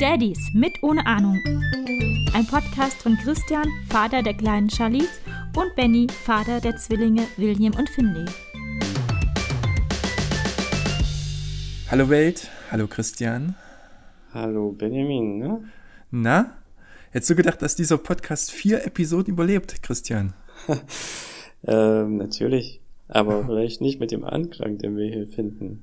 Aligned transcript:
Daddies 0.00 0.40
mit 0.54 0.82
ohne 0.82 1.06
Ahnung. 1.06 1.40
Ein 2.34 2.46
Podcast 2.48 3.00
von 3.00 3.16
Christian, 3.16 3.68
Vater 3.88 4.24
der 4.24 4.34
kleinen 4.34 4.68
Charlize, 4.68 5.20
und 5.56 5.76
Benny, 5.76 6.08
Vater 6.08 6.60
der 6.60 6.76
Zwillinge 6.78 7.28
William 7.36 7.72
und 7.74 7.88
Finley. 7.90 8.24
Hallo 11.88 12.08
Welt, 12.08 12.50
hallo 12.72 12.88
Christian. 12.88 13.54
Hallo 14.32 14.72
Benjamin, 14.72 15.38
ne? 15.38 15.64
Na? 16.10 16.56
Hättest 17.12 17.30
du 17.30 17.36
gedacht, 17.36 17.62
dass 17.62 17.76
dieser 17.76 17.98
Podcast 17.98 18.50
vier 18.50 18.84
Episoden 18.84 19.32
überlebt, 19.32 19.80
Christian? 19.80 20.32
ähm, 21.68 22.16
natürlich. 22.16 22.80
Aber 23.08 23.44
vielleicht 23.44 23.80
nicht 23.80 24.00
mit 24.00 24.10
dem 24.10 24.24
Anklang, 24.24 24.78
den 24.78 24.96
wir 24.96 25.06
hier 25.06 25.28
finden. 25.28 25.82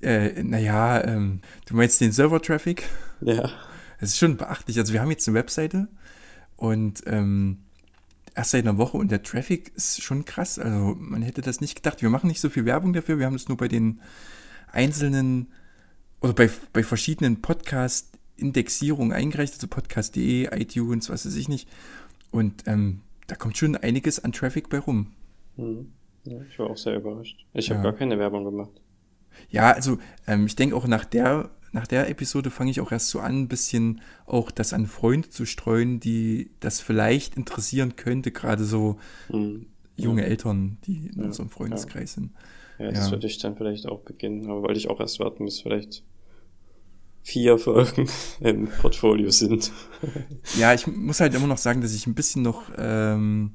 Äh, 0.00 0.42
naja, 0.42 1.02
ähm, 1.04 1.40
du 1.66 1.74
meinst 1.76 2.00
den 2.00 2.12
Server-Traffic? 2.12 2.84
Ja. 3.20 3.50
Es 3.98 4.10
ist 4.10 4.18
schon 4.18 4.36
beachtlich. 4.36 4.78
Also 4.78 4.92
wir 4.92 5.00
haben 5.00 5.10
jetzt 5.10 5.26
eine 5.26 5.36
Webseite 5.36 5.88
und 6.56 7.02
ähm, 7.06 7.58
erst 8.34 8.50
seit 8.50 8.64
einer 8.64 8.78
Woche 8.78 8.96
und 8.96 9.10
der 9.10 9.22
Traffic 9.22 9.72
ist 9.76 10.02
schon 10.02 10.24
krass. 10.24 10.58
Also 10.58 10.96
man 10.98 11.22
hätte 11.22 11.40
das 11.40 11.60
nicht 11.60 11.76
gedacht. 11.76 12.02
Wir 12.02 12.10
machen 12.10 12.26
nicht 12.26 12.40
so 12.40 12.50
viel 12.50 12.64
Werbung 12.64 12.92
dafür. 12.92 13.18
Wir 13.18 13.26
haben 13.26 13.34
das 13.34 13.48
nur 13.48 13.56
bei 13.56 13.68
den 13.68 14.00
einzelnen 14.70 15.48
oder 16.20 16.32
bei, 16.32 16.50
bei 16.72 16.82
verschiedenen 16.82 17.40
Podcast-Indexierungen 17.42 19.12
eingereicht, 19.12 19.54
also 19.54 19.68
podcast.de, 19.68 20.48
iTunes, 20.58 21.10
was 21.10 21.26
weiß 21.26 21.36
ich 21.36 21.48
nicht. 21.48 21.68
Und 22.30 22.64
ähm, 22.66 23.00
da 23.26 23.36
kommt 23.36 23.56
schon 23.56 23.76
einiges 23.76 24.22
an 24.22 24.32
Traffic 24.32 24.68
bei 24.68 24.78
rum. 24.78 25.12
Hm. 25.56 25.92
Ja, 26.24 26.38
ich 26.48 26.58
war 26.58 26.70
auch 26.70 26.76
sehr 26.76 26.96
überrascht. 26.96 27.44
Ich 27.52 27.70
habe 27.70 27.82
gar 27.82 27.92
keine 27.92 28.18
Werbung 28.18 28.44
gemacht. 28.44 28.80
Ja, 29.50 29.72
also 29.72 29.98
ähm, 30.26 30.46
ich 30.46 30.56
denke 30.56 30.76
auch 30.76 30.86
nach 30.86 31.04
der, 31.04 31.50
nach 31.72 31.86
der 31.86 32.08
Episode 32.08 32.50
fange 32.50 32.70
ich 32.70 32.80
auch 32.80 32.92
erst 32.92 33.08
so 33.08 33.20
an, 33.20 33.42
ein 33.42 33.48
bisschen 33.48 34.00
auch 34.26 34.50
das 34.50 34.72
an 34.72 34.86
Freunde 34.86 35.28
zu 35.28 35.44
streuen, 35.44 36.00
die 36.00 36.50
das 36.60 36.80
vielleicht 36.80 37.36
interessieren 37.36 37.96
könnte, 37.96 38.30
gerade 38.30 38.64
so 38.64 38.98
hm. 39.28 39.66
junge 39.96 40.22
ja. 40.22 40.28
Eltern, 40.28 40.78
die 40.84 41.08
in 41.08 41.18
ja, 41.18 41.24
unserem 41.24 41.50
Freundeskreis 41.50 42.14
sind. 42.14 42.32
Ja, 42.78 42.90
das 42.90 43.10
würde 43.10 43.26
ich 43.26 43.38
dann 43.38 43.56
vielleicht 43.56 43.86
auch 43.86 44.00
beginnen, 44.00 44.50
aber 44.50 44.62
wollte 44.62 44.78
ich 44.78 44.90
auch 44.90 44.98
erst 44.98 45.20
warten, 45.20 45.44
bis 45.44 45.60
vielleicht 45.60 46.02
vier 47.22 47.58
Folgen 47.58 48.08
im 48.40 48.68
Portfolio 48.68 49.30
sind. 49.30 49.72
ja, 50.58 50.74
ich 50.74 50.86
muss 50.86 51.20
halt 51.20 51.34
immer 51.34 51.46
noch 51.46 51.58
sagen, 51.58 51.80
dass 51.80 51.94
ich 51.94 52.06
ein 52.06 52.14
bisschen 52.14 52.42
noch 52.42 52.70
ähm, 52.76 53.52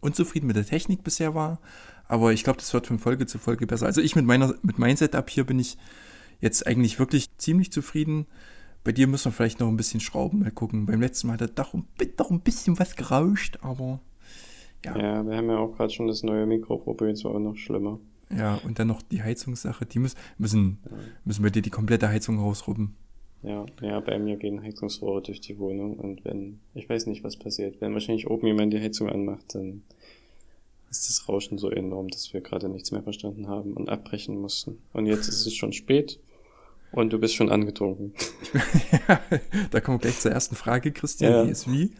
unzufrieden 0.00 0.46
mit 0.46 0.56
der 0.56 0.66
Technik 0.66 1.04
bisher 1.04 1.34
war. 1.34 1.60
Aber 2.06 2.32
ich 2.32 2.44
glaube, 2.44 2.58
das 2.58 2.72
wird 2.72 2.86
von 2.86 2.98
Folge 2.98 3.26
zu 3.26 3.38
Folge 3.38 3.66
besser. 3.66 3.86
Also 3.86 4.00
ich 4.00 4.16
mit 4.16 4.24
meiner, 4.24 4.54
mit 4.62 4.78
meinem 4.78 4.96
Setup 4.96 5.28
hier 5.28 5.44
bin 5.44 5.58
ich 5.58 5.76
jetzt 6.40 6.66
eigentlich 6.66 6.98
wirklich 6.98 7.36
ziemlich 7.36 7.70
zufrieden. 7.72 8.26
Bei 8.84 8.92
dir 8.92 9.06
müssen 9.06 9.26
wir 9.26 9.32
vielleicht 9.32 9.60
noch 9.60 9.68
ein 9.68 9.76
bisschen 9.76 10.00
schrauben, 10.00 10.40
mal 10.40 10.50
gucken. 10.50 10.86
Beim 10.86 11.00
letzten 11.00 11.26
Mal 11.26 11.34
hat 11.34 11.42
er 11.42 11.48
doch, 11.48 11.74
doch 12.16 12.30
ein 12.30 12.40
bisschen 12.40 12.78
was 12.78 12.96
gerauscht, 12.96 13.58
aber 13.60 14.00
ja. 14.84 14.96
Ja, 14.96 15.26
wir 15.26 15.36
haben 15.36 15.50
ja 15.50 15.58
auch 15.58 15.76
gerade 15.76 15.92
schon 15.92 16.06
das 16.06 16.22
neue 16.22 16.46
Mikro 16.46 16.78
probiert, 16.78 17.16
es 17.16 17.24
war 17.24 17.32
auch 17.32 17.40
noch 17.40 17.56
schlimmer. 17.56 17.98
Ja, 18.34 18.56
und 18.64 18.78
dann 18.78 18.88
noch 18.88 19.02
die 19.02 19.22
Heizungssache. 19.22 19.86
Die 19.86 19.98
müssen, 19.98 20.16
müssen, 20.36 20.78
müssen 21.24 21.42
wir 21.42 21.50
dir 21.50 21.62
die 21.62 21.70
komplette 21.70 22.08
Heizung 22.08 22.38
rausrubben. 22.38 22.94
Ja, 23.42 23.66
ja, 23.80 24.00
bei 24.00 24.18
mir 24.18 24.36
gehen 24.36 24.62
Heizungsrohre 24.62 25.22
durch 25.22 25.40
die 25.40 25.58
Wohnung 25.58 25.96
und 25.96 26.24
wenn, 26.24 26.58
ich 26.74 26.88
weiß 26.88 27.06
nicht, 27.06 27.22
was 27.22 27.36
passiert. 27.36 27.80
Wenn 27.80 27.92
wahrscheinlich 27.92 28.28
oben 28.28 28.46
jemand 28.46 28.72
die 28.72 28.80
Heizung 28.80 29.08
anmacht, 29.08 29.54
dann 29.54 29.82
ist 30.90 31.08
das 31.08 31.28
Rauschen 31.28 31.58
so 31.58 31.70
enorm, 31.70 32.08
dass 32.08 32.32
wir 32.32 32.40
gerade 32.40 32.68
nichts 32.68 32.90
mehr 32.90 33.02
verstanden 33.02 33.46
haben 33.46 33.74
und 33.74 33.88
abbrechen 33.88 34.40
mussten. 34.40 34.78
Und 34.92 35.06
jetzt 35.06 35.28
ist 35.28 35.46
es 35.46 35.54
schon 35.54 35.72
spät 35.72 36.18
und 36.92 37.12
du 37.12 37.18
bist 37.18 37.34
schon 37.34 37.50
angetrunken. 37.50 38.12
ja, 39.08 39.20
da 39.70 39.80
kommen 39.80 39.98
wir 39.98 40.02
gleich 40.02 40.18
zur 40.18 40.32
ersten 40.32 40.56
Frage, 40.56 40.90
Christian. 40.92 41.32
Ja. 41.32 41.44
Die 41.44 41.50
ist 41.50 41.70
wie? 41.70 41.92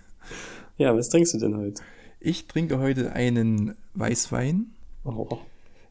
Ja, 0.77 0.97
was 0.97 1.09
trinkst 1.09 1.35
du 1.35 1.39
denn 1.39 1.57
heute? 1.57 1.83
Ich 2.21 2.47
trinke 2.47 2.79
heute 2.79 3.13
einen 3.13 3.77
Weißwein. 3.95 4.73
Oh. 5.05 5.39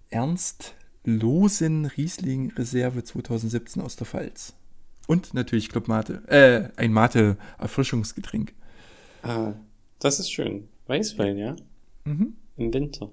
Ernst 0.09 0.75
Losen 1.03 1.85
Riesling 1.85 2.51
Reserve 2.51 3.03
2017 3.03 3.81
aus 3.81 3.95
der 3.95 4.07
Pfalz. 4.07 4.53
Und 5.07 5.33
natürlich 5.33 5.69
Club 5.69 5.87
Mate, 5.87 6.21
äh, 6.27 6.69
ein 6.79 6.91
Mate 6.91 7.37
Erfrischungsgetränk. 7.57 8.53
Ah, 9.23 9.53
das 9.99 10.19
ist 10.19 10.31
schön. 10.31 10.67
Weißwein, 10.87 11.37
ja? 11.37 11.55
Mhm. 12.03 12.35
Im 12.57 12.73
Winter. 12.73 13.09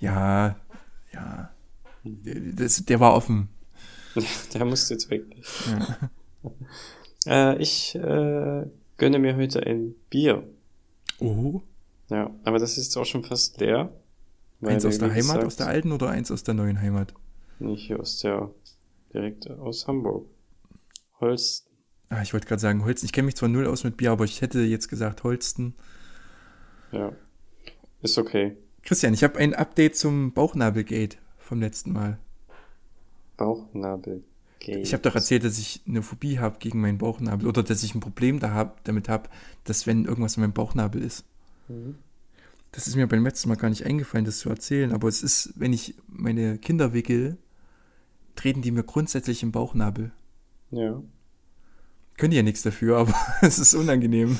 Ja, 0.00 0.56
ja. 1.12 1.50
Das, 2.04 2.84
der 2.84 3.00
war 3.00 3.14
offen. 3.14 3.48
der 4.54 4.64
musste 4.64 4.94
jetzt 4.94 5.08
weg. 5.10 5.24
Ja. 5.66 6.10
äh, 7.54 7.62
ich 7.62 7.94
äh, 7.94 8.66
gönne 8.96 9.18
mir 9.18 9.36
heute 9.36 9.64
ein 9.64 9.94
Bier. 10.08 10.42
Oh. 11.20 11.62
Ja, 12.08 12.30
aber 12.44 12.58
das 12.58 12.76
ist 12.76 12.96
auch 12.96 13.04
schon 13.04 13.22
fast 13.22 13.60
leer. 13.60 13.92
Eins 14.62 14.84
aus 14.84 14.98
der 14.98 15.12
Heimat, 15.12 15.44
aus 15.44 15.56
der 15.56 15.68
alten 15.68 15.92
oder 15.92 16.10
eins 16.10 16.30
aus 16.30 16.42
der 16.42 16.54
neuen 16.54 16.80
Heimat? 16.80 17.14
Nicht 17.60 17.86
hier 17.86 18.00
aus 18.00 18.18
der, 18.18 18.50
direkt 19.14 19.48
aus 19.48 19.86
Hamburg. 19.86 20.26
Holsten. 21.20 21.70
Ah, 22.08 22.22
ich 22.22 22.32
wollte 22.32 22.48
gerade 22.48 22.60
sagen 22.60 22.84
Holsten. 22.84 23.06
Ich 23.06 23.12
kenne 23.12 23.26
mich 23.26 23.36
zwar 23.36 23.48
null 23.48 23.66
aus 23.66 23.84
mit 23.84 23.96
Bier, 23.96 24.10
aber 24.10 24.24
ich 24.24 24.40
hätte 24.40 24.60
jetzt 24.60 24.88
gesagt 24.88 25.22
Holsten. 25.22 25.74
Ja, 26.92 27.12
ist 28.02 28.18
okay. 28.18 28.56
Christian, 28.82 29.14
ich 29.14 29.22
habe 29.22 29.38
ein 29.38 29.54
Update 29.54 29.96
zum 29.96 30.32
Bauchnabelgate 30.32 31.18
vom 31.38 31.60
letzten 31.60 31.92
Mal. 31.92 32.18
Bauchnabelgate? 33.36 34.24
Ich 34.60 34.92
habe 34.92 35.02
doch 35.02 35.14
erzählt, 35.14 35.44
dass 35.44 35.58
ich 35.58 35.82
eine 35.86 36.02
Phobie 36.02 36.38
habe 36.38 36.58
gegen 36.58 36.80
meinen 36.80 36.98
Bauchnabel 36.98 37.46
oder 37.46 37.62
dass 37.62 37.82
ich 37.82 37.94
ein 37.94 38.00
Problem 38.00 38.40
da 38.40 38.52
hab, 38.52 38.82
damit 38.84 39.08
habe, 39.08 39.28
dass 39.64 39.86
wenn 39.86 40.04
irgendwas 40.04 40.36
in 40.36 40.42
meinem 40.42 40.52
Bauchnabel 40.52 41.02
ist. 41.02 41.24
Mhm. 41.68 41.96
Das 42.72 42.86
ist 42.86 42.96
mir 42.96 43.06
beim 43.06 43.24
letzten 43.24 43.48
Mal 43.48 43.56
gar 43.56 43.68
nicht 43.68 43.84
eingefallen, 43.84 44.24
das 44.24 44.38
zu 44.38 44.48
erzählen, 44.48 44.92
aber 44.92 45.08
es 45.08 45.22
ist, 45.22 45.52
wenn 45.56 45.72
ich 45.72 45.94
meine 46.06 46.58
Kinder 46.58 46.92
wickel, 46.92 47.36
treten 48.36 48.62
die 48.62 48.70
mir 48.70 48.84
grundsätzlich 48.84 49.42
im 49.42 49.52
Bauchnabel. 49.52 50.12
Ja. 50.70 51.02
Können 52.16 52.30
die 52.30 52.36
ja 52.36 52.42
nichts 52.42 52.62
dafür, 52.62 52.98
aber 52.98 53.14
es 53.42 53.58
ist 53.58 53.74
unangenehm. 53.74 54.38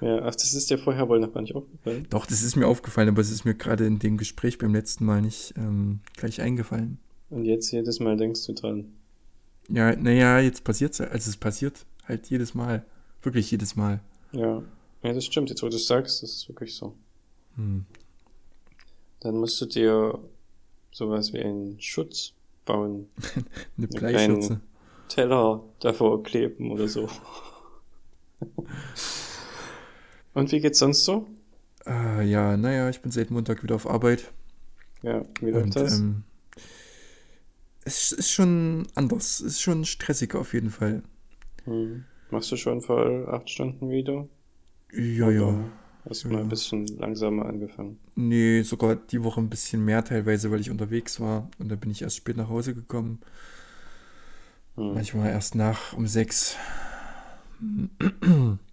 Ja, 0.00 0.22
ach, 0.22 0.34
das 0.34 0.54
ist 0.54 0.70
dir 0.70 0.78
vorher 0.78 1.08
wohl 1.08 1.20
noch 1.20 1.32
gar 1.32 1.40
nicht 1.40 1.54
aufgefallen. 1.54 2.06
Doch, 2.10 2.26
das 2.26 2.42
ist 2.42 2.56
mir 2.56 2.66
aufgefallen, 2.66 3.08
aber 3.08 3.20
es 3.20 3.30
ist 3.30 3.44
mir 3.44 3.54
gerade 3.54 3.86
in 3.86 3.98
dem 3.98 4.16
Gespräch 4.16 4.58
beim 4.58 4.74
letzten 4.74 5.04
Mal 5.04 5.22
nicht 5.22 5.54
ähm, 5.56 6.00
gleich 6.16 6.40
eingefallen. 6.40 6.98
Und 7.30 7.44
jetzt 7.44 7.70
jedes 7.70 8.00
Mal 8.00 8.16
denkst 8.16 8.44
du 8.46 8.52
dran. 8.52 8.92
Ja, 9.68 9.96
naja, 9.96 10.40
jetzt 10.40 10.62
passiert 10.64 10.92
es, 10.92 11.00
also 11.00 11.30
es 11.30 11.36
passiert 11.36 11.86
halt 12.04 12.28
jedes 12.28 12.54
Mal. 12.54 12.84
Wirklich 13.22 13.50
jedes 13.50 13.76
Mal. 13.76 14.00
Ja. 14.32 14.62
Ja, 15.02 15.12
das 15.12 15.24
stimmt, 15.24 15.50
jetzt 15.50 15.62
wo 15.62 15.68
du 15.68 15.76
es 15.76 15.86
sagst, 15.86 16.22
das 16.22 16.30
ist 16.30 16.48
wirklich 16.48 16.74
so. 16.74 16.94
Hm. 17.56 17.84
Dann 19.20 19.36
musst 19.36 19.60
du 19.60 19.66
dir 19.66 20.18
sowas 20.92 21.32
wie 21.32 21.40
einen 21.40 21.80
Schutz 21.80 22.32
bauen. 22.64 23.08
Eine 23.78 23.88
Bleischürze. 23.88 24.60
Teller 25.08 25.62
davor 25.80 26.22
kleben 26.22 26.70
oder 26.70 26.88
so. 26.88 27.08
Und 30.34 30.50
wie 30.52 30.60
geht's 30.60 30.78
sonst 30.78 31.04
so? 31.04 31.26
Äh, 31.86 32.26
ja, 32.28 32.56
naja, 32.56 32.88
ich 32.88 33.00
bin 33.00 33.12
seit 33.12 33.30
Montag 33.30 33.62
wieder 33.62 33.74
auf 33.74 33.88
Arbeit. 33.88 34.32
Ja, 35.02 35.24
wie 35.40 35.50
läuft 35.50 35.76
das? 35.76 36.00
Ähm, 36.00 36.24
es 37.84 38.12
ist 38.12 38.30
schon 38.30 38.86
anders. 38.94 39.40
Es 39.40 39.54
ist 39.54 39.60
schon 39.62 39.84
stressiger 39.84 40.40
auf 40.40 40.54
jeden 40.54 40.70
Fall. 40.70 41.02
Hm. 41.64 42.04
Machst 42.30 42.50
du 42.50 42.56
schon 42.56 42.80
voll 42.80 43.28
acht 43.30 43.48
Stunden 43.50 43.90
wieder? 43.90 44.26
Ja, 44.92 45.26
Oder 45.26 45.34
ja. 45.34 45.54
Hast 46.08 46.24
du 46.24 46.28
ja. 46.28 46.34
mal 46.34 46.42
ein 46.42 46.48
bisschen 46.48 46.86
langsamer 46.98 47.46
angefangen? 47.46 47.98
Nee, 48.14 48.62
sogar 48.62 48.96
die 48.96 49.22
Woche 49.22 49.40
ein 49.40 49.48
bisschen 49.48 49.84
mehr 49.84 50.04
teilweise, 50.04 50.50
weil 50.50 50.60
ich 50.60 50.70
unterwegs 50.70 51.20
war. 51.20 51.48
Und 51.58 51.70
dann 51.70 51.78
bin 51.78 51.90
ich 51.90 52.02
erst 52.02 52.16
spät 52.16 52.36
nach 52.36 52.48
Hause 52.48 52.74
gekommen. 52.74 53.20
Hm. 54.76 54.94
Manchmal 54.94 55.30
erst 55.30 55.54
nach 55.54 55.92
um 55.92 56.06
sechs. 56.06 56.56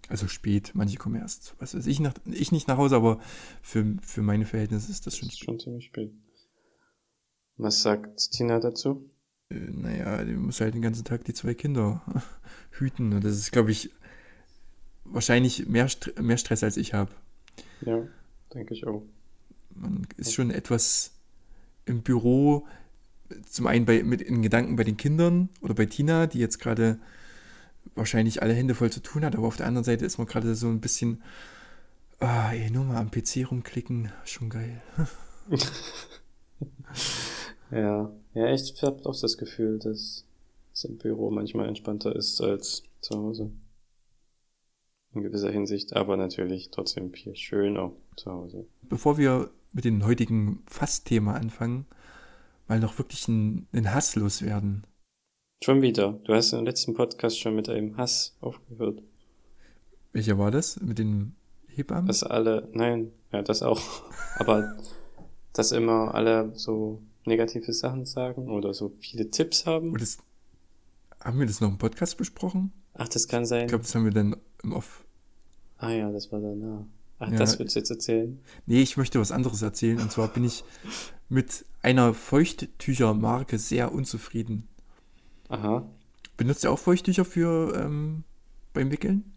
Also 0.08 0.28
spät, 0.28 0.72
manche 0.74 0.98
kommen 0.98 1.14
erst, 1.14 1.54
was 1.58 1.74
weiß 1.74 1.86
ich, 1.86 1.98
nach, 1.98 2.12
ich 2.26 2.52
nicht 2.52 2.68
nach 2.68 2.76
Hause, 2.76 2.96
aber 2.96 3.18
für, 3.62 3.96
für 4.02 4.20
meine 4.20 4.44
Verhältnisse 4.44 4.90
ist 4.90 5.06
das 5.06 5.16
schon 5.16 5.28
das 5.28 5.36
ist 5.36 5.44
schon 5.44 5.58
ziemlich 5.58 5.86
spät. 5.86 6.12
Was 7.56 7.80
sagt 7.82 8.30
Tina 8.32 8.58
dazu? 8.60 9.08
Äh, 9.48 9.54
naja, 9.54 10.24
die 10.24 10.34
muss 10.34 10.60
halt 10.60 10.74
den 10.74 10.82
ganzen 10.82 11.04
Tag 11.04 11.24
die 11.24 11.32
zwei 11.32 11.54
Kinder 11.54 12.02
hüten. 12.70 13.12
Und 13.12 13.24
das 13.24 13.36
ist, 13.36 13.52
glaube 13.52 13.70
ich, 13.70 13.90
wahrscheinlich 15.04 15.66
mehr, 15.68 15.88
St 15.88 16.20
mehr 16.20 16.38
Stress 16.38 16.62
als 16.62 16.76
ich 16.76 16.92
habe. 16.92 17.12
Ja, 17.82 18.06
denke 18.52 18.74
ich 18.74 18.86
auch. 18.86 19.02
Man 19.74 20.06
ist 20.16 20.34
schon 20.34 20.50
etwas 20.50 21.14
im 21.84 22.02
Büro, 22.02 22.66
zum 23.46 23.66
einen 23.66 23.84
bei, 23.84 24.02
mit 24.02 24.20
in 24.20 24.42
Gedanken 24.42 24.76
bei 24.76 24.84
den 24.84 24.96
Kindern 24.96 25.48
oder 25.60 25.74
bei 25.74 25.86
Tina, 25.86 26.26
die 26.26 26.38
jetzt 26.38 26.58
gerade 26.58 26.98
wahrscheinlich 27.94 28.42
alle 28.42 28.54
Hände 28.54 28.74
voll 28.74 28.90
zu 28.90 29.00
tun 29.00 29.24
hat, 29.24 29.34
aber 29.34 29.46
auf 29.46 29.56
der 29.56 29.66
anderen 29.66 29.84
Seite 29.84 30.04
ist 30.04 30.18
man 30.18 30.26
gerade 30.26 30.54
so 30.54 30.68
ein 30.68 30.80
bisschen, 30.80 31.22
ah, 32.20 32.52
ey, 32.52 32.70
nur 32.70 32.84
mal 32.84 32.96
am 32.96 33.10
PC 33.10 33.50
rumklicken, 33.50 34.12
schon 34.24 34.50
geil. 34.50 34.80
Ja, 37.72 38.12
ja, 38.34 38.52
ich 38.52 38.82
habe 38.82 39.04
auch 39.06 39.18
das 39.18 39.38
Gefühl, 39.38 39.78
dass 39.78 40.26
es 40.74 40.84
im 40.84 40.98
Büro 40.98 41.30
manchmal 41.30 41.68
entspannter 41.68 42.14
ist 42.14 42.40
als 42.42 42.82
zu 43.00 43.16
Hause. 43.16 43.50
In 45.14 45.22
gewisser 45.22 45.50
Hinsicht, 45.50 45.94
aber 45.96 46.18
natürlich 46.18 46.70
trotzdem 46.70 47.12
viel 47.12 47.34
schöner 47.34 47.92
zu 48.16 48.30
Hause. 48.30 48.66
Bevor 48.82 49.16
wir 49.16 49.50
mit 49.72 49.86
dem 49.86 50.04
heutigen 50.04 50.62
Fassthema 50.66 51.34
anfangen, 51.34 51.86
mal 52.68 52.80
noch 52.80 52.98
wirklich 52.98 53.28
einen, 53.28 53.66
einen 53.72 53.92
Hass 53.92 54.16
loswerden. 54.16 54.86
Schon 55.62 55.82
wieder. 55.82 56.12
Du 56.24 56.34
hast 56.34 56.52
im 56.52 56.64
letzten 56.64 56.94
Podcast 56.94 57.38
schon 57.38 57.54
mit 57.54 57.68
einem 57.68 57.96
Hass 57.96 58.36
aufgehört. 58.40 59.02
Welcher 60.12 60.38
war 60.38 60.50
das? 60.50 60.80
Mit 60.80 60.98
den 60.98 61.36
Hebammen? 61.68 62.06
Dass 62.06 62.22
alle, 62.22 62.68
nein, 62.72 63.12
ja, 63.32 63.42
das 63.42 63.62
auch. 63.62 63.80
Aber 64.36 64.76
dass 65.52 65.72
immer 65.72 66.14
alle 66.14 66.52
so 66.54 67.00
negative 67.24 67.72
Sachen 67.72 68.04
sagen 68.04 68.50
oder 68.50 68.74
so 68.74 68.90
viele 69.00 69.30
Tipps 69.30 69.66
haben. 69.66 69.96
das, 69.96 70.18
haben 71.20 71.38
wir 71.38 71.46
das 71.46 71.60
noch 71.60 71.68
im 71.68 71.78
Podcast 71.78 72.16
besprochen? 72.16 72.72
Ach, 72.94 73.08
das 73.08 73.28
kann 73.28 73.46
sein. 73.46 73.62
Ich 73.62 73.68
glaube, 73.68 73.84
das 73.84 73.94
haben 73.94 74.04
wir 74.04 74.12
dann 74.12 74.36
im 74.62 74.72
Off. 74.72 75.04
Ah 75.78 75.90
ja, 75.90 76.10
das 76.10 76.30
war 76.32 76.40
danach. 76.40 76.84
Ach, 77.22 77.30
ja. 77.30 77.38
das 77.38 77.58
willst 77.60 77.76
du 77.76 77.80
jetzt 77.80 77.90
erzählen? 77.90 78.40
Nee, 78.66 78.82
ich 78.82 78.96
möchte 78.96 79.20
was 79.20 79.30
anderes 79.30 79.62
erzählen. 79.62 80.00
Und 80.00 80.10
zwar 80.10 80.26
bin 80.26 80.42
ich 80.42 80.64
mit 81.28 81.64
einer 81.80 82.14
Feuchttüchermarke 82.14 83.58
sehr 83.58 83.92
unzufrieden. 83.92 84.66
Aha. 85.48 85.88
Benutzt 86.36 86.64
ihr 86.64 86.72
auch 86.72 86.80
Feuchttücher 86.80 87.24
für 87.24 87.76
ähm, 87.76 88.24
beim 88.72 88.90
Wickeln? 88.90 89.32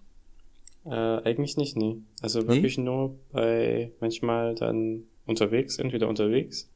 Äh, 0.86 0.90
eigentlich 0.90 1.58
nicht, 1.58 1.76
nee. 1.78 1.98
Also 2.22 2.48
wirklich 2.48 2.80
nee? 2.80 2.86
nur 2.86 3.20
bei 3.32 3.92
manchmal 4.00 4.56
dann 4.56 5.04
unterwegs, 5.28 5.78
entweder 5.78 6.08
unterwegs 6.08 6.68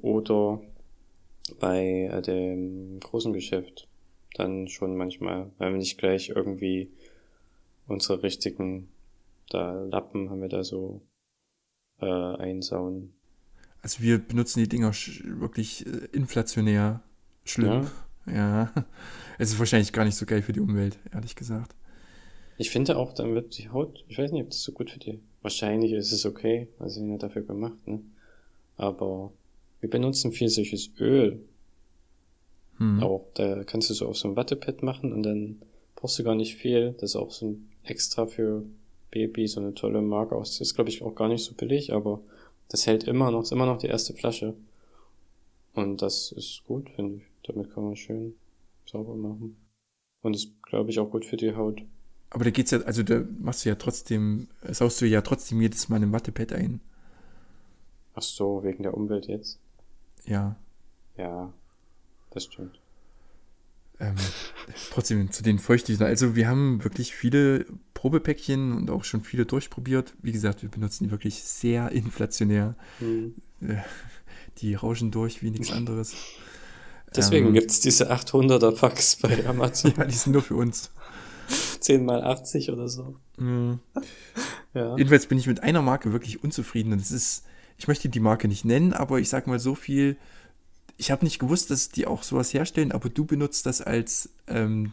oder 0.00 0.60
bei 1.58 2.08
äh, 2.12 2.22
dem 2.22 3.00
großen 3.00 3.32
Geschäft 3.32 3.88
dann 4.34 4.68
schon 4.68 4.96
manchmal, 4.96 5.50
weil 5.58 5.72
wir 5.72 5.78
nicht 5.78 5.98
gleich 5.98 6.28
irgendwie 6.28 6.88
unsere 7.88 8.22
richtigen 8.22 8.88
da 9.50 9.84
Lappen 9.84 10.30
haben 10.30 10.40
wir 10.40 10.48
da 10.48 10.64
so 10.64 11.02
äh, 12.00 12.06
einsauen. 12.06 13.14
Also 13.82 14.02
wir 14.02 14.18
benutzen 14.18 14.60
die 14.60 14.68
Dinger 14.68 14.92
wirklich 14.92 15.86
äh, 15.86 16.06
inflationär 16.12 17.02
schlimm. 17.44 17.88
Ja. 18.26 18.32
ja. 18.32 18.72
Es 19.36 19.50
ist 19.50 19.58
wahrscheinlich 19.58 19.92
gar 19.92 20.04
nicht 20.04 20.14
so 20.14 20.26
geil 20.26 20.42
für 20.42 20.52
die 20.52 20.60
Umwelt, 20.60 20.96
ehrlich 21.12 21.34
gesagt. 21.34 21.74
Ich 22.56 22.70
finde 22.70 22.96
auch, 22.96 23.12
dann 23.12 23.34
wird 23.34 23.58
die 23.58 23.68
Haut, 23.68 24.04
ich 24.08 24.16
weiß 24.16 24.30
nicht, 24.30 24.44
ob 24.44 24.50
das 24.50 24.62
so 24.62 24.70
gut 24.70 24.90
für 24.90 25.00
die. 25.00 25.18
Wahrscheinlich 25.42 25.92
ist 25.92 26.12
es 26.12 26.24
okay, 26.24 26.68
also 26.78 27.00
sind 27.00 27.10
ja 27.10 27.18
dafür 27.18 27.42
gemacht, 27.42 27.86
ne? 27.88 28.00
Aber 28.76 29.32
wir 29.80 29.90
benutzen 29.90 30.32
viel 30.32 30.48
solches 30.48 30.90
Öl. 30.98 31.40
Hm. 32.78 33.02
Auch, 33.02 33.26
da 33.34 33.64
kannst 33.64 33.90
du 33.90 33.94
so 33.94 34.08
auf 34.08 34.16
so 34.16 34.28
ein 34.28 34.36
Wattepad 34.36 34.82
machen 34.82 35.12
und 35.12 35.24
dann 35.24 35.62
brauchst 35.96 36.18
du 36.18 36.24
gar 36.24 36.34
nicht 36.34 36.56
viel. 36.56 36.92
Das 36.92 37.10
ist 37.10 37.16
auch 37.16 37.30
so 37.30 37.46
ein 37.48 37.68
extra 37.82 38.26
für 38.26 38.64
Baby, 39.14 39.46
so 39.46 39.60
eine 39.60 39.74
tolle 39.74 40.02
Marke 40.02 40.34
aus. 40.34 40.50
Das 40.50 40.60
ist, 40.60 40.74
glaube 40.74 40.90
ich, 40.90 41.02
auch 41.02 41.14
gar 41.14 41.28
nicht 41.28 41.44
so 41.44 41.54
billig, 41.54 41.92
aber 41.92 42.20
das 42.68 42.86
hält 42.88 43.04
immer 43.04 43.30
noch, 43.30 43.42
ist 43.42 43.52
immer 43.52 43.66
noch 43.66 43.78
die 43.78 43.86
erste 43.86 44.12
Flasche. 44.12 44.54
Und 45.72 46.02
das 46.02 46.32
ist 46.32 46.62
gut, 46.66 46.90
finde 46.90 47.18
ich. 47.18 47.22
Damit 47.44 47.72
kann 47.72 47.84
man 47.84 47.94
schön 47.94 48.34
sauber 48.86 49.14
machen. 49.14 49.56
Und 50.22 50.34
ist, 50.34 50.60
glaube 50.62 50.90
ich, 50.90 50.98
auch 50.98 51.10
gut 51.10 51.24
für 51.24 51.36
die 51.36 51.54
Haut. 51.54 51.82
Aber 52.30 52.42
da 52.42 52.50
geht's 52.50 52.72
ja, 52.72 52.80
also 52.80 53.04
da 53.04 53.22
machst 53.38 53.64
du 53.64 53.68
ja 53.68 53.76
trotzdem, 53.76 54.48
saust 54.62 55.00
du 55.00 55.06
ja 55.06 55.20
trotzdem 55.20 55.60
jedes 55.60 55.88
Mal 55.88 56.02
ein 56.02 56.12
Wattepad 56.12 56.52
ein. 56.52 56.80
Ach 58.14 58.22
so, 58.22 58.64
wegen 58.64 58.82
der 58.82 58.94
Umwelt 58.94 59.28
jetzt? 59.28 59.60
Ja. 60.26 60.56
Ja, 61.16 61.52
das 62.30 62.44
stimmt. 62.44 62.80
Ähm, 64.00 64.14
trotzdem 64.90 65.30
zu 65.30 65.42
den 65.42 65.58
Feuchttüchern. 65.58 66.06
Also 66.06 66.34
wir 66.34 66.48
haben 66.48 66.82
wirklich 66.82 67.14
viele 67.14 67.66
Probepäckchen 67.94 68.72
und 68.72 68.90
auch 68.90 69.04
schon 69.04 69.22
viele 69.22 69.46
durchprobiert. 69.46 70.14
Wie 70.20 70.32
gesagt, 70.32 70.62
wir 70.62 70.68
benutzen 70.68 71.04
die 71.04 71.10
wirklich 71.10 71.44
sehr 71.44 71.92
inflationär. 71.92 72.76
Mhm. 73.00 73.34
Die 74.58 74.74
rauschen 74.74 75.10
durch 75.10 75.42
wie 75.42 75.50
nichts 75.50 75.70
anderes. 75.70 76.14
Deswegen 77.14 77.54
ähm, 77.54 77.64
es 77.66 77.80
diese 77.80 78.12
800er 78.12 78.72
Packs 78.72 79.16
bei 79.16 79.46
Amazon. 79.46 79.92
ja, 79.96 80.04
die 80.04 80.14
sind 80.14 80.32
nur 80.32 80.42
für 80.42 80.56
uns. 80.56 80.90
10 81.80 82.04
mal 82.04 82.22
80 82.24 82.70
oder 82.70 82.88
so. 82.88 83.14
Mhm. 83.36 83.78
ja. 84.72 84.96
Jedenfalls 84.96 85.26
bin 85.26 85.38
ich 85.38 85.46
mit 85.46 85.62
einer 85.62 85.82
Marke 85.82 86.12
wirklich 86.12 86.42
unzufrieden 86.42 86.92
und 86.92 87.00
es 87.00 87.12
ist, 87.12 87.44
ich 87.78 87.86
möchte 87.86 88.08
die 88.08 88.20
Marke 88.20 88.48
nicht 88.48 88.64
nennen, 88.64 88.92
aber 88.92 89.20
ich 89.20 89.28
sag 89.28 89.46
mal 89.46 89.58
so 89.58 89.74
viel, 89.74 90.16
ich 90.96 91.10
habe 91.10 91.24
nicht 91.24 91.38
gewusst, 91.38 91.70
dass 91.70 91.88
die 91.88 92.06
auch 92.06 92.22
sowas 92.22 92.54
herstellen, 92.54 92.92
aber 92.92 93.08
du 93.08 93.24
benutzt 93.24 93.66
das 93.66 93.80
als, 93.80 94.30
ähm, 94.46 94.92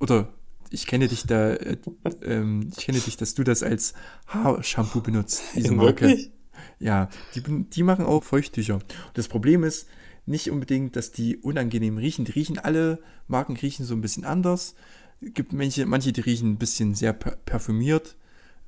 oder 0.00 0.32
ich 0.70 0.86
kenne 0.86 1.08
dich 1.08 1.26
da, 1.26 1.54
äh, 1.54 1.76
ähm, 2.22 2.70
ich 2.76 2.84
kenne 2.84 2.98
dich, 2.98 3.16
dass 3.16 3.34
du 3.34 3.44
das 3.44 3.62
als 3.62 3.94
Haarshampoo 4.26 5.00
benutzt, 5.00 5.42
diese 5.54 5.72
Marke. 5.72 6.08
Wirklich? 6.08 6.30
Ja, 6.78 7.08
die, 7.34 7.42
die 7.42 7.82
machen 7.82 8.04
auch 8.04 8.24
Feuchttücher. 8.24 8.74
Und 8.74 8.84
das 9.14 9.28
Problem 9.28 9.64
ist 9.64 9.86
nicht 10.26 10.50
unbedingt, 10.50 10.96
dass 10.96 11.12
die 11.12 11.36
unangenehm 11.36 11.98
riechen. 11.98 12.24
Die 12.24 12.32
riechen 12.32 12.58
alle, 12.58 13.00
Marken 13.28 13.56
riechen 13.56 13.84
so 13.84 13.94
ein 13.94 14.00
bisschen 14.00 14.24
anders. 14.24 14.74
Es 15.20 15.34
gibt 15.34 15.52
manche, 15.52 15.86
manche, 15.86 16.12
die 16.12 16.20
riechen 16.20 16.52
ein 16.52 16.58
bisschen 16.58 16.94
sehr 16.94 17.12
parfümiert, 17.12 18.16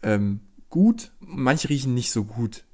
ähm, 0.03 0.41
gut, 0.71 1.13
manche 1.21 1.69
riechen 1.69 1.95
nicht 1.95 2.13
so 2.13 2.25
gut 2.25 2.65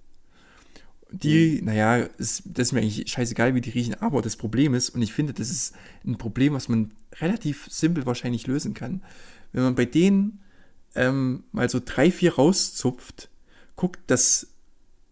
die, 1.12 1.58
mhm. 1.60 1.66
naja, 1.66 1.96
ist, 1.96 2.42
das 2.46 2.68
ist 2.68 2.72
mir 2.72 2.80
eigentlich 2.80 3.10
scheißegal, 3.10 3.54
wie 3.54 3.60
die 3.60 3.70
riechen, 3.70 3.94
aber 3.94 4.22
das 4.22 4.36
Problem 4.36 4.74
ist, 4.74 4.90
und 4.90 5.02
ich 5.02 5.12
finde, 5.12 5.32
das 5.32 5.50
ist 5.50 5.74
ein 6.06 6.18
Problem, 6.18 6.54
was 6.54 6.68
man 6.68 6.92
relativ 7.20 7.66
simpel 7.70 8.06
wahrscheinlich 8.06 8.46
lösen 8.46 8.74
kann, 8.74 9.02
wenn 9.52 9.62
man 9.62 9.74
bei 9.74 9.84
denen 9.84 10.40
ähm, 10.94 11.44
mal 11.52 11.68
so 11.68 11.80
drei, 11.84 12.10
vier 12.10 12.34
rauszupft, 12.34 13.28
guckt 13.76 14.00
das 14.06 14.48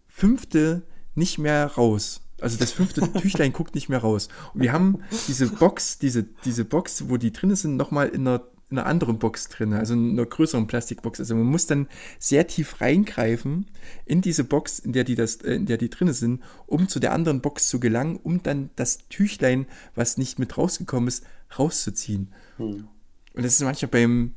fünfte 0.07 0.83
nicht 1.15 1.37
mehr 1.37 1.65
raus. 1.65 2.21
Also 2.41 2.57
das 2.57 2.71
fünfte 2.71 3.01
Tüchlein 3.21 3.53
guckt 3.53 3.75
nicht 3.75 3.89
mehr 3.89 3.99
raus. 3.99 4.29
Und 4.53 4.61
wir 4.61 4.71
haben 4.71 4.99
diese 5.27 5.47
Box, 5.47 5.99
diese, 5.99 6.23
diese 6.45 6.65
Box, 6.65 7.09
wo 7.09 7.17
die 7.17 7.33
drin 7.33 7.55
sind, 7.55 7.75
nochmal 7.75 8.09
in 8.09 8.27
einer 8.27 8.41
in 8.41 8.47
einer 8.71 8.85
anderen 8.85 9.17
Box 9.17 9.49
drin, 9.49 9.73
also 9.73 9.93
in 9.93 10.11
einer 10.11 10.25
größeren 10.25 10.67
Plastikbox. 10.67 11.19
Also 11.19 11.35
man 11.35 11.45
muss 11.45 11.65
dann 11.65 11.87
sehr 12.19 12.47
tief 12.47 12.81
reingreifen 12.81 13.67
in 14.05 14.21
diese 14.21 14.43
Box, 14.43 14.79
in 14.79 14.93
der 14.93 15.03
die 15.03 15.15
das, 15.15 15.37
äh, 15.37 15.53
in 15.53 15.65
der 15.65 15.77
die 15.77 15.89
drin 15.89 16.13
sind, 16.13 16.41
um 16.67 16.87
zu 16.87 16.99
der 16.99 17.13
anderen 17.13 17.41
Box 17.41 17.67
zu 17.67 17.79
gelangen, 17.79 18.17
um 18.17 18.43
dann 18.43 18.69
das 18.75 19.07
Tüchlein, 19.09 19.65
was 19.95 20.17
nicht 20.17 20.39
mit 20.39 20.57
rausgekommen 20.57 21.07
ist, 21.07 21.25
rauszuziehen. 21.57 22.31
Hm. 22.57 22.87
Und 23.33 23.43
das 23.43 23.53
ist 23.53 23.61
manchmal 23.61 23.89
beim 23.89 24.33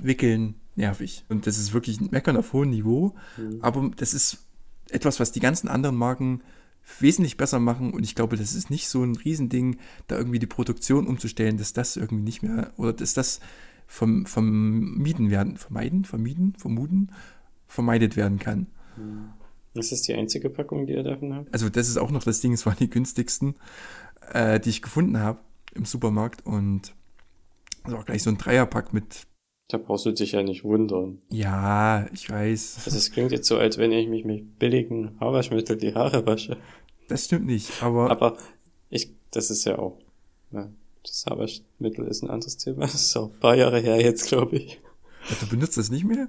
Wickeln 0.00 0.56
nervig. 0.74 1.24
Und 1.28 1.46
das 1.46 1.58
ist 1.58 1.72
wirklich 1.72 2.00
ein 2.00 2.08
Meckern 2.10 2.36
auf 2.36 2.52
hohem 2.52 2.70
Niveau. 2.70 3.14
Hm. 3.36 3.58
Aber 3.62 3.90
das 3.96 4.14
ist 4.14 4.46
etwas, 4.90 5.20
was 5.20 5.32
die 5.32 5.40
ganzen 5.40 5.68
anderen 5.68 5.96
Marken 5.96 6.42
wesentlich 7.00 7.36
besser 7.36 7.58
machen 7.58 7.92
und 7.92 8.04
ich 8.04 8.14
glaube, 8.14 8.36
das 8.36 8.54
ist 8.54 8.70
nicht 8.70 8.88
so 8.88 9.02
ein 9.02 9.16
Riesending, 9.16 9.78
da 10.06 10.16
irgendwie 10.16 10.38
die 10.38 10.46
Produktion 10.46 11.06
umzustellen, 11.06 11.56
dass 11.56 11.72
das 11.72 11.96
irgendwie 11.96 12.24
nicht 12.24 12.42
mehr 12.42 12.72
oder 12.76 12.92
dass 12.92 13.14
das 13.14 13.40
vom, 13.86 14.26
vermieden 14.26 15.30
werden, 15.30 15.56
vermeiden, 15.56 16.04
vermieden, 16.04 16.54
vermuten, 16.58 17.10
vermeidet 17.66 18.16
werden 18.16 18.38
kann. 18.38 18.66
Hm. 18.96 19.30
Das 19.74 19.92
ist 19.92 20.08
die 20.08 20.14
einzige 20.14 20.48
Packung, 20.48 20.86
die 20.86 20.94
ihr 20.94 21.02
davon 21.02 21.34
habt? 21.34 21.52
Also 21.52 21.68
das 21.68 21.88
ist 21.88 21.98
auch 21.98 22.10
noch 22.10 22.24
das 22.24 22.40
Ding, 22.40 22.52
es 22.52 22.64
waren 22.64 22.78
die 22.78 22.88
günstigsten, 22.88 23.56
äh, 24.32 24.58
die 24.58 24.70
ich 24.70 24.80
gefunden 24.80 25.18
habe 25.18 25.40
im 25.74 25.84
Supermarkt 25.84 26.46
und 26.46 26.94
also 27.82 27.98
auch 27.98 28.04
gleich 28.04 28.22
so 28.22 28.30
ein 28.30 28.38
Dreierpack 28.38 28.92
mit 28.92 29.26
da 29.68 29.78
brauchst 29.78 30.06
du 30.06 30.12
dich 30.12 30.32
ja 30.32 30.42
nicht 30.42 30.64
wundern. 30.64 31.20
Ja, 31.30 32.06
ich 32.12 32.30
weiß. 32.30 32.82
Also 32.84 32.96
es 32.96 33.10
klingt 33.10 33.32
jetzt 33.32 33.48
so, 33.48 33.58
als 33.58 33.78
wenn 33.78 33.92
ich 33.92 34.08
mich 34.08 34.24
mit 34.24 34.58
billigen 34.58 35.18
Haarwaschmittel 35.20 35.76
die 35.76 35.94
Haare 35.94 36.24
wasche. 36.26 36.56
Das 37.08 37.24
stimmt 37.24 37.46
nicht, 37.46 37.82
aber. 37.82 38.10
Aber 38.10 38.36
ich, 38.90 39.10
das 39.30 39.50
ist 39.50 39.64
ja 39.64 39.78
auch. 39.78 39.98
Ja, 40.52 40.70
das 41.02 41.26
Haarwaschmittel 41.26 42.06
ist 42.06 42.22
ein 42.22 42.30
anderes 42.30 42.56
Thema. 42.56 42.82
Das 42.82 42.94
ist 42.94 43.16
auch 43.16 43.32
ein 43.32 43.40
paar 43.40 43.56
Jahre 43.56 43.80
her 43.80 44.00
jetzt, 44.00 44.28
glaube 44.28 44.56
ich. 44.56 44.80
Ja, 45.28 45.36
du 45.40 45.48
benutzt 45.48 45.76
das 45.76 45.90
nicht 45.90 46.04
mehr? 46.04 46.28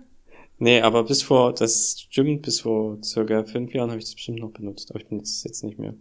Nee, 0.60 0.82
aber 0.82 1.04
bis 1.04 1.22
vor, 1.22 1.54
das 1.54 2.00
stimmt, 2.00 2.42
bis 2.42 2.62
vor 2.62 2.98
circa 3.04 3.44
fünf 3.44 3.72
Jahren 3.74 3.92
habe 3.92 4.00
ich 4.00 4.06
das 4.06 4.16
bestimmt 4.16 4.40
noch 4.40 4.50
benutzt, 4.50 4.90
aber 4.90 5.00
ich 5.00 5.06
benutze 5.06 5.32
es 5.32 5.44
jetzt 5.44 5.64
nicht 5.64 5.78
mehr. 5.78 5.94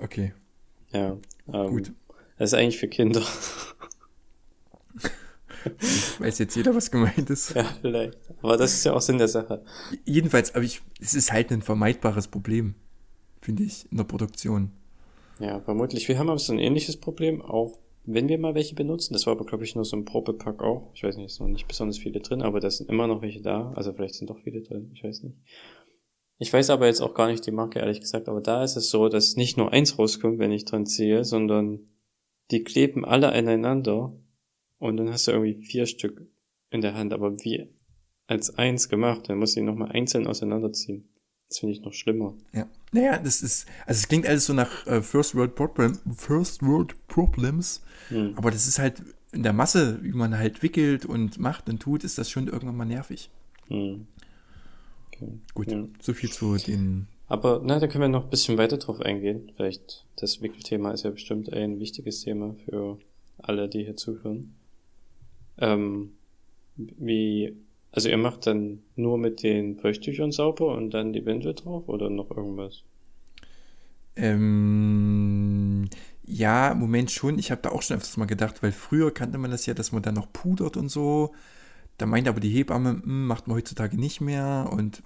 Okay. 0.00 0.34
Ja. 0.92 1.16
Ähm, 1.50 1.70
Gut. 1.70 1.92
Das 2.36 2.50
ist 2.50 2.54
eigentlich 2.54 2.78
für 2.78 2.88
Kinder. 2.88 3.22
Weiß 6.18 6.38
jetzt 6.38 6.56
jeder, 6.56 6.74
was 6.74 6.90
gemeint 6.90 7.30
ist. 7.30 7.54
Ja, 7.54 7.64
vielleicht. 7.80 8.18
Aber 8.42 8.56
das 8.56 8.72
ist 8.72 8.84
ja 8.84 8.92
auch 8.92 9.00
Sinn 9.00 9.18
der 9.18 9.28
Sache. 9.28 9.64
Jedenfalls, 10.04 10.54
aber 10.54 10.64
ich, 10.64 10.82
es 11.00 11.14
ist 11.14 11.32
halt 11.32 11.50
ein 11.50 11.62
vermeidbares 11.62 12.28
Problem, 12.28 12.74
finde 13.40 13.64
ich, 13.64 13.90
in 13.90 13.96
der 13.96 14.04
Produktion. 14.04 14.70
Ja, 15.38 15.60
vermutlich. 15.60 16.08
Wir 16.08 16.18
haben 16.18 16.28
aber 16.28 16.38
so 16.38 16.52
ein 16.52 16.58
ähnliches 16.58 16.96
Problem, 16.98 17.42
auch 17.42 17.78
wenn 18.04 18.28
wir 18.28 18.38
mal 18.38 18.54
welche 18.54 18.74
benutzen. 18.74 19.12
Das 19.12 19.26
war 19.26 19.32
aber, 19.32 19.44
glaube 19.44 19.64
ich, 19.64 19.74
nur 19.74 19.84
so 19.84 19.96
ein 19.96 20.04
Probepack 20.04 20.62
auch. 20.62 20.90
Ich 20.94 21.02
weiß 21.02 21.16
nicht, 21.16 21.26
es 21.26 21.36
sind 21.36 21.46
noch 21.46 21.52
nicht 21.52 21.68
besonders 21.68 21.98
viele 21.98 22.20
drin, 22.20 22.42
aber 22.42 22.60
da 22.60 22.70
sind 22.70 22.90
immer 22.90 23.06
noch 23.06 23.22
welche 23.22 23.42
da. 23.42 23.72
Also 23.74 23.92
vielleicht 23.92 24.14
sind 24.14 24.30
doch 24.30 24.38
viele 24.38 24.62
drin, 24.62 24.90
ich 24.94 25.04
weiß 25.04 25.22
nicht. 25.22 25.36
Ich 26.38 26.52
weiß 26.52 26.70
aber 26.70 26.86
jetzt 26.86 27.00
auch 27.00 27.14
gar 27.14 27.28
nicht 27.28 27.46
die 27.46 27.52
Marke, 27.52 27.78
ehrlich 27.78 28.00
gesagt, 28.00 28.28
aber 28.28 28.40
da 28.40 28.64
ist 28.64 28.76
es 28.76 28.90
so, 28.90 29.08
dass 29.08 29.36
nicht 29.36 29.56
nur 29.56 29.72
eins 29.72 29.98
rauskommt, 29.98 30.40
wenn 30.40 30.50
ich 30.50 30.64
dran 30.64 30.86
ziehe, 30.86 31.24
sondern 31.24 31.80
die 32.50 32.64
kleben 32.64 33.04
alle 33.04 33.30
aneinander 33.30 34.12
und 34.82 34.96
dann 34.96 35.10
hast 35.10 35.28
du 35.28 35.30
irgendwie 35.30 35.62
vier 35.62 35.86
Stück 35.86 36.26
in 36.70 36.80
der 36.80 36.94
Hand, 36.94 37.12
aber 37.12 37.38
wie 37.44 37.68
als 38.26 38.58
eins 38.58 38.88
gemacht, 38.88 39.28
dann 39.28 39.38
muss 39.38 39.56
ich 39.56 39.62
nochmal 39.62 39.92
einzeln 39.92 40.26
auseinanderziehen. 40.26 41.08
Das 41.48 41.60
finde 41.60 41.74
ich 41.74 41.82
noch 41.82 41.92
schlimmer. 41.92 42.34
Ja. 42.52 42.68
Naja, 42.90 43.18
das 43.18 43.42
ist, 43.42 43.68
also 43.86 44.00
es 44.00 44.08
klingt 44.08 44.26
alles 44.26 44.46
so 44.46 44.54
nach 44.54 44.84
äh, 44.88 45.00
First 45.00 45.36
World 45.36 45.54
Problem, 45.54 45.98
First 46.16 46.62
World 46.62 46.96
Problems, 47.06 47.84
hm. 48.08 48.34
aber 48.36 48.50
das 48.50 48.66
ist 48.66 48.80
halt 48.80 49.02
in 49.30 49.44
der 49.44 49.52
Masse, 49.52 50.00
wie 50.02 50.10
man 50.10 50.36
halt 50.36 50.64
wickelt 50.64 51.06
und 51.06 51.38
macht 51.38 51.68
und 51.68 51.80
tut, 51.80 52.02
ist 52.02 52.18
das 52.18 52.28
schon 52.28 52.48
irgendwann 52.48 52.76
mal 52.76 52.84
nervig. 52.84 53.30
Hm. 53.68 54.08
Okay. 55.06 55.38
Gut, 55.54 55.70
ja. 55.70 55.86
so 56.00 56.12
viel 56.12 56.32
zu 56.32 56.56
den. 56.56 57.06
Aber 57.28 57.62
na, 57.64 57.78
da 57.78 57.86
können 57.86 58.02
wir 58.02 58.08
noch 58.08 58.24
ein 58.24 58.30
bisschen 58.30 58.58
weiter 58.58 58.78
drauf 58.78 59.00
eingehen. 59.00 59.52
Vielleicht 59.54 60.06
das 60.16 60.42
Wickelthema 60.42 60.90
ist 60.90 61.04
ja 61.04 61.10
bestimmt 61.10 61.52
ein 61.52 61.78
wichtiges 61.78 62.22
Thema 62.22 62.56
für 62.64 62.98
alle, 63.38 63.68
die 63.68 63.84
hier 63.84 63.96
zuhören. 63.96 64.56
Ähm, 65.58 66.12
wie, 66.76 67.56
also 67.90 68.08
ihr 68.08 68.18
macht 68.18 68.46
dann 68.46 68.82
nur 68.96 69.18
mit 69.18 69.42
den 69.42 69.76
Feuchttüchern 69.76 70.32
sauber 70.32 70.74
und 70.74 70.90
dann 70.90 71.12
die 71.12 71.24
Windel 71.24 71.54
drauf 71.54 71.88
oder 71.88 72.10
noch 72.10 72.30
irgendwas? 72.30 72.82
Ähm, 74.16 75.88
ja, 76.24 76.74
Moment 76.74 77.10
schon. 77.10 77.38
Ich 77.38 77.50
habe 77.50 77.62
da 77.62 77.70
auch 77.70 77.82
schon 77.82 77.96
öfters 77.96 78.16
mal 78.16 78.26
gedacht, 78.26 78.62
weil 78.62 78.72
früher 78.72 79.12
kannte 79.12 79.38
man 79.38 79.50
das 79.50 79.66
ja, 79.66 79.74
dass 79.74 79.92
man 79.92 80.02
dann 80.02 80.14
noch 80.14 80.32
pudert 80.32 80.76
und 80.76 80.88
so. 80.88 81.32
Da 81.98 82.06
meint 82.06 82.28
aber 82.28 82.40
die 82.40 82.50
Hebamme, 82.50 83.02
hm, 83.02 83.26
macht 83.26 83.46
man 83.46 83.56
heutzutage 83.56 83.98
nicht 83.98 84.20
mehr 84.20 84.70
und. 84.72 85.02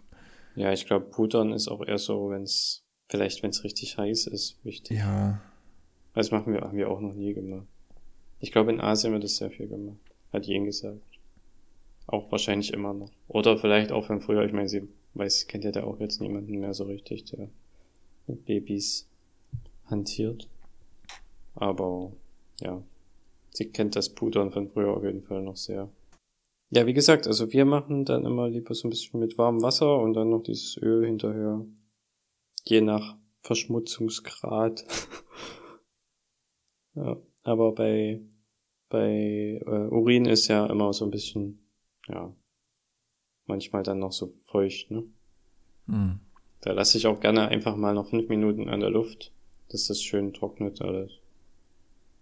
Ja, 0.55 0.73
ich 0.73 0.87
glaube, 0.87 1.07
pudern 1.07 1.53
ist 1.53 1.69
auch 1.69 1.87
eher 1.87 1.99
so, 1.99 2.31
wenn 2.31 2.43
es, 2.43 2.85
vielleicht 3.09 3.43
wenn 3.43 3.50
es 3.50 3.65
richtig 3.65 3.99
heiß 3.99 4.26
ist, 4.29 4.59
wichtig. 4.65 4.99
Ja. 4.99 5.43
Das 6.15 6.31
machen 6.31 6.55
wir, 6.55 6.62
haben 6.62 6.79
wir 6.79 6.91
auch 6.91 7.00
noch 7.00 7.12
nie 7.12 7.35
gemacht. 7.35 7.67
Ich 8.41 8.53
glaube, 8.53 8.73
in 8.73 8.81
Asien 8.81 9.12
wird 9.12 9.25
das 9.25 9.37
sehr 9.37 9.50
viel 9.50 9.69
gemacht. 9.69 9.99
Hat 10.37 10.47
Jen 10.47 10.66
gesagt. 10.66 11.00
Auch 12.07 12.31
wahrscheinlich 12.31 12.75
immer 12.75 12.93
noch. 12.93 13.11
Oder 13.26 13.57
vielleicht 13.57 13.90
auch 13.90 14.05
von 14.05 14.21
früher. 14.21 14.45
Ich 14.45 14.52
meine, 14.52 14.69
sie 14.69 14.87
weiß, 15.14 15.47
kennt 15.47 15.64
ja 15.64 15.73
da 15.73 15.85
auch 15.85 15.99
jetzt 15.99 16.21
niemanden 16.21 16.61
mehr 16.61 16.75
so 16.75 16.85
richtig, 16.85 17.25
der 17.25 17.49
mit 18.26 18.45
Babys 18.45 19.09
hantiert. 19.87 20.47
Aber 21.55 22.12
ja, 22.61 22.83
sie 23.49 23.71
kennt 23.71 23.97
das 23.97 24.11
Pudern 24.11 24.52
von 24.52 24.69
früher 24.69 24.95
auf 24.95 25.05
jeden 25.05 25.23
Fall 25.23 25.40
noch 25.40 25.57
sehr. 25.57 25.88
Ja, 26.69 26.85
wie 26.85 26.93
gesagt, 26.93 27.26
also 27.26 27.50
wir 27.50 27.64
machen 27.64 28.05
dann 28.05 28.26
immer 28.26 28.50
lieber 28.50 28.75
so 28.75 28.88
ein 28.88 28.90
bisschen 28.90 29.19
mit 29.19 29.38
warmem 29.38 29.62
Wasser 29.62 29.99
und 29.99 30.12
dann 30.12 30.28
noch 30.28 30.43
dieses 30.43 30.76
Öl 30.76 31.07
hinterher. 31.07 31.64
Je 32.64 32.83
nach 32.83 33.16
Verschmutzungsgrad. 33.40 34.85
ja, 36.95 37.16
aber 37.43 37.73
bei, 37.73 38.21
bei 38.88 39.61
äh, 39.64 39.88
Urin 39.88 40.26
ist 40.26 40.49
ja 40.49 40.66
immer 40.66 40.93
so 40.93 41.05
ein 41.05 41.11
bisschen, 41.11 41.59
ja, 42.09 42.33
manchmal 43.47 43.83
dann 43.83 43.99
noch 43.99 44.12
so 44.12 44.33
feucht, 44.45 44.90
ne? 44.90 45.05
Hm. 45.87 46.21
Da 46.61 46.73
lasse 46.73 46.99
ich 46.99 47.07
auch 47.07 47.21
gerne 47.21 47.49
einfach 47.49 47.76
mal 47.76 47.95
noch 47.95 48.09
fünf 48.09 48.28
Minuten 48.28 48.69
an 48.69 48.81
der 48.81 48.90
Luft, 48.90 49.33
dass 49.69 49.87
das 49.87 50.02
schön 50.02 50.33
trocknet 50.33 50.83
alles. 50.83 51.12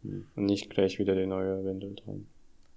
Und 0.03 0.37
nicht 0.37 0.69
gleich 0.69 0.99
wieder 0.99 1.15
die 1.15 1.27
neue 1.27 1.65
Windel 1.65 1.95
dran. 1.95 2.27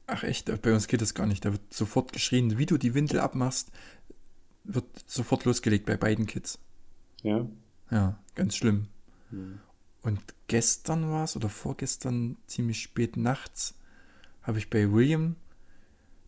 Ach 0.06 0.24
echt, 0.24 0.50
bei 0.62 0.74
uns 0.74 0.88
geht 0.88 1.02
das 1.02 1.14
gar 1.14 1.26
nicht. 1.26 1.44
Da 1.44 1.52
wird 1.52 1.74
sofort 1.74 2.14
geschrien, 2.14 2.58
wie 2.58 2.66
du 2.66 2.78
die 2.78 2.94
Windel 2.94 3.20
abmachst, 3.20 3.72
wird 4.64 4.86
sofort 5.06 5.44
losgelegt 5.44 5.86
bei 5.86 5.98
beiden 5.98 6.26
Kids. 6.26 6.60
Ja? 7.24 7.46
Ja, 7.92 8.18
ganz 8.36 8.56
schlimm. 8.56 8.88
Hm. 9.32 9.60
Und 10.02 10.22
gestern 10.48 11.10
war 11.10 11.24
es, 11.24 11.36
oder 11.36 11.50
vorgestern, 11.50 12.38
ziemlich 12.48 12.82
spät 12.82 13.18
nachts, 13.18 13.76
habe 14.42 14.60
ich 14.60 14.70
bei 14.70 14.92
William 14.92 15.36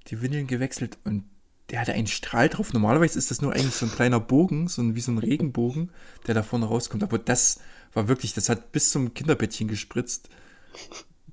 die 0.08 0.22
Windeln 0.22 0.48
gewechselt 0.48 0.98
und 1.04 1.24
der 1.70 1.80
hatte 1.80 1.94
einen 1.94 2.08
Strahl 2.08 2.50
drauf. 2.50 2.74
Normalerweise 2.74 3.18
ist 3.18 3.30
das 3.30 3.42
nur 3.42 3.54
eigentlich 3.54 3.76
so 3.76 3.86
ein 3.86 3.92
kleiner 3.92 4.20
Bogen, 4.20 4.68
so 4.68 4.82
ein, 4.82 4.96
wie 4.96 5.02
so 5.02 5.12
ein 5.12 5.20
Regenbogen, 5.20 5.92
der 6.26 6.34
da 6.34 6.42
vorne 6.42 6.66
rauskommt. 6.66 7.04
Aber 7.04 7.20
das 7.20 7.60
war 7.94 8.08
wirklich, 8.08 8.34
das 8.34 8.50
hat 8.50 8.72
bis 8.72 8.90
zum 8.90 9.14
Kinderbettchen 9.14 9.68
gespritzt. 9.68 10.30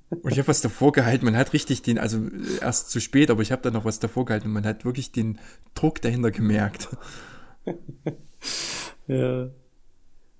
Und 0.09 0.31
ich 0.31 0.37
habe 0.37 0.47
was 0.47 0.61
davor 0.61 0.91
gehalten. 0.91 1.25
Man 1.25 1.35
hat 1.35 1.53
richtig 1.53 1.81
den, 1.81 1.97
also 1.97 2.21
erst 2.61 2.91
zu 2.91 3.01
spät, 3.01 3.31
aber 3.31 3.41
ich 3.41 3.51
habe 3.51 3.63
da 3.63 3.71
noch 3.71 3.83
was 3.83 3.99
davor 3.99 4.25
gehalten 4.25 4.47
und 4.47 4.53
man 4.53 4.65
hat 4.65 4.85
wirklich 4.85 5.11
den 5.11 5.39
Druck 5.73 6.01
dahinter 6.01 6.31
gemerkt. 6.31 6.87
ja. 9.07 9.49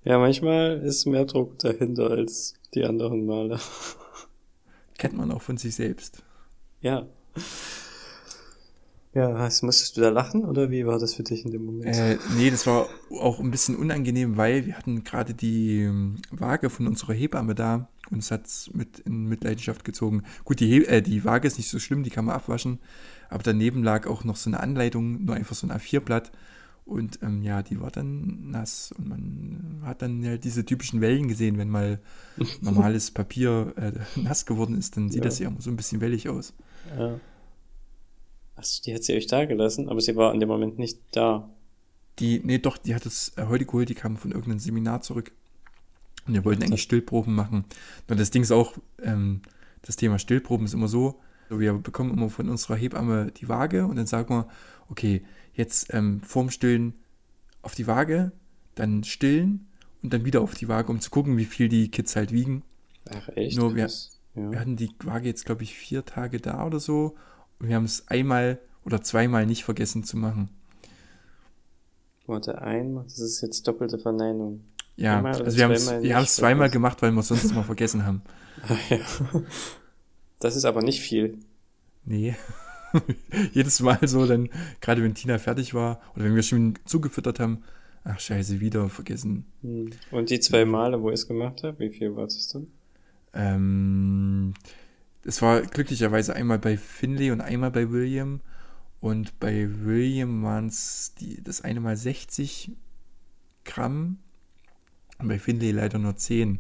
Ja, 0.04 0.18
manchmal 0.20 0.82
ist 0.82 1.06
mehr 1.06 1.26
Druck 1.26 1.60
dahinter 1.60 2.10
als 2.10 2.54
die 2.74 2.84
anderen 2.84 3.26
Male. 3.26 3.60
Kennt 4.98 5.16
man 5.16 5.32
auch 5.32 5.42
von 5.42 5.58
sich 5.58 5.76
selbst. 5.76 6.24
Ja. 6.82 7.08
Ja, 9.14 9.34
was, 9.34 9.64
musstest 9.64 9.98
du 9.98 10.02
da 10.02 10.10
lachen 10.10 10.46
oder 10.46 10.70
wie 10.70 10.86
war 10.86 11.00
das 11.00 11.16
für 11.16 11.24
dich 11.24 11.44
in 11.44 11.52
dem 11.52 11.66
Moment? 11.66 11.96
Äh, 11.96 12.18
nee, 12.38 12.52
das 12.52 12.68
war 12.68 12.88
auch 13.10 13.40
ein 13.40 13.50
bisschen 13.50 13.76
unangenehm, 13.76 14.38
weil 14.38 14.68
wir 14.68 14.78
hatten 14.78 15.04
gerade 15.04 15.34
die 15.34 15.82
ähm, 15.82 16.18
Waage 16.30 16.70
von 16.70 16.86
unserer 16.86 17.14
Hebamme 17.14 17.56
da 17.56 17.88
und 18.12 18.20
es 18.20 18.30
hat 18.30 18.48
mit 18.74 19.00
in 19.00 19.26
Mitleidenschaft 19.26 19.84
gezogen. 19.84 20.24
Gut, 20.44 20.60
die, 20.60 20.86
äh, 20.86 21.02
die 21.02 21.26
Waage 21.26 21.48
ist 21.48 21.58
nicht 21.58 21.70
so 21.70 21.80
schlimm, 21.80 22.04
die 22.04 22.12
kann 22.12 22.26
man 22.26 22.36
abwaschen, 22.36 22.78
aber 23.30 23.42
daneben 23.42 23.84
lag 23.84 24.06
auch 24.06 24.24
noch 24.24 24.36
so 24.36 24.52
eine 24.52 24.60
Anleitung, 24.60 25.26
nur 25.26 25.36
einfach 25.36 25.56
so 25.56 25.66
ein 25.66 25.72
A4-Blatt 25.72 26.32
und 26.88 27.20
ähm, 27.22 27.44
ja, 27.44 27.62
die 27.62 27.82
war 27.82 27.92
dann 27.92 28.50
nass 28.50 28.94
und 28.98 29.08
man 29.10 29.82
hat 29.84 30.02
dann 30.02 30.24
ja 30.24 30.38
diese 30.38 30.66
typischen 30.66 31.02
Wellen 31.02 31.28
gesehen, 31.28 31.58
wenn 31.58 31.70
mal 31.70 32.00
normales 32.62 33.12
Papier 33.12 33.74
äh, 33.76 33.92
nass 34.20 34.46
geworden 34.46 34.78
ist, 34.78 34.96
dann 34.96 35.10
sieht 35.10 35.24
ja. 35.24 35.26
das 35.26 35.40
ja 35.40 35.48
immer 35.50 35.62
so 35.62 35.70
ein 35.70 35.76
bisschen 35.76 36.02
wellig 36.02 36.30
aus. 36.30 36.54
Ja. 36.98 37.20
Achso, 38.56 38.82
die 38.84 38.96
hat 38.96 39.04
sie 39.04 39.16
euch 39.16 39.28
da 39.28 39.46
gelassen, 39.46 39.90
aber 39.90 40.02
sie 40.02 40.16
war 40.16 40.34
in 40.34 40.40
dem 40.40 40.50
Moment 40.50 40.80
nicht 40.80 41.00
da. 41.12 41.50
Die, 42.20 42.42
nee, 42.44 42.58
doch, 42.58 42.78
die 42.78 42.96
hat 42.96 43.06
es 43.06 43.34
äh, 43.38 43.46
heute 43.46 43.66
geholt, 43.66 43.90
die 43.90 43.96
kam 43.96 44.18
von 44.18 44.32
irgendeinem 44.32 44.60
Seminar 44.60 45.02
zurück. 45.02 45.32
Und 46.26 46.34
wir 46.34 46.44
wollten 46.46 46.64
eigentlich 46.64 46.82
Stillproben 46.82 47.36
machen. 47.36 47.66
Und 48.10 48.20
das 48.20 48.32
Ding 48.32 48.42
ist 48.42 48.52
auch, 48.52 48.74
ähm, 49.04 49.42
das 49.84 49.96
Thema 49.96 50.20
Stillproben 50.20 50.66
ist 50.66 50.74
immer 50.74 50.88
so, 50.88 51.20
wir 51.50 51.74
bekommen 51.74 52.12
immer 52.12 52.30
von 52.30 52.50
unserer 52.50 52.76
Hebamme 52.76 53.32
die 53.32 53.50
Waage 53.50 53.86
und 53.86 53.96
dann 53.96 54.08
sagen 54.08 54.34
wir, 54.34 54.48
okay, 54.90 55.24
jetzt 55.54 55.94
ähm, 55.94 56.22
vorm 56.22 56.50
Stillen 56.50 56.94
auf 57.62 57.76
die 57.76 57.88
Waage, 57.88 58.32
dann 58.76 59.04
stillen 59.04 59.68
und 60.04 60.14
dann 60.14 60.26
wieder 60.26 60.42
auf 60.42 60.54
die 60.56 60.68
Waage, 60.68 60.92
um 60.92 61.02
zu 61.02 61.10
gucken, 61.10 61.38
wie 61.38 61.46
viel 61.46 61.70
die 61.70 61.90
Kids 61.90 62.16
halt 62.16 62.32
wiegen. 62.32 62.64
Ach 63.10 63.30
echt? 63.30 63.58
Nur 63.58 63.76
wir, 63.76 63.88
ja. 64.36 64.52
wir 64.52 64.60
hatten 64.60 64.76
die 64.76 64.92
Waage 65.04 65.28
jetzt, 65.28 65.46
glaube 65.46 65.64
ich, 65.64 65.76
vier 65.76 66.06
Tage 66.06 66.40
da 66.40 66.66
oder 66.66 66.80
so 66.80 67.16
wir 67.60 67.76
haben 67.76 67.86
es 67.86 68.08
einmal 68.08 68.60
oder 68.86 69.02
zweimal 69.02 69.46
nicht 69.46 69.64
vergessen 69.64 70.04
zu 70.04 70.18
machen. 70.18 70.50
Warte, 72.26 72.62
einmal? 72.62 73.04
Das 73.06 73.20
ist 73.20 73.42
jetzt 73.42 73.68
doppelte 73.68 73.98
Verneinung. 73.98 74.64
Ja, 74.96 75.24
also 75.24 75.58
wir, 75.58 75.70
wir 76.02 76.16
haben 76.16 76.24
es 76.24 76.36
zweimal 76.36 76.70
gemacht, 76.70 77.02
weil 77.02 77.12
wir 77.12 77.20
es 77.20 77.28
sonst 77.28 77.54
mal 77.54 77.64
vergessen 77.64 78.06
haben. 78.06 78.22
Ach 78.64 78.90
ja. 78.90 78.98
Das 80.40 80.56
ist 80.56 80.66
aber 80.66 80.82
nicht 80.82 81.02
viel. 81.02 81.38
Nee. 82.06 82.36
Jedes 83.54 83.82
Mal 83.82 84.00
so, 84.08 84.26
dann, 84.26 84.50
gerade 84.82 85.04
wenn 85.04 85.16
Tina 85.16 85.38
fertig 85.38 85.74
war 85.74 86.02
oder 86.16 86.26
wenn 86.26 86.36
wir 86.36 86.44
schon 86.44 86.76
zugefüttert 86.86 87.40
haben, 87.40 87.64
ach 88.04 88.20
scheiße, 88.20 88.60
wieder 88.60 88.90
vergessen. 88.90 89.46
Hm. 89.62 89.90
Und 90.12 90.30
die 90.30 90.40
zwei 90.40 90.66
Male, 90.66 91.02
wo 91.02 91.10
ich 91.10 91.16
es 91.16 91.28
gemacht 91.28 91.64
habe, 91.64 91.80
wie 91.80 91.90
viel 91.90 92.16
war 92.16 92.26
es 92.26 92.48
dann? 92.50 92.68
Ähm, 93.34 94.54
es 95.24 95.42
war 95.42 95.62
glücklicherweise 95.62 96.36
einmal 96.36 96.60
bei 96.60 96.78
Finlay 96.78 97.32
und 97.32 97.42
einmal 97.42 97.72
bei 97.72 97.92
William. 97.92 98.42
Und 99.00 99.40
bei 99.40 99.68
William 99.84 100.44
waren 100.44 100.68
es 100.68 101.14
das 101.44 101.62
eine 101.62 101.82
Mal 101.82 101.98
60 101.98 102.72
Gramm 103.66 104.20
und 105.20 105.28
bei 105.28 105.38
Finlay 105.38 105.72
leider 105.72 106.00
nur 106.00 106.16
10. 106.16 106.60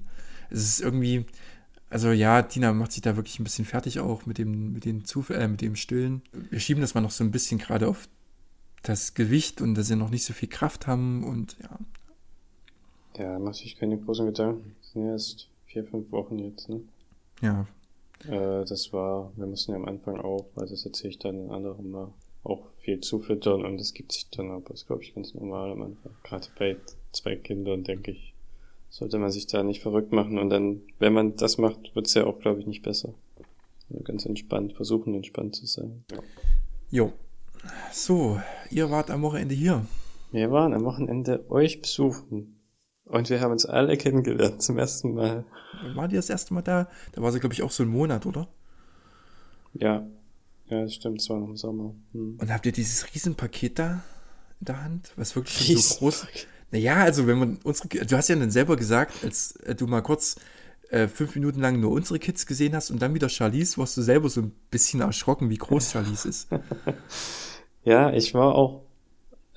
Es 0.50 0.64
ist 0.64 0.82
irgendwie, 0.82 1.26
also 1.90 2.12
ja, 2.12 2.42
Tina 2.42 2.74
macht 2.74 2.92
sich 2.92 3.02
da 3.02 3.16
wirklich 3.16 3.40
ein 3.40 3.44
bisschen 3.44 3.66
fertig 3.66 4.00
auch 4.00 4.26
mit 4.26 4.38
dem, 4.38 4.74
mit 4.74 4.86
den 4.86 5.06
Zuf 5.06 5.30
äh, 5.30 5.48
mit 5.48 5.62
dem 5.62 5.76
Stillen. 5.76 6.22
Wir 6.50 6.60
schieben 6.60 6.82
das 6.82 6.94
mal 6.94 7.02
noch 7.02 7.12
so 7.12 7.24
ein 7.24 7.32
bisschen 7.32 7.60
gerade 7.60 7.88
auf 7.88 8.08
das 8.84 9.14
Gewicht 9.14 9.62
und 9.62 9.76
dass 9.76 9.88
sie 9.88 9.96
noch 9.96 10.10
nicht 10.10 10.24
so 10.24 10.34
viel 10.34 10.50
Kraft 10.50 10.88
haben 10.88 11.24
und 11.24 11.58
ja. 11.62 11.80
Ja, 13.18 13.40
macht 13.40 13.56
sich 13.56 13.78
keine 13.78 13.98
großen 13.98 14.28
Gedanken. 14.28 14.76
Das 14.82 14.92
sind 14.92 15.06
ja 15.06 15.12
erst 15.12 15.50
vier, 15.66 15.84
fünf 15.86 16.12
Wochen 16.12 16.38
jetzt, 16.40 16.70
ne? 16.70 16.82
Ja, 17.42 17.68
äh, 18.26 18.66
das 18.66 18.92
war, 18.94 19.32
wir 19.36 19.46
mussten 19.46 19.72
ja 19.72 19.78
am 19.78 19.86
Anfang 19.86 20.20
auch, 20.20 20.46
weil 20.56 20.68
das 20.68 20.86
erzähle 20.86 21.10
ich 21.10 21.20
dann 21.20 21.46
in 21.46 21.52
anderen 21.52 21.92
mal, 21.92 22.14
auch 22.44 22.66
viel 22.80 23.00
zufüttern 23.02 23.66
und 23.66 23.78
das 23.78 23.94
gibt 23.94 24.14
sich 24.14 24.30
dann 24.30 24.52
aber, 24.52 24.70
das 24.70 24.86
glaube 24.86 25.04
ich 25.04 25.14
ganz 25.14 25.34
normal 25.34 25.72
am 25.72 25.82
Anfang. 25.82 26.14
Gerade 26.24 26.48
bei 26.58 26.78
zwei 27.12 27.36
Kindern, 27.36 27.84
denke 27.84 28.12
ich, 28.12 28.34
sollte 28.90 29.20
man 29.20 29.32
sich 29.32 29.48
da 29.48 29.64
nicht 29.64 29.82
verrückt 29.82 30.12
machen 30.12 30.38
und 30.38 30.50
dann, 30.50 30.82
wenn 31.00 31.14
man 31.14 31.36
das 31.36 31.58
macht, 31.58 31.96
wird 31.96 32.08
es 32.08 32.14
ja 32.14 32.26
auch, 32.26 32.40
glaube 32.40 32.60
ich, 32.60 32.68
nicht 32.68 32.84
besser. 32.84 33.14
Also 33.90 34.04
ganz 34.04 34.26
entspannt, 34.26 34.74
versuchen 34.74 35.14
entspannt 35.14 35.56
zu 35.56 35.66
sein. 35.66 36.04
Jo. 36.90 37.14
So, 37.92 38.40
ihr 38.70 38.90
wart 38.90 39.12
am 39.12 39.22
Wochenende 39.22 39.56
hier. 39.56 39.86
Wir 40.32 40.52
waren 40.52 40.74
am 40.74 40.84
Wochenende 40.84 41.50
euch 41.50 41.82
besuchen. 41.82 42.54
Und 43.06 43.30
wir 43.30 43.40
haben 43.40 43.52
uns 43.52 43.66
alle 43.66 43.96
kennengelernt 43.96 44.62
zum 44.62 44.78
ersten 44.78 45.14
Mal. 45.14 45.46
War 45.96 46.10
die 46.10 46.18
das 46.18 46.30
erste 46.30 46.54
Mal 46.54 46.62
da? 46.62 46.90
Da 47.14 47.22
war 47.22 47.32
sie, 47.32 47.40
glaube 47.40 47.54
ich, 47.54 47.64
auch 47.64 47.72
so 47.72 47.84
ein 47.84 47.90
Monat, 47.90 48.26
oder? 48.26 48.50
Ja. 49.74 50.06
Ja, 50.70 50.82
das 50.82 50.96
stimmt, 50.96 51.22
es 51.22 51.30
war 51.30 51.40
noch 51.40 51.48
im 51.48 51.56
Sommer. 51.56 51.96
Hm. 52.12 52.38
Und 52.42 52.54
habt 52.54 52.66
ihr 52.66 52.74
dieses 52.74 53.14
Riesenpaket 53.14 53.80
da 53.80 54.04
in 54.60 54.66
der 54.66 54.84
Hand? 54.84 55.14
Was 55.16 55.36
wirklich 55.36 55.82
so 55.82 55.96
groß. 56.00 56.28
Naja, 56.72 56.98
also 56.98 57.28
wenn 57.28 57.40
man 57.40 57.60
unsere. 57.64 57.88
Du 58.06 58.18
hast 58.18 58.28
ja 58.28 58.36
dann 58.36 58.52
selber 58.52 58.76
gesagt, 58.76 59.24
als 59.24 59.56
äh, 59.58 59.76
du 59.76 59.88
mal 59.88 60.02
kurz 60.02 60.36
äh, 60.90 61.08
fünf 61.08 61.36
Minuten 61.36 61.60
lang 61.60 61.80
nur 61.80 61.92
unsere 61.92 62.20
Kids 62.20 62.46
gesehen 62.46 62.76
hast 62.76 62.92
und 62.92 63.02
dann 63.02 63.14
wieder 63.14 63.30
Charlize, 63.30 63.78
warst 63.78 63.98
du 63.98 64.02
selber 64.02 64.30
so 64.30 64.42
ein 64.42 64.52
bisschen 64.72 65.02
erschrocken, 65.02 65.50
wie 65.50 65.58
groß 65.58 65.92
Charlize 65.92 66.30
ist. 66.30 66.48
ja, 67.84 68.14
ich 68.14 68.34
war 68.34 68.56
auch 68.56 68.84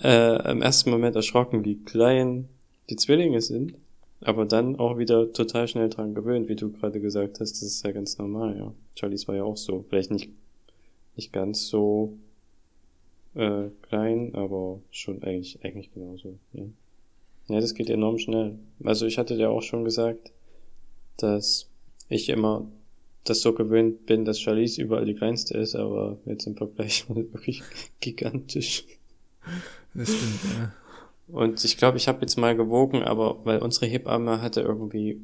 äh, 0.02 0.50
im 0.50 0.62
ersten 0.62 0.90
Moment 0.90 1.16
erschrocken, 1.16 1.64
wie 1.64 1.76
klein 1.76 2.48
die 2.88 2.96
Zwillinge 2.96 3.40
sind, 3.40 3.74
aber 4.20 4.44
dann 4.44 4.76
auch 4.76 4.98
wieder 4.98 5.32
total 5.32 5.68
schnell 5.68 5.88
dran 5.88 6.14
gewöhnt, 6.14 6.48
wie 6.48 6.56
du 6.56 6.72
gerade 6.72 7.00
gesagt 7.00 7.40
hast, 7.40 7.52
das 7.52 7.62
ist 7.62 7.84
ja 7.84 7.92
ganz 7.92 8.18
normal, 8.18 8.56
ja. 8.56 8.72
Charlize 8.96 9.28
war 9.28 9.36
ja 9.36 9.44
auch 9.44 9.56
so, 9.56 9.84
vielleicht 9.88 10.10
nicht, 10.10 10.30
nicht 11.16 11.32
ganz 11.32 11.68
so 11.68 12.18
äh, 13.34 13.68
klein, 13.82 14.34
aber 14.34 14.80
schon 14.90 15.22
eigentlich, 15.22 15.64
eigentlich 15.64 15.92
genauso, 15.92 16.38
ja. 16.52 16.64
Ja, 17.50 17.60
das 17.60 17.74
geht 17.74 17.90
enorm 17.90 18.18
schnell. 18.18 18.58
Also 18.84 19.06
ich 19.06 19.18
hatte 19.18 19.36
dir 19.36 19.50
auch 19.50 19.62
schon 19.62 19.84
gesagt, 19.84 20.30
dass 21.16 21.68
ich 22.08 22.28
immer 22.28 22.66
das 23.24 23.40
so 23.40 23.52
gewöhnt 23.52 24.06
bin, 24.06 24.24
dass 24.24 24.40
Charlize 24.40 24.80
überall 24.80 25.04
die 25.04 25.14
kleinste 25.14 25.58
ist, 25.58 25.74
aber 25.74 26.18
jetzt 26.26 26.46
im 26.46 26.56
Vergleich 26.56 27.04
wirklich 27.08 27.62
gigantisch. 28.00 28.84
Das 29.94 30.08
stimmt, 30.08 30.40
ja. 30.58 30.72
Und 31.28 31.64
ich 31.64 31.76
glaube, 31.76 31.96
ich 31.96 32.08
habe 32.08 32.20
jetzt 32.22 32.36
mal 32.36 32.56
gewogen, 32.56 33.02
aber 33.02 33.44
weil 33.44 33.60
unsere 33.60 33.86
Hebamme 33.86 34.40
hatte 34.40 34.62
irgendwie, 34.62 35.20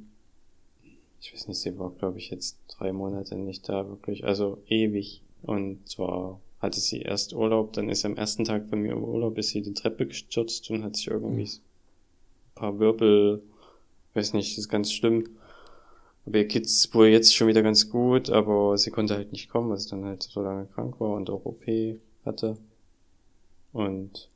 ich 1.21 1.33
weiß 1.33 1.49
nicht, 1.49 1.59
sie 1.59 1.79
war, 1.79 1.91
glaube 1.91 2.19
ich, 2.19 2.31
jetzt 2.31 2.59
drei 2.69 2.93
Monate 2.93 3.37
nicht 3.37 3.69
da, 3.69 3.89
wirklich, 3.89 4.25
also 4.25 4.59
ewig. 4.69 5.23
Und 5.43 5.89
zwar 5.89 6.41
hatte 6.61 6.81
sie 6.81 7.03
erst 7.03 7.35
Urlaub, 7.35 7.73
dann 7.73 7.89
ist 7.89 8.05
am 8.05 8.17
ersten 8.17 8.45
Tag 8.45 8.69
von 8.69 8.81
mir 8.81 8.93
im 8.93 9.05
Urlaub, 9.05 9.37
ist 9.39 9.51
sie 9.51 9.63
die 9.63 9.75
Treppe 9.75 10.07
gestürzt 10.07 10.71
und 10.71 10.85
hat 10.85 10.97
sich 10.97 11.09
irgendwie 11.09 11.43
mhm. 11.43 11.61
Paar 12.57 12.81
Wirbel, 12.81 13.43
weiß 14.15 14.33
nicht, 14.33 14.59
ist 14.59 14.69
ganz 14.69 14.93
schlimm. 14.93 15.29
Aber 16.27 16.39
ihr 16.39 16.49
Kids 16.49 16.93
wohl 16.93 17.07
jetzt 17.07 17.37
schon 17.37 17.47
wieder 17.47 17.63
ganz 17.63 17.89
gut, 17.89 18.31
aber 18.31 18.77
sie 18.77 18.91
konnte 18.91 19.15
halt 19.15 19.31
nicht 19.31 19.49
kommen, 19.49 19.71
weil 19.71 19.79
sie 19.79 19.91
dann 19.91 20.05
halt 20.05 20.25
so 20.25 20.43
lange 20.43 20.67
krank 20.67 20.99
war 20.99 21.11
und 21.11 21.31
auch 21.31 21.45
OP 21.45 21.65
hatte. 22.25 22.57
Und 23.73 24.29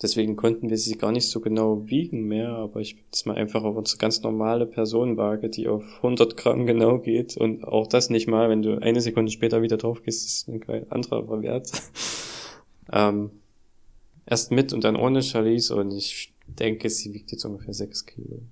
deswegen 0.00 0.36
konnten 0.36 0.70
wir 0.70 0.78
sie 0.78 0.96
gar 0.96 1.12
nicht 1.12 1.28
so 1.28 1.40
genau 1.40 1.86
wiegen 1.88 2.26
mehr, 2.28 2.50
aber 2.50 2.80
ich 2.80 2.94
bin 2.96 3.04
jetzt 3.06 3.26
mal 3.26 3.36
einfach 3.36 3.62
auf 3.62 3.76
unsere 3.76 3.98
ganz 3.98 4.22
normale 4.22 4.66
Personenwaage, 4.66 5.50
die 5.50 5.68
auf 5.68 5.84
100 5.96 6.36
Gramm 6.36 6.64
genau 6.64 6.98
geht 6.98 7.36
und 7.36 7.64
auch 7.64 7.86
das 7.86 8.08
nicht 8.08 8.26
mal, 8.26 8.48
wenn 8.48 8.62
du 8.62 8.80
eine 8.80 9.02
Sekunde 9.02 9.30
später 9.30 9.60
wieder 9.60 9.76
drauf 9.76 10.02
gehst, 10.02 10.24
ist 10.26 10.48
ein 10.48 10.90
anderer 10.90 11.42
Wert. 11.42 11.70
ähm, 12.92 13.30
erst 14.26 14.50
mit 14.50 14.72
und 14.72 14.84
dann 14.84 14.96
ohne 14.96 15.22
Charlize 15.22 15.74
und 15.76 15.92
ich 15.92 16.33
denke, 16.46 16.90
sie 16.90 17.14
wiegt 17.14 17.32
jetzt 17.32 17.44
ungefähr 17.44 17.74
6 17.74 18.06
Kilo. 18.06 18.42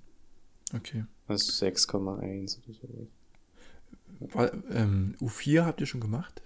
Okay. 0.73 1.05
Also 1.27 1.65
6,1 1.65 2.59
oder 2.63 2.73
so. 2.73 3.07
War, 4.19 4.53
ähm, 4.71 5.15
U4 5.19 5.65
habt 5.65 5.81
ihr 5.81 5.87
schon 5.87 6.01
gemacht? 6.01 6.41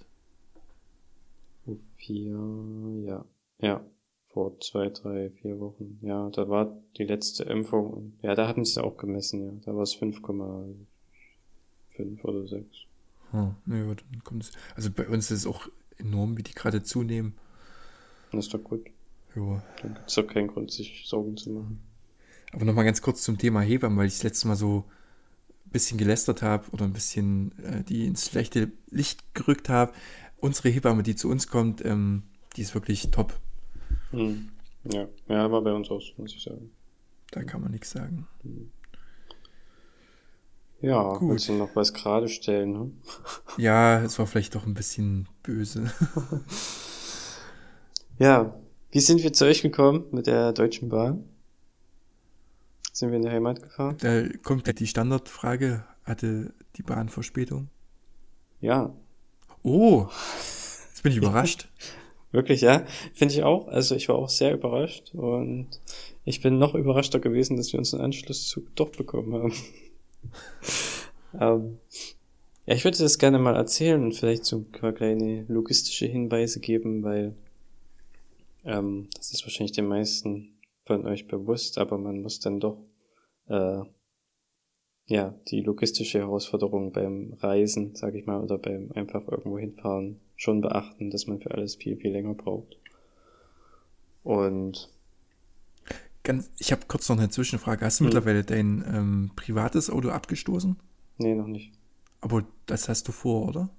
U4, 1.68 3.06
ja. 3.06 3.26
Ja, 3.60 3.86
vor 4.30 4.60
zwei, 4.60 4.90
drei, 4.90 5.32
vier 5.42 5.60
Wochen. 5.60 6.00
Ja, 6.02 6.30
da 6.30 6.48
war 6.50 6.78
die 6.98 7.04
letzte 7.04 7.44
Impfung. 7.44 8.14
Ja, 8.22 8.36
da 8.36 8.48
hatten 8.48 8.64
sie 8.66 8.72
es 8.72 8.78
auch 8.78 8.98
gemessen, 8.98 9.44
ja. 9.44 9.52
Da 9.66 9.76
war 9.76 9.84
es 9.84 9.96
5,5 9.96 12.24
oder 12.24 12.48
6. 12.48 12.66
Hm, 13.32 13.56
nee, 13.66 13.84
dann 13.84 14.24
kommt 14.24 14.44
es. 14.44 14.52
Also 14.76 14.92
bei 14.92 15.08
uns 15.08 15.32
ist 15.32 15.40
es 15.40 15.48
auch 15.48 15.68
enorm, 15.98 16.38
wie 16.38 16.44
die 16.44 16.54
gerade 16.54 16.84
zunehmen. 16.84 17.34
Das 18.32 18.46
ist 18.46 18.54
doch 18.54 18.64
gut. 18.64 18.86
Ja. 19.38 19.64
Dann 19.82 19.94
gibt 19.94 20.10
es 20.10 20.16
doch 20.16 20.28
keinen 20.28 20.48
Grund, 20.48 20.72
sich 20.72 21.04
Sorgen 21.06 21.38
zu 21.38 21.52
machen. 21.52 21.80
Aber 22.54 22.66
nochmal 22.66 22.86
ganz 22.86 23.02
kurz 23.02 23.22
zum 23.22 23.38
Thema 23.38 23.62
Hebammen, 23.62 23.98
weil 23.98 24.08
ich 24.08 24.14
das 24.14 24.24
letzte 24.24 24.48
Mal 24.48 24.56
so 24.56 24.86
ein 25.66 25.72
bisschen 25.72 25.98
gelästert 25.98 26.42
habe 26.42 26.70
oder 26.72 26.86
ein 26.86 26.94
bisschen 26.94 27.52
äh, 27.64 27.84
die 27.84 28.08
ins 28.08 28.30
schlechte 28.30 28.72
Licht 28.90 29.36
gerückt 29.36 29.70
habe. 29.70 29.94
Unsere 30.40 30.70
Hebamme, 30.70 31.04
die 31.04 31.16
zu 31.16 31.30
uns 31.30 31.48
kommt, 31.48 31.86
ähm, 31.86 32.24
die 32.56 32.62
ist 32.62 32.74
wirklich 32.74 33.12
top. 33.12 33.40
Hm. 34.12 34.50
Ja. 34.86 35.08
ja, 35.28 35.52
war 35.52 35.62
bei 35.62 35.74
uns 35.74 35.90
auch, 35.90 36.02
muss 36.18 36.34
ich 36.34 36.44
sagen. 36.44 36.72
Da 37.32 37.44
kann 37.44 37.62
man 37.62 37.72
nichts 37.72 37.92
sagen. 37.92 38.28
Hm. 38.44 38.72
Ja, 40.80 41.14
Gut. 41.18 41.32
willst 41.32 41.50
du 41.50 41.54
noch 41.54 41.76
was 41.76 41.94
gerade 41.94 42.30
stellen? 42.30 42.72
Ne? 42.72 42.92
Ja, 43.58 44.02
es 44.02 44.18
war 44.20 44.28
vielleicht 44.28 44.56
doch 44.56 44.66
ein 44.66 44.76
bisschen 44.76 45.28
böse. 45.42 45.92
ja, 48.20 48.56
wie 48.92 49.00
sind 49.00 49.24
wir 49.24 49.34
zu 49.34 49.46
euch 49.46 49.62
gekommen 49.62 50.06
mit 50.12 50.28
der 50.28 50.54
Deutschen 50.54 50.90
Bahn? 50.90 51.24
Sind 52.94 53.10
wir 53.10 53.18
in 53.18 53.24
der 53.24 53.32
Heimat 53.32 53.62
gefahren? 53.62 53.98
Da 54.00 54.28
kommt 54.44 54.80
die 54.80 54.88
Standardfrage, 54.88 55.86
hatte 56.04 56.54
die 56.78 56.84
Bahn 56.84 57.10
Verspätung? 57.10 57.70
Ja. 58.60 58.96
Oh, 59.62 60.08
jetzt 60.88 61.04
bin 61.04 61.12
ich 61.12 61.18
überrascht. 61.20 61.70
Wirklich, 62.32 62.62
ja. 62.62 62.86
Finde 63.14 63.34
ich 63.34 63.44
auch. 63.44 63.68
Also 63.68 63.96
ich 63.96 64.10
war 64.10 64.16
auch 64.16 64.30
sehr 64.30 64.54
überrascht 64.54 65.14
und 65.14 65.68
ich 66.26 66.42
bin 66.42 66.58
noch 66.58 66.76
überraschter 66.76 67.20
gewesen, 67.20 67.58
dass 67.58 67.72
wir 67.72 67.80
uns 67.80 67.94
einen 67.94 68.04
Anschlusszug 68.04 68.76
doch 68.76 68.90
bekommen 68.90 69.34
haben. 69.34 69.54
ähm, 71.40 71.78
ja, 72.66 72.76
ich 72.76 72.84
würde 72.84 72.98
das 72.98 73.18
gerne 73.18 73.40
mal 73.40 73.56
erzählen 73.56 74.04
und 74.04 74.14
vielleicht 74.14 74.46
so 74.46 74.58
ein 74.58 74.72
paar 74.72 74.92
kleine 74.92 75.46
logistische 75.48 76.06
Hinweise 76.06 76.60
geben, 76.60 77.04
weil 77.04 77.34
ähm, 78.68 79.10
das 79.16 79.32
ist 79.32 79.44
wahrscheinlich 79.44 79.72
den 79.72 79.88
meisten 79.88 80.60
von 80.86 81.06
euch 81.06 81.28
bewusst, 81.28 81.78
aber 81.78 81.98
man 81.98 82.22
muss 82.22 82.40
dann 82.40 82.60
doch 82.60 82.78
äh, 83.48 83.82
ja 85.06 85.34
die 85.48 85.62
logistische 85.62 86.20
Herausforderung 86.20 86.92
beim 86.92 87.34
Reisen, 87.40 87.96
sage 87.96 88.20
ich 88.20 88.26
mal, 88.26 88.42
oder 88.42 88.58
beim 88.58 88.92
einfach 88.92 89.26
irgendwo 89.28 89.58
hinfahren 89.58 90.20
schon 90.36 90.62
beachten, 90.62 91.10
dass 91.10 91.28
man 91.28 91.40
für 91.40 91.52
alles 91.52 91.76
viel, 91.76 91.96
viel 91.96 92.12
länger 92.12 92.34
braucht. 92.34 92.78
Und 94.24 94.90
Ganz, 96.24 96.52
ich 96.58 96.74
habe 96.74 96.82
kurz 96.90 97.08
noch 97.08 97.18
eine 97.18 97.30
Zwischenfrage. 97.30 97.86
Hast 97.86 98.02
du 98.02 98.04
hm. 98.04 98.08
mittlerweile 98.08 98.44
dein 98.44 98.84
ähm, 98.94 99.32
privates 99.38 99.90
Auto 99.90 100.10
abgestoßen? 100.10 100.78
Nee, 101.20 101.36
noch 101.36 101.48
nicht. 101.48 101.72
Aber 102.20 102.46
das 102.66 102.90
hast 102.90 103.08
du 103.08 103.14
vor, 103.14 103.48
oder? 103.48 103.70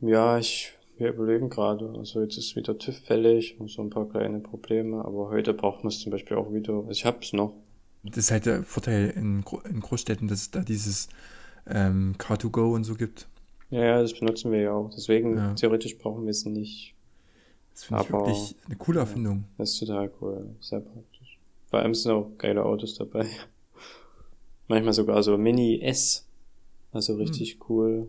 Ja, 0.00 0.38
ich 0.38 0.74
wir 1.00 1.08
überlegen 1.08 1.48
gerade. 1.48 1.92
Also 1.98 2.20
jetzt 2.22 2.36
ist 2.36 2.54
wieder 2.56 2.78
TÜV 2.78 2.98
fällig 2.98 3.58
und 3.58 3.70
so 3.70 3.82
ein 3.82 3.90
paar 3.90 4.08
kleine 4.08 4.38
Probleme, 4.38 5.04
aber 5.04 5.30
heute 5.30 5.54
braucht 5.54 5.82
man 5.82 5.88
es 5.88 6.00
zum 6.00 6.12
Beispiel 6.12 6.36
auch 6.36 6.52
wieder. 6.52 6.74
Also 6.74 6.90
ich 6.90 7.04
hab's 7.04 7.32
noch. 7.32 7.54
Das 8.02 8.18
ist 8.18 8.30
halt 8.30 8.46
der 8.46 8.62
Vorteil 8.62 9.10
in, 9.16 9.44
in 9.68 9.80
Großstädten, 9.80 10.28
dass 10.28 10.42
es 10.42 10.50
da 10.50 10.60
dieses 10.60 11.08
ähm, 11.66 12.14
Car2Go 12.18 12.74
und 12.74 12.84
so 12.84 12.94
gibt. 12.94 13.28
Ja, 13.70 13.84
ja, 13.84 14.02
das 14.02 14.18
benutzen 14.18 14.52
wir 14.52 14.60
ja 14.60 14.72
auch. 14.72 14.90
Deswegen, 14.90 15.36
ja. 15.36 15.54
theoretisch 15.54 15.98
brauchen 15.98 16.24
wir 16.24 16.30
es 16.30 16.44
nicht. 16.44 16.94
Das 17.72 17.84
finde 17.84 18.02
ich 18.02 18.12
wirklich 18.12 18.56
eine 18.66 18.76
coole 18.76 19.00
Erfindung. 19.00 19.36
Ja, 19.36 19.44
das 19.58 19.70
ist 19.72 19.80
total 19.80 20.10
cool. 20.20 20.50
Sehr 20.60 20.80
praktisch. 20.80 21.38
Vor 21.68 21.78
allem 21.78 21.94
sind 21.94 22.12
auch 22.12 22.30
geile 22.36 22.64
Autos 22.64 22.94
dabei. 22.94 23.26
Manchmal 24.68 24.92
sogar 24.92 25.22
so 25.22 25.36
Mini 25.38 25.80
S. 25.80 26.26
Also 26.92 27.14
richtig 27.14 27.54
hm. 27.54 27.60
cool. 27.68 28.08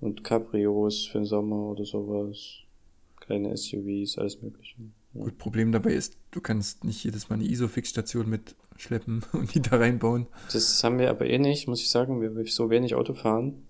Und 0.00 0.24
Cabrios 0.24 1.06
für 1.06 1.18
den 1.18 1.24
Sommer 1.24 1.70
oder 1.70 1.84
sowas. 1.84 2.58
Kleine 3.20 3.56
SUVs, 3.56 4.18
alles 4.18 4.40
mögliche. 4.42 4.76
Ja. 5.14 5.24
Gut, 5.24 5.38
Problem 5.38 5.72
dabei 5.72 5.92
ist, 5.92 6.16
du 6.30 6.40
kannst 6.40 6.84
nicht 6.84 7.02
jedes 7.02 7.28
Mal 7.28 7.36
eine 7.36 7.44
Isofix-Station 7.44 8.28
mitschleppen 8.28 9.24
und 9.32 9.54
die 9.54 9.62
da 9.62 9.76
reinbauen. 9.76 10.26
Das 10.52 10.82
haben 10.84 10.98
wir 10.98 11.10
aber 11.10 11.26
eh 11.26 11.38
nicht, 11.38 11.68
muss 11.68 11.80
ich 11.80 11.90
sagen. 11.90 12.20
Wir 12.20 12.46
so 12.46 12.70
wenig 12.70 12.94
Auto 12.94 13.14
fahren, 13.14 13.66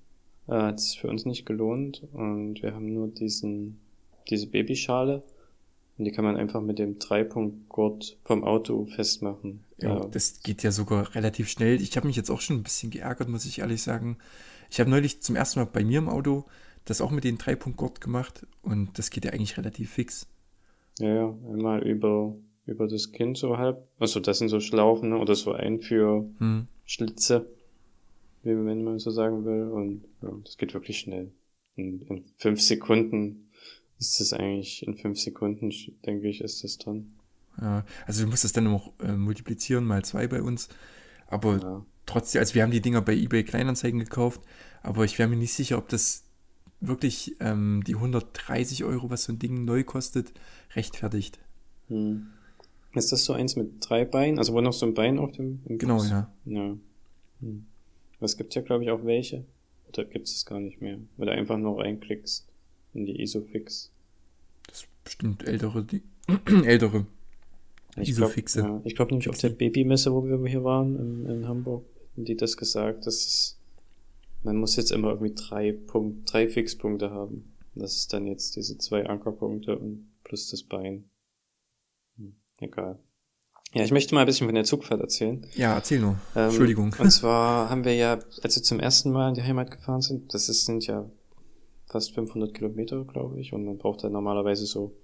äh, 0.48 0.52
hat 0.52 0.78
es 0.78 0.94
für 0.94 1.08
uns 1.08 1.24
nicht 1.24 1.46
gelohnt. 1.46 2.02
Und 2.12 2.62
wir 2.62 2.74
haben 2.74 2.92
nur 2.92 3.08
diesen, 3.08 3.78
diese 4.28 4.48
Babyschale. 4.48 5.22
Und 5.98 6.04
die 6.04 6.12
kann 6.12 6.24
man 6.24 6.36
einfach 6.36 6.60
mit 6.60 6.78
dem 6.78 6.98
Dreipunktgurt 6.98 8.18
vom 8.24 8.44
Auto 8.44 8.84
festmachen. 8.84 9.64
Ja, 9.78 10.00
ja, 10.00 10.04
das 10.06 10.40
geht 10.42 10.62
ja 10.62 10.70
sogar 10.70 11.14
relativ 11.14 11.48
schnell. 11.48 11.80
Ich 11.80 11.96
habe 11.96 12.06
mich 12.06 12.16
jetzt 12.16 12.30
auch 12.30 12.42
schon 12.42 12.56
ein 12.56 12.62
bisschen 12.62 12.90
geärgert, 12.90 13.28
muss 13.28 13.46
ich 13.46 13.60
ehrlich 13.60 13.82
sagen. 13.82 14.18
Ich 14.70 14.80
habe 14.80 14.90
neulich 14.90 15.22
zum 15.22 15.36
ersten 15.36 15.60
Mal 15.60 15.66
bei 15.66 15.84
mir 15.84 15.98
im 15.98 16.08
Auto 16.08 16.44
das 16.84 17.00
auch 17.00 17.10
mit 17.10 17.24
dem 17.24 17.38
Dreipunktgurt 17.38 18.00
gemacht 18.00 18.46
und 18.62 18.98
das 18.98 19.10
geht 19.10 19.24
ja 19.24 19.32
eigentlich 19.32 19.58
relativ 19.58 19.90
fix. 19.90 20.26
Ja, 20.98 21.14
ja, 21.14 21.34
einmal 21.52 21.82
über, 21.82 22.34
über 22.64 22.88
das 22.88 23.12
Kind 23.12 23.36
so 23.36 23.58
halb. 23.58 23.86
Also 23.98 24.20
das 24.20 24.38
sind 24.38 24.48
so 24.48 24.60
Schlaufen 24.60 25.10
ne? 25.10 25.18
oder 25.18 25.34
so 25.34 25.52
Einführschlitze, 25.52 27.46
hm. 28.42 28.66
wie 28.66 28.82
man 28.82 28.98
so 28.98 29.10
sagen 29.10 29.44
will. 29.44 29.68
Und 29.68 30.04
ja, 30.22 30.30
das 30.44 30.56
geht 30.56 30.72
wirklich 30.74 30.98
schnell. 30.98 31.32
In, 31.74 32.00
in 32.02 32.24
fünf 32.38 32.62
Sekunden 32.62 33.50
ist 33.98 34.20
das 34.20 34.32
eigentlich 34.32 34.86
in 34.86 34.94
fünf 34.94 35.18
Sekunden, 35.18 35.72
denke 36.06 36.28
ich, 36.28 36.40
ist 36.40 36.64
das 36.64 36.78
dran. 36.78 37.12
Ja, 37.60 37.84
also 38.06 38.24
du 38.24 38.30
musst 38.30 38.44
das 38.44 38.52
dann 38.52 38.64
noch 38.64 38.92
äh, 39.00 39.12
multiplizieren 39.12 39.84
mal 39.84 40.04
zwei 40.04 40.26
bei 40.28 40.42
uns. 40.42 40.68
Aber 41.26 41.58
ja. 41.58 41.86
Trotzdem, 42.06 42.40
also 42.40 42.54
wir 42.54 42.62
haben 42.62 42.70
die 42.70 42.80
Dinger 42.80 43.02
bei 43.02 43.14
eBay 43.14 43.44
Kleinanzeigen 43.44 44.00
gekauft, 44.00 44.40
aber 44.82 45.04
ich 45.04 45.18
wäre 45.18 45.28
mir 45.28 45.36
nicht 45.36 45.52
sicher, 45.52 45.78
ob 45.78 45.88
das 45.88 46.24
wirklich 46.80 47.36
ähm, 47.40 47.82
die 47.86 47.94
130 47.94 48.84
Euro, 48.84 49.10
was 49.10 49.24
so 49.24 49.32
ein 49.32 49.38
Ding 49.38 49.64
neu 49.64 49.84
kostet, 49.84 50.32
rechtfertigt. 50.74 51.38
Hm. 51.88 52.28
Ist 52.94 53.12
das 53.12 53.24
so 53.24 53.32
eins 53.32 53.56
mit 53.56 53.74
drei 53.80 54.04
Beinen? 54.04 54.38
Also 54.38 54.54
wo 54.54 54.60
noch 54.60 54.72
so 54.72 54.86
ein 54.86 54.94
Bein 54.94 55.18
auf 55.18 55.32
dem 55.32 55.60
im 55.66 55.78
Genau, 55.78 56.02
ja. 56.04 56.30
Ja. 56.46 56.76
Hm. 57.40 57.66
Es 58.20 58.36
gibt 58.36 58.54
ja, 58.54 58.62
glaube 58.62 58.84
ich, 58.84 58.90
auch 58.90 59.04
welche. 59.04 59.44
Oder 59.88 60.04
gibt 60.04 60.28
es 60.28 60.46
gar 60.46 60.60
nicht 60.60 60.80
mehr? 60.80 60.98
Weil 61.16 61.26
du 61.26 61.32
einfach 61.32 61.58
nur 61.58 61.78
reinklickst 61.80 62.46
in 62.94 63.04
die 63.04 63.20
Isofix. 63.20 63.90
Das 64.66 64.80
ist 64.80 64.88
bestimmt 65.04 65.46
ältere, 65.46 65.84
die 65.84 66.02
ältere 66.64 67.06
ich 67.96 68.10
Isofixe. 68.10 68.60
Glaub, 68.60 68.70
ja, 68.70 68.82
ich 68.84 68.94
glaube 68.94 69.12
nämlich 69.12 69.28
auf 69.28 69.38
der 69.38 69.50
Babymesse, 69.50 70.12
wo 70.12 70.24
wir 70.24 70.44
hier 70.48 70.64
waren, 70.64 70.96
in, 70.96 71.26
in 71.26 71.48
Hamburg, 71.48 71.84
die 72.24 72.36
das 72.36 72.56
gesagt, 72.56 73.06
dass 73.06 73.26
es, 73.26 73.58
man 74.42 74.56
muss 74.56 74.76
jetzt 74.76 74.92
immer 74.92 75.10
irgendwie 75.10 75.34
drei 75.34 75.72
Punkt, 75.72 76.32
drei 76.32 76.48
Fixpunkte 76.48 77.10
haben. 77.10 77.52
Das 77.74 77.96
ist 77.96 78.12
dann 78.12 78.26
jetzt 78.26 78.56
diese 78.56 78.78
zwei 78.78 79.06
Ankerpunkte 79.06 79.78
und 79.78 80.08
plus 80.24 80.50
das 80.50 80.62
Bein. 80.62 81.10
Hm, 82.16 82.36
egal. 82.58 82.98
Ja, 83.72 83.84
ich 83.84 83.92
möchte 83.92 84.14
mal 84.14 84.22
ein 84.22 84.26
bisschen 84.26 84.46
von 84.46 84.54
der 84.54 84.64
Zugfahrt 84.64 85.00
erzählen. 85.00 85.46
Ja, 85.54 85.74
erzähl 85.74 86.00
nur. 86.00 86.16
Ähm, 86.34 86.44
Entschuldigung. 86.44 86.94
Und 86.98 87.10
zwar 87.10 87.68
haben 87.68 87.84
wir 87.84 87.94
ja, 87.94 88.18
als 88.42 88.56
wir 88.56 88.62
zum 88.62 88.80
ersten 88.80 89.10
Mal 89.10 89.28
in 89.28 89.34
die 89.34 89.42
Heimat 89.42 89.70
gefahren 89.70 90.00
sind, 90.00 90.32
das 90.32 90.48
ist, 90.48 90.64
sind 90.64 90.86
ja 90.86 91.10
fast 91.86 92.14
500 92.14 92.54
Kilometer, 92.54 93.04
glaube 93.04 93.38
ich, 93.38 93.52
und 93.52 93.66
man 93.66 93.76
braucht 93.76 94.04
dann 94.04 94.12
normalerweise 94.12 94.64
so 94.64 94.94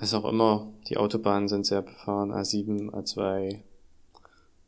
ist 0.00 0.14
auch 0.14 0.24
immer, 0.24 0.72
die 0.88 0.96
Autobahnen 0.96 1.48
sind 1.48 1.66
sehr 1.66 1.82
befahren, 1.82 2.32
A7, 2.32 2.90
A2 2.90 3.60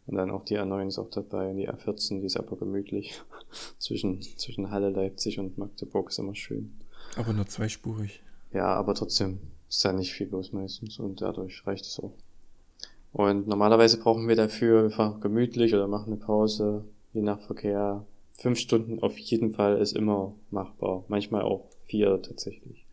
und 0.06 0.16
dann 0.16 0.30
auch 0.30 0.44
die 0.44 0.58
A9 0.58 0.88
ist 0.88 0.98
auch 0.98 1.10
dabei 1.10 1.50
und 1.50 1.56
die 1.56 1.70
A14, 1.70 2.20
die 2.20 2.26
ist 2.26 2.36
aber 2.36 2.56
gemütlich. 2.56 3.22
zwischen, 3.78 4.20
zwischen 4.22 4.70
Halle, 4.70 4.90
Leipzig 4.90 5.38
und 5.38 5.58
Magdeburg 5.58 6.10
ist 6.10 6.18
immer 6.18 6.34
schön. 6.34 6.72
Aber 7.16 7.32
nur 7.32 7.46
zweispurig. 7.46 8.22
Ja, 8.52 8.74
aber 8.74 8.94
trotzdem 8.94 9.38
ist 9.68 9.84
da 9.84 9.92
nicht 9.92 10.12
viel 10.12 10.28
los 10.28 10.52
meistens 10.52 10.98
und 10.98 11.20
dadurch 11.22 11.66
reicht 11.66 11.86
es 11.86 12.00
auch. 12.00 12.14
Und 13.12 13.46
normalerweise 13.46 13.98
brauchen 13.98 14.26
wir 14.26 14.36
dafür, 14.36 14.84
wir 14.84 14.90
fahren 14.90 15.20
gemütlich 15.20 15.74
oder 15.74 15.86
machen 15.86 16.12
eine 16.12 16.20
Pause, 16.20 16.84
je 17.12 17.22
nach 17.22 17.40
Verkehr. 17.40 18.04
Fünf 18.34 18.58
Stunden 18.58 19.00
auf 19.02 19.16
jeden 19.18 19.52
Fall 19.52 19.78
ist 19.78 19.94
immer 19.94 20.34
machbar. 20.50 21.04
Manchmal 21.08 21.42
auch 21.42 21.68
vier 21.86 22.20
tatsächlich. 22.22 22.86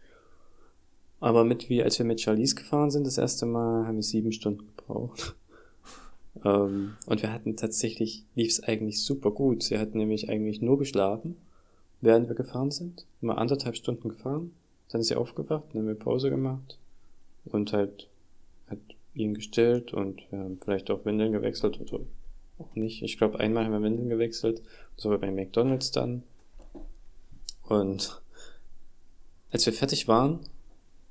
Aber 1.22 1.44
mit 1.44 1.70
wie, 1.70 1.84
als 1.84 1.98
wir 2.00 2.06
mit 2.06 2.22
Charlize 2.22 2.56
gefahren 2.56 2.92
sind, 2.92 3.08
das 3.08 3.18
erste 3.18 3.46
Mal, 3.46 3.88
haben 3.88 3.96
wir 3.96 4.04
sieben 4.04 4.32
Stunden 4.32 4.68
gebraucht. 4.76 5.36
Ähm, 6.44 6.96
und 7.06 7.22
wir 7.22 7.34
hatten 7.34 7.56
tatsächlich, 7.58 8.26
lief 8.36 8.50
es 8.50 8.64
eigentlich 8.64 9.04
super 9.04 9.32
gut. 9.32 9.64
Sie 9.64 9.78
hat 9.78 9.96
nämlich 9.96 10.30
eigentlich 10.30 10.62
nur 10.62 10.78
geschlafen, 10.78 11.38
während 12.02 12.28
wir 12.28 12.36
gefahren 12.36 12.72
sind. 12.72 13.06
Immer 13.22 13.38
anderthalb 13.38 13.76
Stunden 13.76 14.10
gefahren. 14.10 14.52
Dann 14.90 15.02
ist 15.02 15.08
sie 15.08 15.16
aufgewacht, 15.16 15.66
dann 15.70 15.82
haben 15.82 15.88
wir 15.88 15.96
Pause 15.96 16.30
gemacht 16.30 16.80
und 17.46 17.74
halt 17.74 18.08
hat 18.68 18.80
ihn 19.14 19.34
gestillt 19.34 19.94
und 19.94 20.22
wir 20.32 20.40
haben 20.40 20.60
vielleicht 20.64 20.90
auch 20.90 21.06
Windeln 21.06 21.32
gewechselt 21.32 21.80
oder 21.80 22.04
auch 22.58 22.76
nicht. 22.76 23.04
Ich 23.04 23.18
glaube, 23.18 23.40
einmal 23.40 23.66
haben 23.66 23.74
wir 23.74 23.84
Windeln 23.84 24.10
gewechselt. 24.10 24.62
Das 24.96 25.06
war 25.06 25.18
bei 25.18 25.32
McDonalds 25.32 25.92
dann. 25.92 26.24
Und 27.68 28.22
als 29.52 29.66
wir 29.66 29.74
fertig 29.74 30.08
waren, 30.08 30.40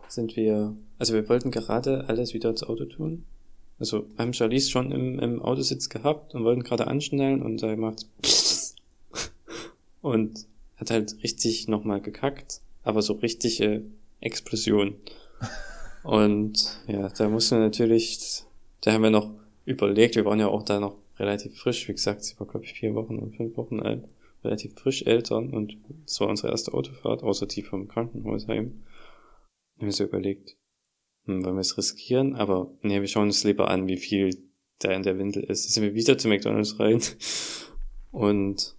sind 0.08 0.36
wir, 0.36 0.74
also 0.98 1.14
wir 1.14 1.28
wollten 1.28 1.50
gerade 1.50 2.08
alles 2.08 2.34
wieder 2.34 2.50
ins 2.50 2.64
Auto 2.64 2.84
tun. 2.84 3.24
Also 3.78 4.06
haben 4.16 4.32
Charlize 4.32 4.70
schon 4.70 4.90
im, 4.90 5.18
im 5.18 5.40
Autositz 5.40 5.88
gehabt 5.88 6.34
und 6.34 6.44
wollten 6.44 6.64
gerade 6.64 6.88
anschnellen 6.88 7.42
und 7.42 7.62
da 7.62 7.76
macht 7.76 8.06
und 10.02 10.46
hat 10.76 10.90
halt 10.90 11.22
richtig 11.22 11.68
nochmal 11.68 12.00
gekackt, 12.00 12.60
aber 12.82 13.02
so 13.02 13.14
richtige 13.14 13.82
Explosion. 14.20 14.94
Und 16.04 16.80
ja, 16.86 17.08
da 17.08 17.28
mussten 17.28 17.56
wir 17.56 17.64
natürlich, 17.64 18.44
da 18.80 18.92
haben 18.92 19.02
wir 19.02 19.10
noch 19.10 19.30
überlegt, 19.64 20.14
wir 20.14 20.24
waren 20.24 20.38
ja 20.38 20.46
auch 20.46 20.62
da 20.62 20.78
noch 20.80 20.96
relativ 21.18 21.58
frisch, 21.58 21.88
wie 21.88 21.92
gesagt, 21.92 22.24
sie 22.24 22.38
war 22.38 22.46
glaube 22.46 22.64
ich 22.64 22.72
vier 22.72 22.94
Wochen 22.94 23.18
und 23.18 23.36
fünf 23.36 23.56
Wochen 23.56 23.80
alt, 23.80 24.04
relativ 24.44 24.74
frisch 24.74 25.02
Eltern 25.02 25.50
und 25.50 25.76
das 26.06 26.20
war 26.20 26.28
unsere 26.28 26.50
erste 26.50 26.72
Autofahrt, 26.72 27.24
außer 27.24 27.46
die 27.46 27.62
vom 27.62 27.88
Krankenhaus 27.88 28.46
heim 28.46 28.84
haben 29.78 29.86
wir 29.86 29.92
so 29.92 30.04
überlegt, 30.04 30.56
hm, 31.28 31.44
wir 31.44 31.56
es 31.58 31.78
riskieren? 31.78 32.34
Aber 32.34 32.70
nee, 32.82 33.00
wir 33.00 33.08
schauen 33.08 33.28
uns 33.28 33.44
lieber 33.44 33.70
an, 33.70 33.86
wie 33.86 33.96
viel 33.96 34.36
da 34.78 34.92
in 34.92 35.02
der 35.02 35.18
Windel 35.18 35.44
ist. 35.44 35.66
Da 35.66 35.70
sind 35.70 35.82
wir 35.82 35.94
wieder 35.94 36.18
zu 36.18 36.28
McDonalds 36.28 36.78
rein. 36.78 37.00
Und 38.10 38.74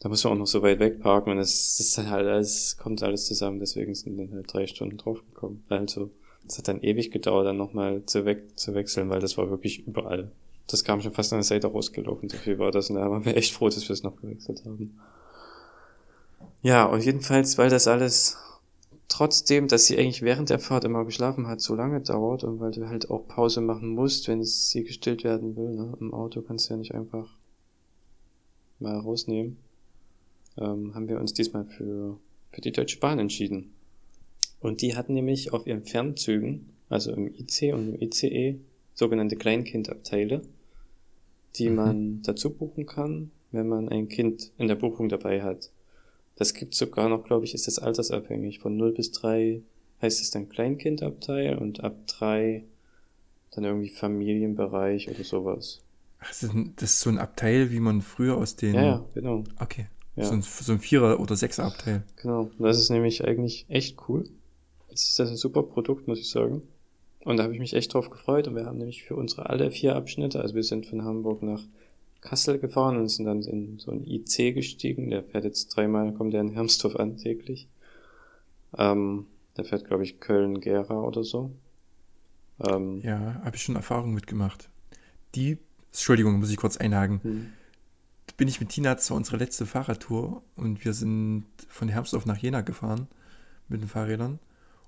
da 0.00 0.08
muss 0.08 0.22
man 0.24 0.34
auch 0.34 0.38
noch 0.38 0.46
so 0.46 0.62
weit 0.62 0.78
wegparken 0.78 1.32
und 1.32 1.38
das 1.38 1.80
ist 1.80 1.98
dann 1.98 2.10
halt 2.10 2.26
alles, 2.26 2.76
kommt 2.76 3.02
alles 3.02 3.26
zusammen, 3.26 3.58
deswegen 3.58 3.94
sind 3.94 4.16
dann 4.16 4.32
halt 4.32 4.52
drei 4.52 4.66
Stunden 4.66 4.96
draufgekommen. 4.96 5.64
Also, 5.68 6.10
es 6.46 6.56
hat 6.56 6.68
dann 6.68 6.82
ewig 6.82 7.10
gedauert, 7.10 7.46
dann 7.46 7.56
nochmal 7.56 8.04
zu, 8.06 8.24
we 8.24 8.46
zu 8.54 8.74
wechseln, 8.74 9.10
weil 9.10 9.20
das 9.20 9.36
war 9.36 9.50
wirklich 9.50 9.86
überall. 9.86 10.30
Das 10.68 10.84
kam 10.84 11.00
schon 11.00 11.12
fast 11.12 11.32
an 11.32 11.38
der 11.38 11.44
Seite 11.44 11.66
rausgelaufen, 11.66 12.28
so 12.28 12.36
viel 12.36 12.58
war 12.58 12.70
das 12.70 12.90
und 12.90 12.96
da 12.96 13.10
waren 13.10 13.24
wir 13.24 13.36
echt 13.36 13.52
froh, 13.52 13.68
dass 13.68 13.88
wir 13.88 13.92
es 13.92 14.02
noch 14.02 14.16
gewechselt 14.16 14.62
haben. 14.64 14.98
Ja, 16.62 16.84
und 16.84 17.04
jedenfalls, 17.04 17.58
weil 17.58 17.70
das 17.70 17.88
alles 17.88 18.36
trotzdem, 19.08 19.68
dass 19.68 19.86
sie 19.86 19.98
eigentlich 19.98 20.22
während 20.22 20.50
der 20.50 20.58
Fahrt 20.58 20.84
immer 20.84 21.04
geschlafen 21.04 21.48
hat, 21.48 21.60
so 21.60 21.74
lange 21.74 22.00
dauert 22.00 22.44
und 22.44 22.60
weil 22.60 22.70
du 22.70 22.88
halt 22.88 23.10
auch 23.10 23.26
Pause 23.26 23.60
machen 23.60 23.88
musst, 23.88 24.28
wenn 24.28 24.44
sie 24.44 24.84
gestillt 24.84 25.24
werden 25.24 25.56
will. 25.56 25.74
Ne? 25.74 25.96
Im 26.00 26.14
Auto 26.14 26.42
kannst 26.42 26.68
du 26.68 26.74
ja 26.74 26.78
nicht 26.78 26.94
einfach 26.94 27.36
mal 28.78 28.96
rausnehmen. 28.98 29.56
Ähm, 30.56 30.94
haben 30.94 31.08
wir 31.08 31.18
uns 31.18 31.32
diesmal 31.32 31.64
für, 31.64 32.18
für 32.50 32.60
die 32.60 32.72
Deutsche 32.72 33.00
Bahn 33.00 33.18
entschieden. 33.18 33.72
Und 34.60 34.82
die 34.82 34.96
hatten 34.96 35.14
nämlich 35.14 35.52
auf 35.52 35.66
ihren 35.66 35.84
Fernzügen, 35.84 36.70
also 36.88 37.12
im 37.12 37.28
IC 37.28 37.74
und 37.74 37.94
im 37.94 38.00
ICE, 38.00 38.58
sogenannte 38.94 39.36
Kleinkindabteile, 39.36 40.42
die 41.56 41.70
mhm. 41.70 41.76
man 41.76 42.22
dazu 42.22 42.50
buchen 42.50 42.86
kann, 42.86 43.30
wenn 43.52 43.68
man 43.68 43.88
ein 43.88 44.08
Kind 44.08 44.52
in 44.58 44.68
der 44.68 44.74
Buchung 44.74 45.08
dabei 45.08 45.42
hat. 45.42 45.70
Das 46.38 46.54
gibt 46.54 46.76
sogar 46.76 47.08
noch, 47.08 47.24
glaube 47.24 47.44
ich, 47.44 47.52
ist 47.52 47.66
das 47.66 47.80
altersabhängig. 47.80 48.60
Von 48.60 48.76
0 48.76 48.92
bis 48.92 49.10
3 49.10 49.60
heißt 50.00 50.22
es 50.22 50.30
dann 50.30 50.48
Kleinkindabteil 50.48 51.58
und 51.58 51.82
ab 51.82 51.96
3 52.06 52.62
dann 53.50 53.64
irgendwie 53.64 53.88
Familienbereich 53.88 55.10
oder 55.10 55.24
sowas. 55.24 55.82
Ach, 56.20 56.28
das 56.28 56.44
ist 56.44 57.00
so 57.00 57.10
ein 57.10 57.18
Abteil, 57.18 57.72
wie 57.72 57.80
man 57.80 58.02
früher 58.02 58.36
aus 58.36 58.54
den. 58.54 58.74
Ja, 58.74 58.82
ja 58.82 59.04
genau. 59.14 59.42
Okay. 59.58 59.88
Ja. 60.14 60.26
So, 60.26 60.34
ein, 60.34 60.42
so 60.42 60.72
ein 60.72 60.78
Vierer- 60.78 61.18
oder 61.18 61.34
Sechser-Abteil. 61.34 62.04
Genau. 62.22 62.50
Das 62.60 62.78
ist 62.78 62.90
nämlich 62.90 63.24
eigentlich 63.24 63.66
echt 63.68 63.96
cool. 64.08 64.28
Das 64.90 65.08
ist 65.08 65.20
ein 65.20 65.36
super 65.36 65.64
Produkt, 65.64 66.06
muss 66.06 66.20
ich 66.20 66.30
sagen. 66.30 66.62
Und 67.24 67.36
da 67.36 67.42
habe 67.42 67.52
ich 67.52 67.58
mich 67.58 67.74
echt 67.74 67.94
drauf 67.94 68.10
gefreut. 68.10 68.46
Und 68.46 68.54
wir 68.54 68.64
haben 68.64 68.78
nämlich 68.78 69.02
für 69.02 69.16
unsere 69.16 69.50
alle 69.50 69.72
vier 69.72 69.96
Abschnitte, 69.96 70.40
also 70.40 70.54
wir 70.54 70.62
sind 70.62 70.86
von 70.86 71.02
Hamburg 71.02 71.42
nach 71.42 71.64
Kassel 72.20 72.58
gefahren 72.58 72.96
und 72.96 73.08
sind 73.08 73.26
dann 73.26 73.42
in 73.42 73.78
so 73.78 73.90
ein 73.92 74.04
IC 74.04 74.54
gestiegen. 74.54 75.10
Der 75.10 75.22
fährt 75.22 75.44
jetzt 75.44 75.68
dreimal, 75.68 76.12
kommt 76.12 76.34
der 76.34 76.40
in 76.40 76.50
Hermsdorf 76.50 76.96
an 76.96 77.16
täglich. 77.16 77.68
Ähm, 78.76 79.26
der 79.56 79.64
fährt, 79.64 79.86
glaube 79.86 80.02
ich, 80.02 80.20
Köln-Gera 80.20 81.00
oder 81.00 81.24
so. 81.24 81.52
Ähm, 82.60 83.00
ja, 83.02 83.40
habe 83.44 83.56
ich 83.56 83.62
schon 83.62 83.76
Erfahrung 83.76 84.12
mitgemacht. 84.14 84.68
Die, 85.34 85.58
Entschuldigung, 85.92 86.38
muss 86.38 86.50
ich 86.50 86.56
kurz 86.56 86.76
einhaken. 86.76 87.20
Hm. 87.22 87.46
Bin 88.36 88.48
ich 88.48 88.60
mit 88.60 88.68
Tina 88.68 88.96
zu 88.98 89.14
unserer 89.14 89.38
letzte 89.38 89.66
Fahrradtour 89.66 90.42
und 90.54 90.84
wir 90.84 90.92
sind 90.92 91.46
von 91.68 91.88
Hermsdorf 91.88 92.26
nach 92.26 92.36
Jena 92.36 92.60
gefahren 92.60 93.08
mit 93.68 93.80
den 93.80 93.88
Fahrrädern. 93.88 94.38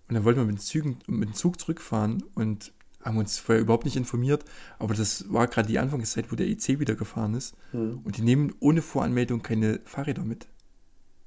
Und 0.09 0.15
dann 0.15 0.25
wollten 0.25 0.41
wir 0.41 0.47
mit, 0.47 0.61
Zügen, 0.61 0.99
mit 1.07 1.29
dem 1.29 1.35
Zug 1.35 1.61
zurückfahren 1.61 2.23
und 2.35 2.73
haben 3.03 3.19
uns 3.19 3.39
vorher 3.39 3.63
überhaupt 3.63 3.85
nicht 3.85 3.97
informiert, 3.97 4.45
aber 4.79 4.95
das 4.95 5.33
war 5.33 5.47
gerade 5.47 5.69
die 5.69 5.79
Anfangszeit, 5.79 6.31
wo 6.31 6.37
der 6.37 6.47
EC 6.49 6.81
wieder 6.81 6.95
gefahren 6.95 7.35
ist. 7.35 7.55
Mhm. 7.73 8.01
Und 8.05 8.17
die 8.17 8.23
nehmen 8.23 8.55
ohne 8.61 8.83
Voranmeldung 8.83 9.43
keine 9.43 9.81
Fahrräder 9.85 10.25
mit. 10.25 10.47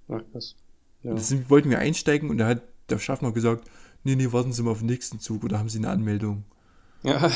Ach, 0.10 0.22
was. 0.34 0.56
Ja. 1.02 1.14
Das 1.14 1.28
sind, 1.28 1.50
wollten 1.50 1.70
wir 1.70 1.80
einsteigen 1.80 2.30
und 2.30 2.38
da 2.38 2.48
hat 2.48 2.64
der 2.90 3.00
Schaffner 3.00 3.32
gesagt, 3.32 3.70
nee, 4.04 4.16
nee, 4.16 4.32
warten 4.32 4.54
Sie 4.54 4.62
mal 4.64 4.72
auf 4.72 4.80
den 4.80 4.88
nächsten 4.88 5.20
Zug 5.20 5.44
oder 5.44 5.60
haben 5.60 5.70
Sie 5.70 5.80
eine 5.80 5.90
Anmeldung? 5.90 6.46
Ja. 7.04 7.32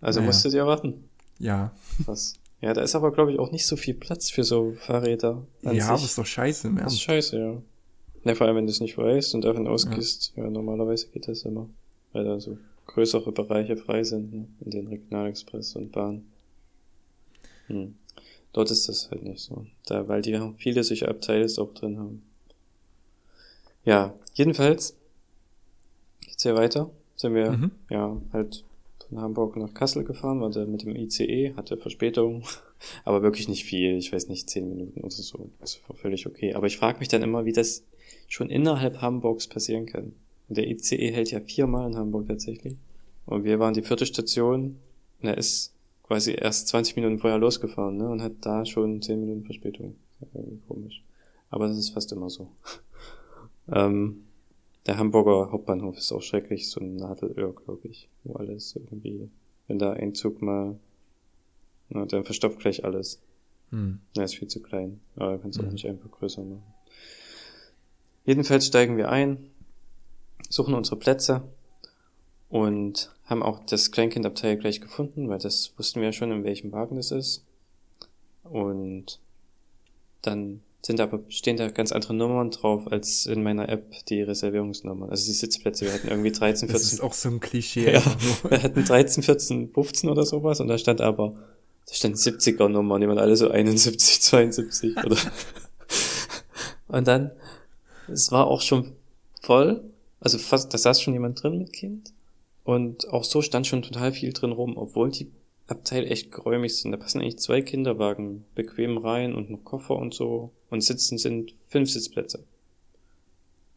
Also 0.00 0.20
naja. 0.20 0.26
musstet 0.26 0.52
ihr 0.52 0.66
warten. 0.66 1.08
Ja. 1.38 1.72
Was? 2.04 2.34
Ja, 2.60 2.74
da 2.74 2.82
ist 2.82 2.94
aber, 2.94 3.10
glaube 3.10 3.32
ich, 3.32 3.38
auch 3.38 3.50
nicht 3.52 3.66
so 3.66 3.76
viel 3.76 3.94
Platz 3.94 4.30
für 4.30 4.44
so 4.44 4.72
Fahrräder. 4.72 5.46
ja, 5.62 5.72
sich. 5.72 5.82
aber 5.82 6.04
ist 6.04 6.18
doch 6.18 6.26
scheiße 6.26 6.68
im 6.68 6.76
Ernst. 6.76 6.86
Das 6.86 6.94
ist 6.94 7.02
scheiße, 7.02 7.38
ja. 7.38 7.62
Ne, 8.24 8.34
vor 8.34 8.46
allem, 8.46 8.56
wenn 8.56 8.66
du 8.66 8.70
es 8.70 8.80
nicht 8.80 8.96
weißt 8.96 9.34
und 9.34 9.44
davon 9.44 9.66
ausgehst, 9.66 10.32
ja. 10.36 10.44
ja, 10.44 10.50
normalerweise 10.50 11.08
geht 11.08 11.28
das 11.28 11.42
immer. 11.42 11.68
Weil 12.12 12.24
da 12.24 12.40
so 12.40 12.58
größere 12.86 13.32
Bereiche 13.32 13.76
frei 13.76 14.02
sind, 14.04 14.32
ne? 14.32 14.46
in 14.60 14.70
den 14.70 14.86
Regionalexpress 14.88 15.76
und 15.76 15.92
Bahn. 15.92 16.24
Hm. 17.66 17.94
Dort 18.52 18.70
ist 18.70 18.88
das 18.88 19.10
halt 19.10 19.24
nicht 19.24 19.40
so. 19.40 19.66
Da, 19.86 20.06
weil 20.08 20.22
die 20.22 20.38
viele 20.58 20.84
solche 20.84 21.08
Abteile 21.08 21.46
auch 21.58 21.74
drin 21.74 21.98
haben. 21.98 22.22
Ja, 23.84 24.14
jedenfalls, 24.34 24.96
jetzt 26.26 26.42
hier 26.42 26.54
weiter, 26.54 26.90
sind 27.16 27.34
wir 27.34 27.50
Mhm. 27.52 27.70
ja 27.90 28.16
halt 28.32 28.64
von 29.14 29.22
Hamburg 29.22 29.56
nach 29.56 29.72
Kassel 29.74 30.04
gefahren, 30.04 30.40
war 30.40 30.50
da 30.50 30.66
mit 30.66 30.82
dem 30.82 30.96
ICE, 30.96 31.54
hatte 31.56 31.76
Verspätung, 31.76 32.42
aber 33.04 33.22
wirklich 33.22 33.48
nicht 33.48 33.64
viel, 33.64 33.96
ich 33.96 34.12
weiß 34.12 34.28
nicht, 34.28 34.50
zehn 34.50 34.68
Minuten 34.68 35.00
oder 35.00 35.10
so. 35.10 35.50
Das 35.60 35.80
war 35.86 35.96
völlig 35.96 36.26
okay. 36.26 36.54
Aber 36.54 36.66
ich 36.66 36.76
frage 36.76 36.98
mich 36.98 37.08
dann 37.08 37.22
immer, 37.22 37.44
wie 37.44 37.52
das 37.52 37.84
schon 38.28 38.50
innerhalb 38.50 39.00
Hamburgs 39.00 39.46
passieren 39.46 39.86
kann. 39.86 40.12
Der 40.48 40.68
ICE 40.68 41.12
hält 41.12 41.30
ja 41.30 41.40
viermal 41.40 41.88
in 41.88 41.96
Hamburg 41.96 42.26
tatsächlich. 42.26 42.76
Und 43.24 43.44
wir 43.44 43.58
waren 43.58 43.74
die 43.74 43.82
vierte 43.82 44.04
Station, 44.04 44.78
und 45.22 45.28
er 45.28 45.38
ist 45.38 45.72
quasi 46.02 46.32
erst 46.32 46.68
20 46.68 46.96
Minuten 46.96 47.18
vorher 47.18 47.38
losgefahren, 47.38 47.96
ne? 47.96 48.08
Und 48.08 48.20
hat 48.20 48.32
da 48.42 48.66
schon 48.66 49.00
10 49.00 49.20
Minuten 49.20 49.44
Verspätung. 49.44 49.96
Irgendwie 50.34 50.60
komisch. 50.68 51.02
Aber 51.50 51.68
das 51.68 51.78
ist 51.78 51.90
fast 51.90 52.12
immer 52.12 52.28
so. 52.28 52.48
ähm, 53.72 54.24
der 54.86 54.98
Hamburger 54.98 55.50
Hauptbahnhof 55.50 55.96
ist 55.96 56.12
auch 56.12 56.22
schrecklich, 56.22 56.68
so 56.68 56.80
ein 56.80 56.96
Nadelöhr, 56.96 57.54
glaube 57.54 57.88
ich. 57.88 58.08
Wo 58.22 58.34
alles 58.34 58.76
irgendwie, 58.76 59.30
wenn 59.66 59.78
da 59.78 59.92
ein 59.92 60.14
Zug 60.14 60.42
mal, 60.42 60.78
na, 61.88 62.04
dann 62.06 62.24
verstopft 62.24 62.58
gleich 62.58 62.84
alles. 62.84 63.20
Hm. 63.70 64.00
Er 64.16 64.24
ist 64.24 64.36
viel 64.36 64.48
zu 64.48 64.60
klein. 64.60 65.00
Aber 65.16 65.38
kannst 65.38 65.58
auch 65.58 65.64
Mhm. 65.64 65.72
nicht 65.72 65.86
einfach 65.86 66.10
größer 66.10 66.42
machen. 66.42 66.62
Jedenfalls 68.24 68.66
steigen 68.66 68.96
wir 68.96 69.10
ein, 69.10 69.50
suchen 70.48 70.74
unsere 70.74 70.96
Plätze 70.96 71.42
und 72.48 73.10
haben 73.24 73.42
auch 73.42 73.64
das 73.66 73.90
Kleinkindabteil 73.90 74.56
gleich 74.56 74.80
gefunden, 74.80 75.28
weil 75.28 75.38
das 75.38 75.72
wussten 75.76 76.00
wir 76.00 76.06
ja 76.06 76.12
schon, 76.12 76.30
in 76.30 76.44
welchem 76.44 76.72
Wagen 76.72 76.96
das 76.96 77.10
ist. 77.10 77.44
Und 78.44 79.18
dann 80.22 80.62
sind 80.84 81.00
aber, 81.00 81.20
stehen 81.28 81.56
da 81.56 81.68
ganz 81.68 81.92
andere 81.92 82.12
Nummern 82.12 82.50
drauf 82.50 82.90
als 82.92 83.24
in 83.24 83.42
meiner 83.42 83.70
App 83.70 84.04
die 84.06 84.20
Reservierungsnummern. 84.20 85.08
Also 85.08 85.24
die 85.24 85.32
Sitzplätze. 85.32 85.86
Wir 85.86 85.94
hatten 85.94 86.08
irgendwie 86.08 86.30
13, 86.30 86.68
Das 86.68 86.82
14. 86.82 86.98
ist 86.98 87.02
auch 87.02 87.14
so 87.14 87.30
ein 87.30 87.40
Klischee. 87.40 87.90
Ja. 87.90 88.02
Wir 88.48 88.62
hatten 88.62 88.84
13, 88.84 89.22
14, 89.22 89.72
15 89.72 90.10
oder 90.10 90.24
sowas 90.24 90.60
und 90.60 90.68
da 90.68 90.76
stand 90.76 91.00
aber, 91.00 91.34
da 91.86 91.94
stand 91.94 92.16
70er 92.16 92.68
Nummer 92.68 92.96
und 92.96 93.00
die 93.00 93.08
waren 93.08 93.18
alle 93.18 93.34
so 93.36 93.48
71, 93.48 94.20
72 94.20 94.96
oder. 95.02 95.16
und 96.88 97.08
dann, 97.08 97.30
es 98.12 98.30
war 98.30 98.46
auch 98.46 98.60
schon 98.60 98.92
voll, 99.40 99.84
also 100.20 100.36
fast, 100.36 100.74
da 100.74 100.78
saß 100.78 101.00
schon 101.00 101.14
jemand 101.14 101.42
drin 101.42 101.56
mit 101.56 101.72
Kind 101.72 102.12
und 102.62 103.08
auch 103.08 103.24
so 103.24 103.40
stand 103.40 103.66
schon 103.66 103.80
total 103.80 104.12
viel 104.12 104.34
drin 104.34 104.52
rum, 104.52 104.76
obwohl 104.76 105.10
die 105.10 105.30
Abteil 105.66 106.06
echt 106.10 106.30
geräumig 106.30 106.76
sind. 106.76 106.92
Da 106.92 106.98
passen 106.98 107.20
eigentlich 107.20 107.38
zwei 107.38 107.62
Kinderwagen 107.62 108.44
bequem 108.54 108.98
rein 108.98 109.34
und 109.34 109.50
noch 109.50 109.64
Koffer 109.64 109.96
und 109.96 110.12
so 110.12 110.52
und 110.74 110.80
sitzen 110.80 111.18
sind 111.18 111.54
fünf 111.68 111.88
Sitzplätze. 111.88 112.42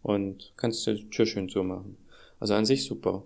Und 0.02 0.52
kannst 0.58 0.88
du 0.88 0.96
die 0.96 1.08
Tür 1.12 1.28
schön 1.28 1.48
so 1.48 1.64
machen. 1.64 1.96
Also 2.40 2.56
an 2.56 2.66
sich 2.66 2.86
super. 2.86 3.22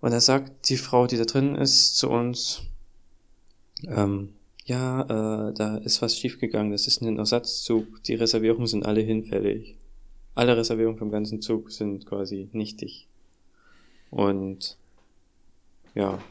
Und 0.00 0.12
da 0.12 0.20
sagt 0.20 0.68
die 0.68 0.76
Frau, 0.76 1.08
die 1.08 1.16
da 1.16 1.24
drin 1.24 1.56
ist, 1.56 1.96
zu 1.96 2.08
uns, 2.08 2.62
ähm, 3.88 4.34
ja, 4.66 5.02
äh, 5.02 5.52
da 5.52 5.78
ist 5.78 6.00
was 6.00 6.16
schiefgegangen, 6.16 6.70
das 6.70 6.86
ist 6.86 7.02
ein 7.02 7.18
Ersatzzug, 7.18 8.04
die 8.04 8.14
Reservierungen 8.14 8.68
sind 8.68 8.86
alle 8.86 9.00
hinfällig. 9.00 9.76
Alle 10.36 10.56
Reservierungen 10.56 10.98
vom 10.98 11.10
ganzen 11.10 11.42
Zug 11.42 11.72
sind 11.72 12.06
quasi 12.06 12.50
nichtig. 12.52 13.08
Und 14.10 14.76
ja, 15.96 16.22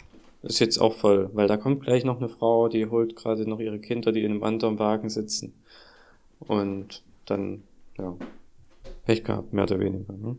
ist 0.43 0.59
jetzt 0.59 0.77
auch 0.77 0.93
voll, 0.93 1.29
weil 1.33 1.49
da 1.49 1.57
kommt 1.57 1.83
gleich 1.83 2.05
noch 2.05 2.17
eine 2.17 2.29
Frau, 2.29 2.69
die 2.69 2.85
holt 2.85 3.17
gerade 3.17 3.49
noch 3.49 3.59
ihre 3.59 3.79
Kinder, 3.79 4.13
die 4.13 4.23
in 4.23 4.31
einem 4.31 4.43
anderen 4.43 4.79
Wagen 4.79 5.09
sitzen. 5.09 5.53
Und 6.39 7.03
dann, 7.25 7.63
ja, 7.97 8.15
Pech 9.05 9.23
gehabt, 9.23 9.53
mehr 9.53 9.63
oder 9.63 9.79
weniger. 9.79 10.13
Ne? 10.13 10.37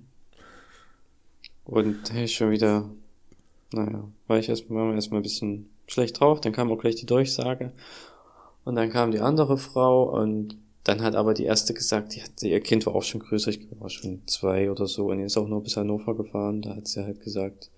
Und 1.64 2.12
hey, 2.12 2.28
schon 2.28 2.50
wieder, 2.50 2.88
naja, 3.72 4.08
war 4.26 4.38
ich 4.38 4.48
erstmal, 4.48 4.94
erstmal 4.94 5.20
ein 5.20 5.22
bisschen 5.22 5.70
schlecht 5.86 6.20
drauf, 6.20 6.40
dann 6.40 6.52
kam 6.52 6.70
auch 6.70 6.78
gleich 6.78 6.96
die 6.96 7.06
Durchsage. 7.06 7.72
Und 8.64 8.76
dann 8.76 8.90
kam 8.90 9.10
die 9.10 9.20
andere 9.20 9.58
Frau 9.58 10.04
und 10.20 10.56
dann 10.84 11.02
hat 11.02 11.14
aber 11.14 11.34
die 11.34 11.44
erste 11.44 11.74
gesagt, 11.74 12.14
die 12.14 12.22
hatte, 12.22 12.48
ihr 12.48 12.60
Kind 12.60 12.86
war 12.86 12.94
auch 12.94 13.02
schon 13.02 13.20
größer, 13.20 13.50
ich 13.50 13.68
war 13.78 13.90
schon 13.90 14.22
zwei 14.26 14.70
oder 14.70 14.86
so, 14.86 15.10
und 15.10 15.18
die 15.18 15.24
ist 15.24 15.36
auch 15.36 15.48
nur 15.48 15.62
bis 15.62 15.76
Hannover 15.76 16.16
gefahren. 16.16 16.62
Da 16.62 16.76
hat 16.76 16.88
sie 16.88 17.04
halt 17.04 17.20
gesagt, 17.20 17.70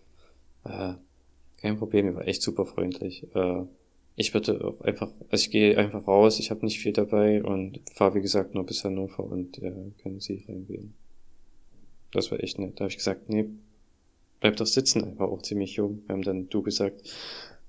äh, 0.64 0.94
kein 1.56 1.78
Problem, 1.78 2.06
ihr 2.06 2.14
war 2.14 2.26
echt 2.26 2.42
super 2.42 2.66
freundlich. 2.66 3.26
Äh, 3.34 3.64
ich 4.16 4.34
würde 4.34 4.64
auch 4.64 4.80
einfach, 4.82 5.10
also 5.30 5.42
ich 5.42 5.50
gehe 5.50 5.78
einfach 5.78 6.06
raus, 6.06 6.38
ich 6.38 6.50
habe 6.50 6.64
nicht 6.64 6.80
viel 6.80 6.92
dabei 6.92 7.42
und 7.42 7.80
fahre 7.94 8.14
wie 8.16 8.20
gesagt 8.20 8.54
nur 8.54 8.64
bis 8.64 8.84
Hannover 8.84 9.24
und 9.24 9.58
äh, 9.58 9.72
können 10.02 10.20
Sie 10.20 10.44
reingehen. 10.48 10.94
Das 12.12 12.30
war 12.30 12.42
echt 12.42 12.58
nett. 12.58 12.74
Da 12.76 12.84
habe 12.84 12.90
ich 12.90 12.98
gesagt, 12.98 13.28
nee, 13.28 13.46
bleib 14.40 14.56
doch 14.56 14.66
sitzen, 14.66 15.18
war 15.18 15.28
auch 15.28 15.42
ziemlich 15.42 15.76
jung. 15.76 16.02
Wir 16.06 16.14
haben 16.14 16.22
dann 16.22 16.48
du 16.48 16.62
gesagt, 16.62 17.02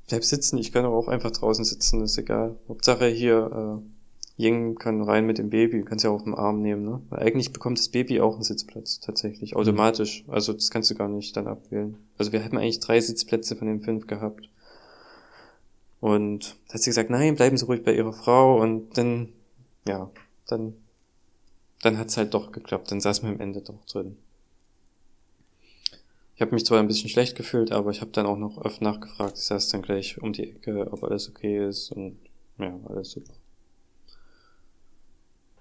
bleib 0.07 0.23
sitzen, 0.23 0.57
ich 0.57 0.71
kann 0.71 0.85
aber 0.85 0.95
auch 0.95 1.07
einfach 1.07 1.31
draußen 1.31 1.63
sitzen, 1.63 2.01
ist 2.01 2.17
egal. 2.17 2.57
Hauptsache 2.67 3.07
hier, 3.07 3.81
äh, 3.81 4.41
Ying 4.41 4.75
kann 4.75 5.01
rein 5.01 5.25
mit 5.25 5.37
dem 5.37 5.49
Baby, 5.49 5.79
du 5.79 5.85
kannst 5.85 6.03
ja 6.03 6.09
auf 6.09 6.23
dem 6.23 6.33
Arm 6.33 6.61
nehmen, 6.61 6.83
ne? 6.83 7.01
Weil 7.09 7.19
eigentlich 7.19 7.53
bekommt 7.53 7.77
das 7.77 7.89
Baby 7.89 8.21
auch 8.21 8.33
einen 8.33 8.43
Sitzplatz, 8.43 8.99
tatsächlich, 8.99 9.55
automatisch. 9.55 10.23
Also 10.27 10.53
das 10.53 10.71
kannst 10.71 10.89
du 10.89 10.95
gar 10.95 11.09
nicht 11.09 11.37
dann 11.37 11.47
abwählen. 11.47 11.97
Also 12.17 12.31
wir 12.31 12.43
haben 12.43 12.57
eigentlich 12.57 12.79
drei 12.79 12.99
Sitzplätze 12.99 13.55
von 13.55 13.67
den 13.67 13.81
fünf 13.81 14.07
gehabt. 14.07 14.49
Und 16.01 16.57
da 16.67 16.73
hat 16.73 16.81
sie 16.81 16.89
gesagt, 16.89 17.11
nein, 17.11 17.35
bleiben 17.35 17.55
Sie 17.57 17.65
ruhig 17.65 17.83
bei 17.83 17.93
Ihrer 17.93 18.11
Frau 18.11 18.59
und 18.59 18.97
dann, 18.97 19.29
ja, 19.87 20.09
dann, 20.47 20.73
dann 21.83 21.97
hat's 21.97 22.17
halt 22.17 22.33
doch 22.33 22.51
geklappt, 22.51 22.91
dann 22.91 22.99
saßen 22.99 23.27
wir 23.27 23.33
am 23.33 23.39
Ende 23.39 23.61
doch 23.61 23.85
drin. 23.85 24.17
Ich 26.35 26.41
habe 26.41 26.55
mich 26.55 26.65
zwar 26.65 26.79
ein 26.79 26.87
bisschen 26.87 27.09
schlecht 27.09 27.35
gefühlt, 27.35 27.71
aber 27.71 27.91
ich 27.91 28.01
habe 28.01 28.09
dann 28.11 28.25
auch 28.25 28.37
noch 28.37 28.57
oft 28.57 28.81
nachgefragt. 28.81 29.37
Ich 29.37 29.43
saß 29.43 29.69
dann 29.69 29.83
gleich 29.83 30.19
um 30.19 30.33
die 30.33 30.49
Ecke, 30.49 30.91
ob 30.91 31.03
alles 31.03 31.29
okay 31.29 31.67
ist 31.67 31.91
und 31.91 32.17
ja, 32.57 32.79
alles 32.89 33.11
super. 33.11 33.33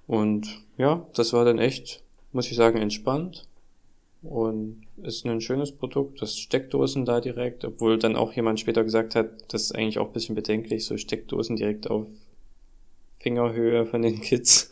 Und 0.06 0.62
ja, 0.78 1.06
das 1.14 1.34
war 1.34 1.44
dann 1.44 1.58
echt, 1.58 2.02
muss 2.32 2.50
ich 2.50 2.56
sagen, 2.56 2.78
entspannt 2.78 3.46
und 4.22 4.86
ist 5.02 5.24
ein 5.24 5.40
schönes 5.40 5.72
Produkt. 5.72 6.20
Das 6.20 6.38
Steckdosen 6.38 7.04
da 7.04 7.20
direkt, 7.20 7.64
obwohl 7.64 7.98
dann 7.98 8.16
auch 8.16 8.32
jemand 8.32 8.60
später 8.60 8.84
gesagt 8.84 9.14
hat, 9.14 9.52
das 9.52 9.62
ist 9.62 9.74
eigentlich 9.74 9.98
auch 9.98 10.08
ein 10.08 10.12
bisschen 10.12 10.34
bedenklich, 10.34 10.84
so 10.84 10.96
Steckdosen 10.96 11.56
direkt 11.56 11.88
auf 11.90 12.06
Fingerhöhe 13.18 13.86
von 13.86 14.02
den 14.02 14.20
Kids. 14.20 14.70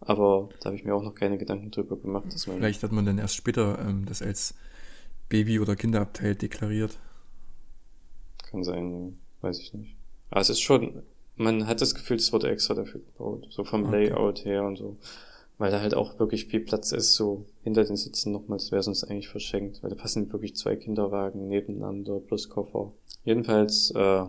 Aber 0.00 0.48
da 0.60 0.66
habe 0.66 0.76
ich 0.76 0.84
mir 0.84 0.94
auch 0.94 1.02
noch 1.02 1.14
keine 1.14 1.38
Gedanken 1.38 1.70
drüber 1.70 1.96
gemacht, 1.96 2.26
dass 2.32 2.46
man 2.46 2.56
Vielleicht 2.56 2.82
hat 2.82 2.92
man 2.92 3.04
dann 3.04 3.18
erst 3.18 3.34
später 3.34 3.78
ähm, 3.80 4.04
das 4.06 4.22
als 4.22 4.54
Baby- 5.28 5.58
oder 5.58 5.74
Kinderabteil 5.74 6.34
deklariert. 6.34 6.98
Kann 8.50 8.62
sein, 8.62 9.18
weiß 9.40 9.58
ich 9.58 9.74
nicht. 9.74 9.96
Aber 10.30 10.40
es 10.40 10.50
ist 10.50 10.60
schon, 10.60 11.02
man 11.36 11.66
hat 11.66 11.80
das 11.80 11.94
Gefühl, 11.94 12.16
es 12.18 12.32
wurde 12.32 12.48
extra 12.50 12.74
dafür 12.74 13.00
gebaut. 13.00 13.46
So 13.50 13.64
vom 13.64 13.84
Okay. 13.86 14.08
Layout 14.08 14.44
her 14.44 14.64
und 14.64 14.76
so. 14.76 14.96
Weil 15.58 15.70
da 15.70 15.80
halt 15.80 15.94
auch 15.94 16.18
wirklich 16.18 16.46
viel 16.46 16.60
Platz 16.60 16.92
ist, 16.92 17.14
so 17.14 17.46
hinter 17.62 17.84
den 17.84 17.96
Sitzen 17.96 18.32
nochmal, 18.32 18.58
das 18.58 18.72
wäre 18.72 18.82
sonst 18.82 19.04
eigentlich 19.04 19.28
verschenkt. 19.28 19.82
Weil 19.82 19.90
da 19.90 19.96
passen 19.96 20.30
wirklich 20.32 20.54
zwei 20.54 20.76
Kinderwagen 20.76 21.48
nebeneinander 21.48 22.20
plus 22.20 22.48
Koffer. 22.48 22.92
Jedenfalls, 23.24 23.90
äh, 23.92 24.24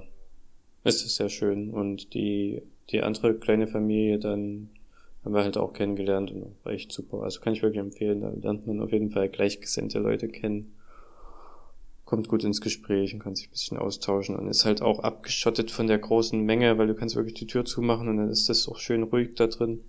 ist 0.84 1.06
es 1.06 1.16
sehr 1.16 1.30
schön. 1.30 1.72
Und 1.72 2.14
die, 2.14 2.62
die 2.92 3.02
andere 3.02 3.34
kleine 3.36 3.68
Familie 3.68 4.20
dann 4.20 4.70
haben 5.26 5.34
wir 5.34 5.44
halt 5.44 5.58
auch 5.58 5.74
kennengelernt 5.74 6.32
und 6.32 6.56
war 6.64 6.72
echt 6.72 6.94
super. 6.94 7.24
Also 7.24 7.42
kann 7.42 7.52
ich 7.52 7.62
wirklich 7.62 7.82
empfehlen. 7.82 8.22
Da 8.22 8.30
lernt 8.30 8.66
man 8.66 8.80
auf 8.80 8.94
jeden 8.94 9.10
Fall 9.10 9.28
gleichgesinnte 9.28 10.00
Leute 10.00 10.30
kennen 10.30 10.78
kommt 12.08 12.30
gut 12.30 12.46
ins 12.46 12.62
Gespräch 12.62 13.14
und 13.14 13.20
kann 13.20 13.36
sich 13.36 13.50
ein 13.50 13.52
bisschen 13.52 13.78
austauschen 13.78 14.38
und 14.38 14.48
ist 14.48 14.64
halt 14.64 14.82
auch 14.82 15.00
abgeschottet 15.00 15.70
von 15.70 15.88
der 15.88 16.00
großen 16.00 16.42
Menge, 16.42 16.78
weil 16.78 16.88
du 16.88 16.96
kannst 16.96 17.18
wirklich 17.18 17.36
die 17.36 17.48
Tür 17.48 17.66
zumachen 17.66 18.08
und 18.08 18.18
dann 18.18 18.30
ist 18.30 18.48
das 18.48 18.68
auch 18.70 18.78
schön 18.78 19.04
ruhig 19.04 19.36
da 19.36 19.48
drin. 19.48 19.82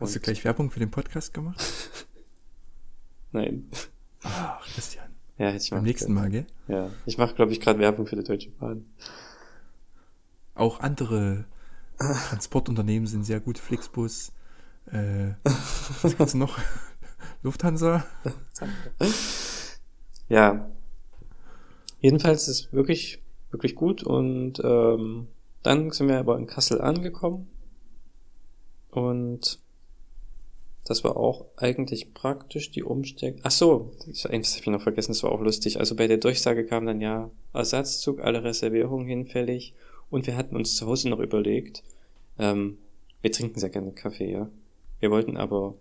Hast 0.00 0.14
du 0.14 0.20
gleich 0.20 0.44
Werbung 0.44 0.70
für 0.70 0.78
den 0.78 0.92
Podcast 0.92 1.34
gemacht? 1.34 1.60
Nein. 3.32 3.68
Ach, 4.22 4.64
Christian. 4.72 5.08
Ja, 5.38 5.46
hätte 5.46 5.64
ich 5.64 5.70
Beim 5.70 5.82
nächsten. 5.82 6.12
Mal, 6.14 6.30
gell? 6.30 6.46
Ja, 6.68 6.90
ich 7.04 7.18
mache, 7.18 7.34
glaube 7.34 7.50
ich, 7.50 7.60
gerade 7.60 7.80
Werbung 7.80 8.06
für 8.06 8.14
die 8.14 8.22
Deutsche 8.22 8.50
Bahn. 8.50 8.84
Auch 10.54 10.78
andere 10.80 11.46
Transportunternehmen 11.98 13.08
sind 13.08 13.24
sehr 13.24 13.40
gut. 13.40 13.58
Flixbus, 13.58 14.32
äh, 14.86 15.30
was 16.02 16.16
gibt's 16.16 16.34
noch? 16.34 16.58
Lufthansa. 17.42 18.04
Ja. 20.28 20.70
Jedenfalls 22.00 22.46
ist 22.46 22.72
wirklich, 22.72 23.20
wirklich 23.50 23.74
gut 23.74 24.04
und 24.04 24.60
ähm, 24.62 25.26
dann 25.64 25.90
sind 25.90 26.06
wir 26.06 26.18
aber 26.18 26.38
in 26.38 26.46
Kassel 26.46 26.80
angekommen 26.80 27.48
und 28.90 29.58
das 30.84 31.04
war 31.04 31.16
auch 31.16 31.44
eigentlich 31.56 32.14
praktisch 32.14 32.70
die 32.70 32.82
Umsteck. 32.82 33.40
Ach 33.42 33.50
so, 33.50 33.90
ich, 34.10 34.28
eins 34.28 34.52
habe 34.52 34.60
ich 34.62 34.66
noch 34.68 34.82
vergessen, 34.82 35.12
das 35.12 35.22
war 35.22 35.32
auch 35.32 35.40
lustig. 35.40 35.78
Also 35.78 35.94
bei 35.96 36.06
der 36.06 36.16
Durchsage 36.16 36.64
kam 36.64 36.86
dann 36.86 37.00
ja 37.00 37.30
Ersatzzug, 37.52 38.20
alle 38.20 38.42
Reservierungen 38.44 39.06
hinfällig 39.06 39.74
und 40.10 40.26
wir 40.26 40.36
hatten 40.36 40.56
uns 40.56 40.76
zu 40.76 40.86
Hause 40.86 41.10
noch 41.10 41.18
überlegt, 41.20 41.82
ähm, 42.38 42.78
wir 43.20 43.32
trinken 43.32 43.58
sehr 43.60 43.70
gerne 43.70 43.92
Kaffee, 43.92 44.30
ja. 44.30 44.48
Wir 45.00 45.10
wollten 45.10 45.36
aber 45.36 45.74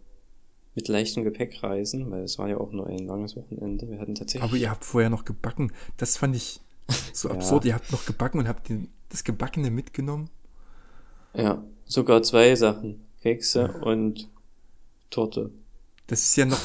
mit 0.75 0.87
leichtem 0.87 1.23
Gepäck 1.23 1.63
reisen, 1.63 2.11
weil 2.11 2.23
es 2.23 2.37
war 2.37 2.49
ja 2.49 2.57
auch 2.57 2.71
nur 2.71 2.87
ein 2.87 2.99
langes 3.07 3.35
Wochenende. 3.35 3.89
Wir 3.89 3.99
hatten 3.99 4.15
tatsächlich. 4.15 4.47
Aber 4.47 4.57
ihr 4.57 4.69
habt 4.69 4.85
vorher 4.85 5.09
noch 5.09 5.25
gebacken. 5.25 5.71
Das 5.97 6.17
fand 6.17 6.35
ich 6.35 6.59
so 7.13 7.29
Ja. 7.29 7.35
absurd. 7.35 7.65
Ihr 7.65 7.73
habt 7.73 7.91
noch 7.91 8.05
gebacken 8.05 8.39
und 8.39 8.47
habt 8.47 8.69
den, 8.69 8.89
das 9.09 9.23
Gebackene 9.23 9.71
mitgenommen. 9.71 10.29
Ja, 11.33 11.63
sogar 11.85 12.21
zwei 12.23 12.55
Sachen. 12.55 13.01
Kekse 13.21 13.79
und 13.83 14.29
Torte. 15.09 15.51
Das 16.07 16.23
ist 16.23 16.35
ja 16.35 16.45
noch, 16.45 16.61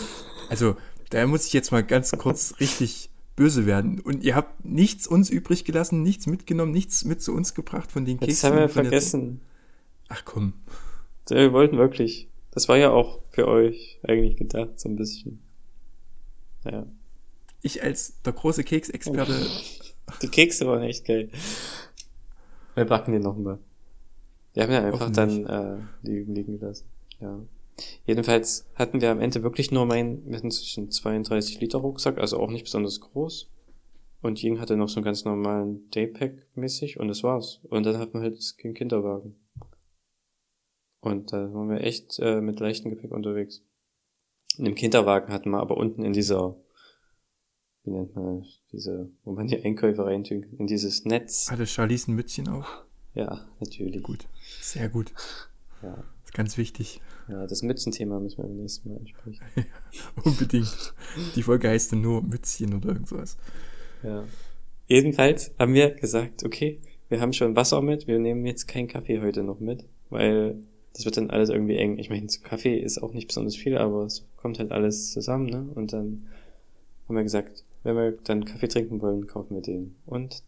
also 0.49 0.77
da 1.11 1.27
muss 1.27 1.47
ich 1.47 1.53
jetzt 1.53 1.73
mal 1.73 1.83
ganz 1.83 2.13
kurz 2.13 2.55
richtig 2.61 3.11
böse 3.37 3.67
werden. 3.67 4.01
Und 4.01 4.23
ihr 4.25 4.35
habt 4.35 4.65
nichts 4.65 5.07
uns 5.07 5.31
übrig 5.31 5.65
gelassen, 5.65 6.03
nichts 6.03 6.27
mitgenommen, 6.27 6.73
nichts 6.73 7.05
mit 7.05 7.23
zu 7.23 7.33
uns 7.33 7.55
gebracht 7.55 7.91
von 7.93 8.05
den 8.05 8.21
Keksen. 8.21 8.51
haben 8.51 8.59
wir 8.59 8.69
vergessen. 8.69 9.41
Ach 10.09 10.25
komm. 10.25 10.55
Wir 11.29 11.53
wollten 11.53 11.79
wirklich. 11.79 12.29
Das 12.51 12.69
war 12.69 12.77
ja 12.77 12.91
auch 12.91 13.21
für 13.31 13.49
euch 13.49 13.99
eigentlich 14.03 14.37
gedacht, 14.37 14.79
so 14.79 14.89
ein 14.89 14.97
bisschen. 14.97 15.41
Ja. 16.65 16.87
Ich 17.63 17.83
als 17.83 18.21
der 18.23 18.33
große 18.33 18.65
Keksexperte, 18.65 19.47
Die 20.23 20.29
Kekse 20.29 20.67
waren 20.67 20.83
echt 20.83 21.05
geil. 21.07 21.31
Wir 22.75 22.85
backen 22.85 23.13
die 23.13 23.19
nochmal. 23.19 23.59
Wir 24.55 24.65
haben 24.65 24.73
ja 24.73 24.85
einfach 24.85 25.11
dann 25.11 25.47
äh, 25.47 25.77
liegen, 26.03 26.35
liegen 26.35 26.59
gelassen. 26.59 26.87
Ja. 27.21 27.39
Jedenfalls 28.05 28.67
hatten 28.75 29.01
wir 29.01 29.11
am 29.11 29.21
Ende 29.21 29.43
wirklich 29.43 29.71
nur 29.71 29.87
meinen, 29.87 30.29
wir 30.29 30.37
hatten 30.37 30.51
zwischen 30.51 30.91
32 30.91 31.61
Liter 31.61 31.79
Rucksack, 31.79 32.19
also 32.19 32.39
auch 32.39 32.51
nicht 32.51 32.65
besonders 32.65 33.01
groß. 33.01 33.49
Und 34.21 34.43
Ying 34.43 34.61
hatte 34.61 34.77
noch 34.77 34.89
so 34.89 34.97
einen 34.97 35.05
ganz 35.05 35.25
normalen 35.25 35.91
Daypack 35.91 36.47
mäßig 36.55 37.01
und 37.01 37.09
das 37.09 37.23
war's. 37.23 37.61
Und 37.65 37.85
dann 37.85 37.99
hatten 37.99 38.15
wir 38.15 38.21
halt 38.21 38.63
den 38.63 38.75
Kinderwagen. 38.75 39.37
Und 41.01 41.33
da 41.33 41.53
waren 41.53 41.69
wir 41.69 41.81
echt 41.81 42.21
äh, 42.21 42.41
mit 42.41 42.61
leichtem 42.61 42.91
Gepäck 42.91 43.11
unterwegs. 43.11 43.63
In 44.57 44.65
dem 44.67 44.77
Kinderwagen 44.77 45.33
hatten 45.33 45.51
wir 45.51 45.59
aber 45.59 45.77
unten 45.77 46.05
in 46.05 46.13
dieser, 46.13 46.57
wie 47.83 47.91
nennt 47.91 48.15
man 48.15 48.41
das, 48.41 48.61
diese, 48.71 49.11
wo 49.25 49.33
man 49.33 49.49
die 49.49 49.61
Einkäufe 49.61 50.05
reintut, 50.05 50.45
in 50.57 50.69
dieses 50.69 51.05
Netz. 51.05 51.51
hatte 51.51 51.67
Charlize 51.67 52.13
ein 52.13 52.15
Mützchen 52.15 52.49
auf. 52.49 52.85
Ja, 53.15 53.49
natürlich. 53.59 54.03
Gut. 54.03 54.29
Sehr 54.61 54.89
gut. 54.89 55.13
Ja, 55.83 56.05
ganz 56.33 56.57
wichtig. 56.57 57.01
ja 57.29 57.47
das 57.47 57.63
Mützenthema 57.63 58.19
müssen 58.21 58.39
wir 58.39 58.45
beim 58.45 58.57
nächsten 58.57 58.89
Mal 58.91 58.99
ansprechen. 58.99 59.45
Unbedingt. 60.25 60.95
Die 61.37 61.43
Folge 61.43 61.69
heißt 61.69 61.93
dann 61.93 62.01
nur 62.01 62.23
Mützchen 62.23 62.75
oder 62.75 62.91
irgend 62.91 63.09
sowas. 63.09 63.37
Ja. 64.03 64.25
Jedenfalls 64.87 65.53
haben 65.59 65.75
wir 65.75 65.91
gesagt, 65.93 66.45
okay, 66.45 66.81
wir 67.09 67.21
haben 67.21 67.33
schon 67.33 67.57
Wasser 67.57 67.83
mit, 67.83 68.07
wir 68.07 68.19
nehmen 68.19 68.45
jetzt 68.47 68.67
keinen 68.67 68.89
Kaffee 68.89 69.21
heute 69.21 69.43
noch 69.43 69.61
mit, 69.61 69.85
weil 70.11 70.57
das 70.95 71.05
wird 71.05 71.17
dann 71.17 71.31
alles 71.31 71.49
irgendwie 71.49 71.77
eng. 71.77 71.99
Ich 71.99 72.11
meine, 72.11 72.27
Kaffee 72.43 72.79
ist 72.79 73.03
auch 73.03 73.13
nicht 73.13 73.29
besonders 73.29 73.57
viel, 73.57 73.79
aber 73.79 74.05
es 74.05 74.27
kommt 74.37 74.59
halt 74.59 74.73
alles 74.73 75.13
zusammen, 75.13 75.47
ne? 75.47 75.67
Und 75.75 75.93
dann 75.93 76.27
haben 77.07 77.17
wir 77.17 77.23
gesagt, 77.23 77.65
wenn 77.83 77.97
wir 77.97 78.13
dann 78.13 78.45
Kaffee 78.45 78.69
trinken 78.69 79.01
wollen, 79.01 79.27
kaufen 79.27 79.55
wir 79.55 79.63
den. 79.63 79.95
Und 80.07 80.43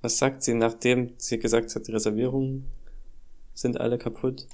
was 0.00 0.18
sagt 0.18 0.42
sie, 0.42 0.54
nachdem 0.54 1.12
sie 1.16 1.38
gesagt 1.38 1.74
hat, 1.74 1.86
die 1.88 1.92
Reservierungen 1.92 2.64
sind 3.54 3.80
alle 3.80 3.98
kaputt? 3.98 4.46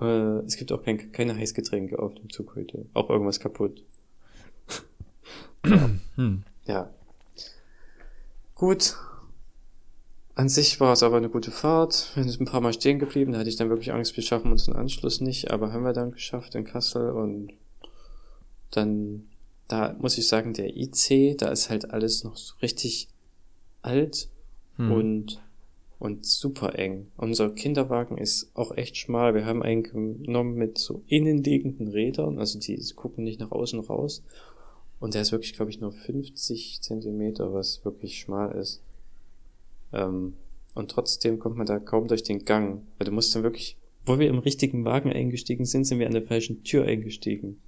Äh, 0.00 0.44
es 0.46 0.56
gibt 0.56 0.72
auch 0.72 0.82
kein, 0.82 1.12
keine 1.12 1.36
Heißgetränke 1.36 1.98
auf 1.98 2.14
dem 2.14 2.30
Zug 2.30 2.54
heute. 2.56 2.86
Auch 2.94 3.10
irgendwas 3.10 3.40
kaputt. 3.40 3.82
Hm. 6.14 6.44
Ja. 6.66 6.90
Gut. 8.54 8.96
An 10.34 10.48
sich 10.48 10.78
war 10.80 10.92
es 10.92 11.02
aber 11.02 11.16
eine 11.16 11.30
gute 11.30 11.50
Fahrt. 11.50 12.12
Wir 12.14 12.22
sind 12.24 12.40
ein 12.40 12.46
paar 12.46 12.60
Mal 12.60 12.72
stehen 12.72 12.98
geblieben. 12.98 13.32
Da 13.32 13.38
hatte 13.38 13.48
ich 13.48 13.56
dann 13.56 13.70
wirklich 13.70 13.92
Angst, 13.92 14.16
wir 14.16 14.22
schaffen 14.22 14.52
unseren 14.52 14.76
Anschluss 14.76 15.20
nicht. 15.20 15.50
Aber 15.50 15.72
haben 15.72 15.82
wir 15.84 15.92
dann 15.92 16.12
geschafft 16.12 16.54
in 16.54 16.64
Kassel 16.64 17.10
und 17.10 17.52
dann, 18.70 19.28
da 19.68 19.94
muss 19.98 20.18
ich 20.18 20.28
sagen, 20.28 20.52
der 20.52 20.76
IC, 20.76 21.38
da 21.38 21.48
ist 21.48 21.70
halt 21.70 21.90
alles 21.90 22.22
noch 22.22 22.36
so 22.36 22.54
richtig 22.60 23.08
alt 23.82 24.28
Hm. 24.76 24.92
und, 24.92 25.42
und 25.98 26.26
super 26.26 26.78
eng. 26.78 27.10
Unser 27.16 27.50
Kinderwagen 27.50 28.18
ist 28.18 28.50
auch 28.54 28.76
echt 28.76 28.96
schmal. 28.96 29.34
Wir 29.34 29.46
haben 29.46 29.62
einen 29.62 29.82
genommen 29.82 30.54
mit 30.54 30.78
so 30.78 31.02
innenliegenden 31.06 31.88
Rädern, 31.88 32.38
also 32.38 32.58
die 32.58 32.78
gucken 32.94 33.24
nicht 33.24 33.40
nach 33.40 33.50
außen 33.50 33.80
raus. 33.80 34.22
Und 34.98 35.14
der 35.14 35.22
ist 35.22 35.32
wirklich, 35.32 35.54
glaube 35.54 35.70
ich, 35.70 35.80
nur 35.80 35.92
50 35.92 36.80
Zentimeter, 36.80 37.52
was 37.52 37.84
wirklich 37.84 38.18
schmal 38.18 38.52
ist. 38.56 38.82
Ähm, 39.92 40.34
und 40.74 40.90
trotzdem 40.90 41.38
kommt 41.38 41.56
man 41.56 41.66
da 41.66 41.78
kaum 41.78 42.08
durch 42.08 42.22
den 42.22 42.44
Gang. 42.44 42.82
Weil 42.98 43.06
du 43.06 43.12
musst 43.12 43.34
dann 43.34 43.42
wirklich, 43.42 43.76
wo 44.04 44.18
wir 44.18 44.28
im 44.28 44.38
richtigen 44.38 44.84
Wagen 44.84 45.12
eingestiegen 45.12 45.64
sind, 45.64 45.84
sind 45.84 45.98
wir 45.98 46.06
an 46.06 46.12
der 46.12 46.26
falschen 46.26 46.64
Tür 46.64 46.84
eingestiegen. 46.84 47.60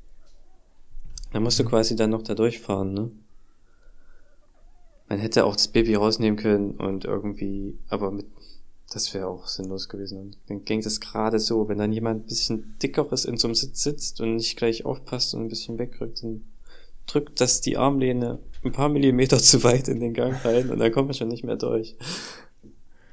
Da 1.33 1.41
musst 1.41 1.59
du 1.59 1.65
quasi 1.65 1.97
dann 1.97 2.11
noch 2.11 2.23
da 2.23 2.35
durchfahren, 2.35 2.95
ne? 2.95 3.11
Man 5.09 5.19
hätte 5.19 5.45
auch 5.45 5.57
das 5.57 5.69
Baby 5.69 5.95
rausnehmen 5.95 6.39
können 6.39 6.73
und 6.73 7.05
irgendwie, 7.05 7.79
aber 7.89 8.11
mit, 8.11 8.27
das 8.93 9.13
wäre 9.15 9.29
auch 9.29 9.47
sinnlos 9.47 9.89
gewesen. 9.89 10.19
Und 10.19 10.37
dann 10.49 10.65
ging 10.65 10.83
das 10.83 11.01
gerade 11.01 11.39
so, 11.39 11.69
wenn 11.69 11.79
dann 11.79 11.93
jemand 11.93 12.25
ein 12.25 12.29
bisschen 12.29 12.77
dickeres 12.83 13.25
in 13.25 13.37
so 13.37 13.49
einem 13.49 13.55
Sitz 13.55 13.83
sitzt 13.83 14.21
und 14.21 14.37
nicht 14.37 14.57
gleich 14.57 14.85
aufpasst 14.85 15.35
und 15.35 15.43
ein 15.43 15.49
bisschen 15.49 15.79
wegrückt, 15.79 16.23
dann 16.23 16.45
drückt 17.07 17.41
das 17.41 17.61
die 17.61 17.77
Armlehne 17.77 18.39
ein 18.65 18.73
paar 18.73 18.89
Millimeter 18.89 19.39
zu 19.43 19.65
weit 19.65 19.89
in 19.89 20.01
den 20.01 20.15
Gang 20.15 20.45
rein 20.45 20.71
und 20.71 20.79
dann 20.79 20.93
kommt 20.93 21.09
man 21.09 21.15
schon 21.15 21.29
nicht 21.29 21.45
mehr 21.45 21.57
durch. 21.57 21.97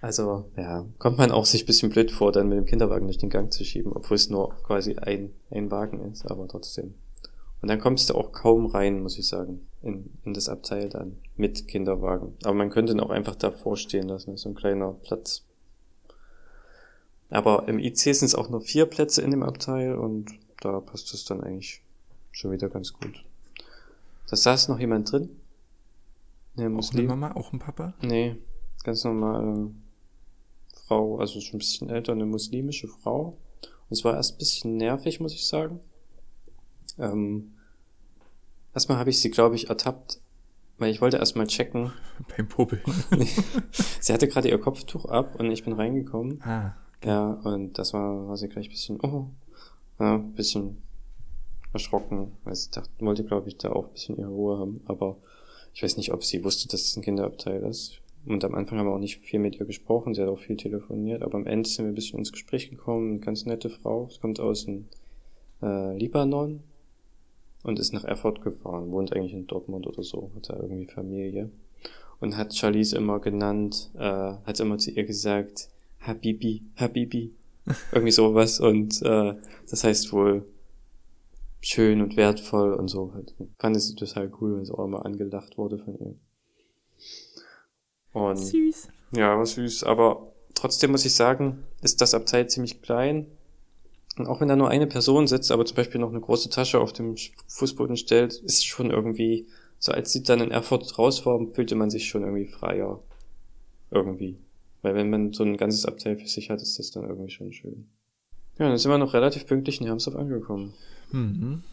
Also, 0.02 0.46
ja, 0.56 0.86
kommt 1.00 1.18
man 1.18 1.32
auch 1.32 1.46
sich 1.46 1.64
ein 1.64 1.66
bisschen 1.66 1.90
blöd 1.90 2.12
vor, 2.12 2.32
dann 2.32 2.48
mit 2.48 2.58
dem 2.58 2.66
Kinderwagen 2.66 3.08
durch 3.08 3.18
den 3.18 3.32
Gang 3.32 3.52
zu 3.52 3.64
schieben, 3.64 3.92
obwohl 3.94 4.16
es 4.16 4.30
nur 4.30 4.54
quasi 4.64 4.98
ein, 4.98 5.32
ein 5.50 5.72
Wagen 5.72 6.12
ist, 6.12 6.30
aber 6.30 6.48
trotzdem. 6.48 6.94
Und 7.62 7.70
dann 7.70 7.80
kommst 7.80 8.10
du 8.10 8.16
auch 8.16 8.32
kaum 8.32 8.68
rein, 8.68 9.02
muss 9.02 9.18
ich 9.18 9.28
sagen, 9.28 9.66
in, 9.82 10.12
in 10.24 10.36
das 10.36 10.48
Abteil 10.48 10.90
dann 10.90 11.18
mit 11.38 11.67
Kinderwagen. 11.67 12.34
Aber 12.43 12.54
man 12.54 12.69
könnte 12.69 12.93
ihn 12.93 13.00
auch 13.00 13.10
einfach 13.10 13.36
davor 13.36 13.78
stehen 13.78 14.08
lassen, 14.08 14.32
das 14.32 14.39
ist 14.39 14.43
so 14.43 14.50
ein 14.50 14.56
kleiner 14.56 14.93
Platz. 14.93 15.43
Aber 17.30 17.67
im 17.67 17.80
IC 17.80 17.98
sind 17.98 18.26
es 18.28 18.36
auch 18.36 18.50
nur 18.50 18.62
vier 18.62 18.86
Plätze 18.86 19.21
in 19.21 19.32
dem 19.32 19.43
Abteil 19.43 19.95
und 19.95 20.32
da 20.62 20.80
passt 20.80 21.13
es 21.13 21.26
dann 21.26 21.41
eigentlich 21.41 21.82
schon 22.32 22.52
wieder 22.52 22.69
ganz 22.69 22.93
gut. 22.93 23.24
Da 24.30 24.36
saß 24.36 24.69
noch 24.69 24.80
jemand 24.80 25.12
drin. 25.12 25.30
Eine 26.58 26.78
Auch 26.78 26.93
eine. 26.93 27.04
Mama, 27.04 27.36
auch 27.36 27.52
ein 27.52 27.60
Papa? 27.60 27.93
Nee, 28.02 28.38
ganz 28.84 29.04
normale 29.04 29.71
Frau, 30.88 31.19
also 31.19 31.41
schon 31.41 31.56
ein 31.56 31.60
bisschen 31.60 31.89
älter, 31.89 32.13
eine 32.13 32.26
muslimische 32.26 32.88
Frau. 32.88 33.38
Und 33.89 33.98
es 33.98 34.04
war 34.04 34.15
erst 34.15 34.36
ein 34.36 34.38
bisschen 34.38 34.78
nervig, 34.78 35.19
muss 35.19 35.34
ich 35.34 35.45
sagen. 35.45 35.80
Ähm, 36.98 37.54
erstmal 38.74 38.98
habe 38.98 39.10
ich 39.10 39.19
sie, 39.19 39.30
glaube 39.30 39.56
ich, 39.56 39.69
ertappt, 39.69 40.21
weil 40.78 40.92
ich 40.92 41.02
wollte 41.02 41.18
erstmal 41.18 41.48
checken. 41.48 41.92
Beim 42.36 42.48
Popeln. 42.48 42.82
sie 44.00 44.14
hatte 44.14 44.28
gerade 44.28 44.50
ihr 44.50 44.60
Kopftuch 44.60 45.06
ab 45.06 45.40
und 45.40 45.52
ich 45.52 45.64
bin 45.64 45.74
reingekommen. 45.74 46.42
ah, 46.44 46.76
Ja, 47.04 47.32
und 47.44 47.78
das 47.78 47.94
war, 47.94 48.28
war 48.28 48.38
sie 48.38 48.50
gleich 48.50 48.68
ein 48.68 48.72
bisschen, 48.72 49.00
oh, 49.02 49.30
ja, 50.00 50.16
ein 50.16 50.34
bisschen 50.34 50.82
erschrocken, 51.74 52.32
weil 52.44 52.56
sie 52.56 52.72
dachte, 52.72 52.90
wollte, 53.00 53.24
glaube 53.24 53.50
ich, 53.50 53.58
da 53.58 53.72
auch 53.72 53.88
ein 53.88 53.94
bisschen 53.94 54.18
ihre 54.18 54.30
Ruhe 54.30 54.58
haben, 54.58 54.82
aber 54.86 55.18
ich 55.74 55.84
weiß 55.84 55.98
nicht, 55.98 56.14
ob 56.14 56.24
sie 56.24 56.44
wusste, 56.44 56.68
dass 56.70 56.82
es 56.82 56.96
ein 56.96 57.04
Kinderabteil 57.04 57.62
ist. 57.64 58.00
Und 58.26 58.44
am 58.44 58.56
Anfang 58.56 58.80
haben 58.80 58.88
wir 58.88 58.94
auch 58.94 59.00
nicht 59.00 59.20
viel 59.20 59.40
mit 59.40 59.60
ihr 59.60 59.66
gesprochen, 59.66 60.16
sie 60.16 60.22
hat 60.22 60.30
auch 60.30 60.40
viel 60.40 60.58
telefoniert, 60.58 61.22
aber 61.22 61.36
am 61.36 61.46
Ende 61.46 61.70
sind 61.70 61.86
wir 61.86 61.92
ein 61.92 61.96
bisschen 61.96 62.20
ins 62.20 62.32
Gespräch 62.32 62.70
gekommen, 62.70 63.12
eine 63.12 63.20
ganz 63.20 63.46
nette 63.46 63.70
Frau, 63.70 64.08
es 64.10 64.20
kommt 64.20 64.40
aus 64.40 64.66
dem 64.66 64.88
äh, 65.62 65.96
Libanon 65.98 66.64
und 67.65 67.80
ist 67.80 67.93
nach 67.93 68.04
Erfurt 68.04 68.41
gefahren, 68.41 68.91
wohnt 68.91 69.13
eigentlich 69.13 69.34
in 69.34 69.47
Dortmund 69.47 69.88
oder 69.88 70.04
so, 70.04 70.32
hat 70.36 70.49
da 70.49 70.56
irgendwie 70.56 70.86
Familie 70.86 71.49
und 72.19 72.38
hat 72.38 72.56
Charlize 72.56 72.95
immer 72.95 73.19
genannt, 73.19 73.89
äh, 73.95 73.99
hat 73.99 74.60
immer 74.60 74.78
zu 74.78 74.91
ihr 74.91 75.04
gesagt, 75.04 75.69
Habibi, 75.99 76.63
Habibi, 76.75 77.34
irgendwie 77.91 78.12
sowas 78.12 78.60
und 78.60 79.01
äh, 79.01 79.34
das 79.69 79.84
heißt 79.84 80.13
wohl 80.13 80.45
schön 81.60 82.01
und 82.01 82.16
wertvoll 82.16 82.74
und 82.74 82.88
so 82.88 83.11
halt. 83.16 83.34
Fand 83.57 83.76
es 83.76 83.93
total 83.95 84.32
cool, 84.39 84.55
weil 84.55 84.61
es 84.61 84.70
auch 84.70 84.86
immer 84.86 85.03
angelacht 85.03 85.57
wurde 85.57 85.80
von 85.80 85.97
ihr. 85.97 86.16
Und 88.13 88.38
Süß. 88.38 88.89
ja, 89.11 89.36
war 89.36 89.45
süß, 89.45 89.84
aber 89.84 90.32
trotzdem 90.53 90.91
muss 90.91 91.05
ich 91.05 91.16
sagen, 91.16 91.63
ist 91.82 91.99
das 92.01 92.13
Abteil 92.13 92.47
ziemlich 92.47 92.84
klein. 92.84 93.26
Und 94.18 94.28
auch 94.28 94.39
wenn 94.39 94.47
da 94.47 94.55
nur 94.55 94.70
eine 94.70 94.88
Person 94.88 95.28
sitzt, 95.28 95.51
aber 95.51 95.66
zum 95.66 95.76
Beispiel 95.76 95.99
noch 95.99 96.09
eine 96.09 96.22
große 96.22 96.49
Tasche 96.49 96.80
auf 96.80 96.93
dem 96.93 97.16
Fußboden 97.47 97.97
stellt, 97.97 98.34
ist 98.34 98.66
schon 98.66 98.89
irgendwie, 98.89 99.47
so 99.78 99.91
als 99.91 100.13
sie 100.13 100.24
dann 100.24 100.39
in 100.39 100.51
Erfurt 100.51 100.97
raus 100.97 101.26
war, 101.26 101.39
fühlte 101.53 101.76
man 101.76 101.89
sich 101.89 102.07
schon 102.07 102.24
irgendwie 102.24 102.47
freier. 102.47 103.01
Irgendwie. 103.91 104.38
Weil 104.82 104.95
wenn 104.95 105.09
man 105.09 105.34
so 105.34 105.43
ein 105.43 105.57
ganzes 105.57 105.86
Abteil 105.86 106.18
für 106.18 106.28
sich 106.28 106.49
hat, 106.49 106.61
ist 106.61 106.80
das 106.80 106.91
dann 106.91 107.09
irgendwie 107.09 107.32
schon 107.32 107.51
schön. 107.51 107.88
Ja, 108.57 108.70
dann 108.70 108.78
sind 108.78 108.91
wir 108.91 108.97
noch 108.97 109.13
relativ 109.13 109.45
pünktlich 109.47 109.82
in 109.82 109.88
Hermsdorf 109.88 110.16
angekommen. 110.16 110.74
mhm. 111.11 111.63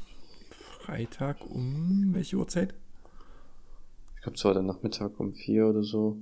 Freitag 0.80 1.36
um 1.48 2.10
welche 2.12 2.36
Uhrzeit? 2.36 2.74
Ich 4.16 4.22
glaube, 4.22 4.36
es 4.36 4.44
war 4.44 4.54
dann 4.54 4.66
Nachmittag 4.66 5.20
um 5.20 5.32
vier 5.32 5.68
oder 5.68 5.84
so. 5.84 6.16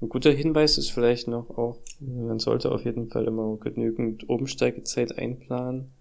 Ein 0.00 0.08
guter 0.08 0.32
Hinweis 0.32 0.76
ist 0.78 0.90
vielleicht 0.90 1.28
noch 1.28 1.50
auch, 1.50 1.78
man 2.00 2.38
sollte 2.38 2.72
auf 2.72 2.84
jeden 2.84 3.08
Fall 3.08 3.24
immer 3.24 3.56
genügend 3.56 4.28
Umsteigezeit 4.28 5.16
einplanen, 5.16 5.92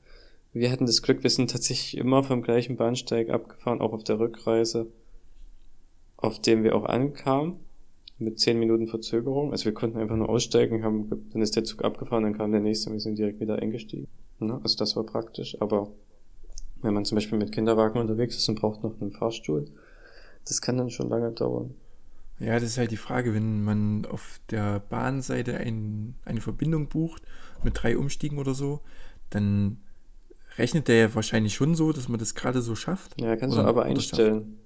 wir 0.53 0.71
hatten 0.71 0.85
das 0.85 1.01
Glück, 1.01 1.23
wir 1.23 1.31
sind 1.31 1.49
tatsächlich 1.49 1.97
immer 1.97 2.23
vom 2.23 2.43
gleichen 2.43 2.77
Bahnsteig 2.77 3.31
abgefahren, 3.31 3.81
auch 3.81 3.91
auf 3.91 4.03
der 4.03 4.19
Rückreise, 4.19 4.85
auf 6.15 6.39
dem 6.39 6.63
wir 6.63 6.75
auch 6.75 6.85
ankamen, 6.85 7.55
mit 8.19 8.39
zehn 8.39 8.59
Minuten 8.59 8.85
Verzögerung. 8.85 9.51
Also 9.51 9.65
wir 9.65 9.73
konnten 9.73 9.97
einfach 9.97 10.15
nur 10.15 10.29
aussteigen, 10.29 10.83
haben, 10.83 11.09
dann 11.31 11.41
ist 11.41 11.55
der 11.55 11.63
Zug 11.63 11.83
abgefahren, 11.83 12.23
dann 12.23 12.37
kam 12.37 12.51
der 12.51 12.61
nächste 12.61 12.89
und 12.89 12.93
wir 12.93 12.99
sind 12.99 13.17
direkt 13.17 13.39
wieder 13.39 13.57
eingestiegen. 13.57 14.07
Ne? 14.39 14.59
Also 14.61 14.77
das 14.77 14.95
war 14.95 15.03
praktisch, 15.03 15.59
aber 15.59 15.89
wenn 16.83 16.93
man 16.93 17.05
zum 17.05 17.15
Beispiel 17.15 17.39
mit 17.39 17.51
Kinderwagen 17.51 17.99
unterwegs 17.99 18.37
ist 18.37 18.47
und 18.47 18.59
braucht 18.59 18.83
noch 18.83 19.01
einen 19.01 19.11
Fahrstuhl, 19.11 19.65
das 20.47 20.61
kann 20.61 20.77
dann 20.77 20.91
schon 20.91 21.09
lange 21.09 21.31
dauern. 21.31 21.73
Ja, 22.43 22.55
das 22.55 22.63
ist 22.63 22.77
halt 22.77 22.91
die 22.91 22.97
Frage, 22.97 23.33
wenn 23.33 23.63
man 23.63 24.05
auf 24.05 24.39
der 24.49 24.81
Bahnseite 24.81 25.57
ein, 25.57 26.15
eine 26.25 26.41
Verbindung 26.41 26.87
bucht 26.89 27.23
mit 27.63 27.81
drei 27.81 27.97
Umstiegen 27.97 28.37
oder 28.37 28.53
so, 28.53 28.81
dann 29.29 29.77
rechnet 30.57 30.87
der 30.87 30.95
ja 30.97 31.15
wahrscheinlich 31.15 31.53
schon 31.53 31.75
so, 31.75 31.93
dass 31.93 32.09
man 32.09 32.19
das 32.19 32.35
gerade 32.35 32.61
so 32.61 32.75
schafft. 32.75 33.19
Ja, 33.19 33.35
kannst 33.37 33.55
Oder 33.55 33.63
du 33.63 33.69
aber 33.69 33.83
einstellen. 33.83 34.59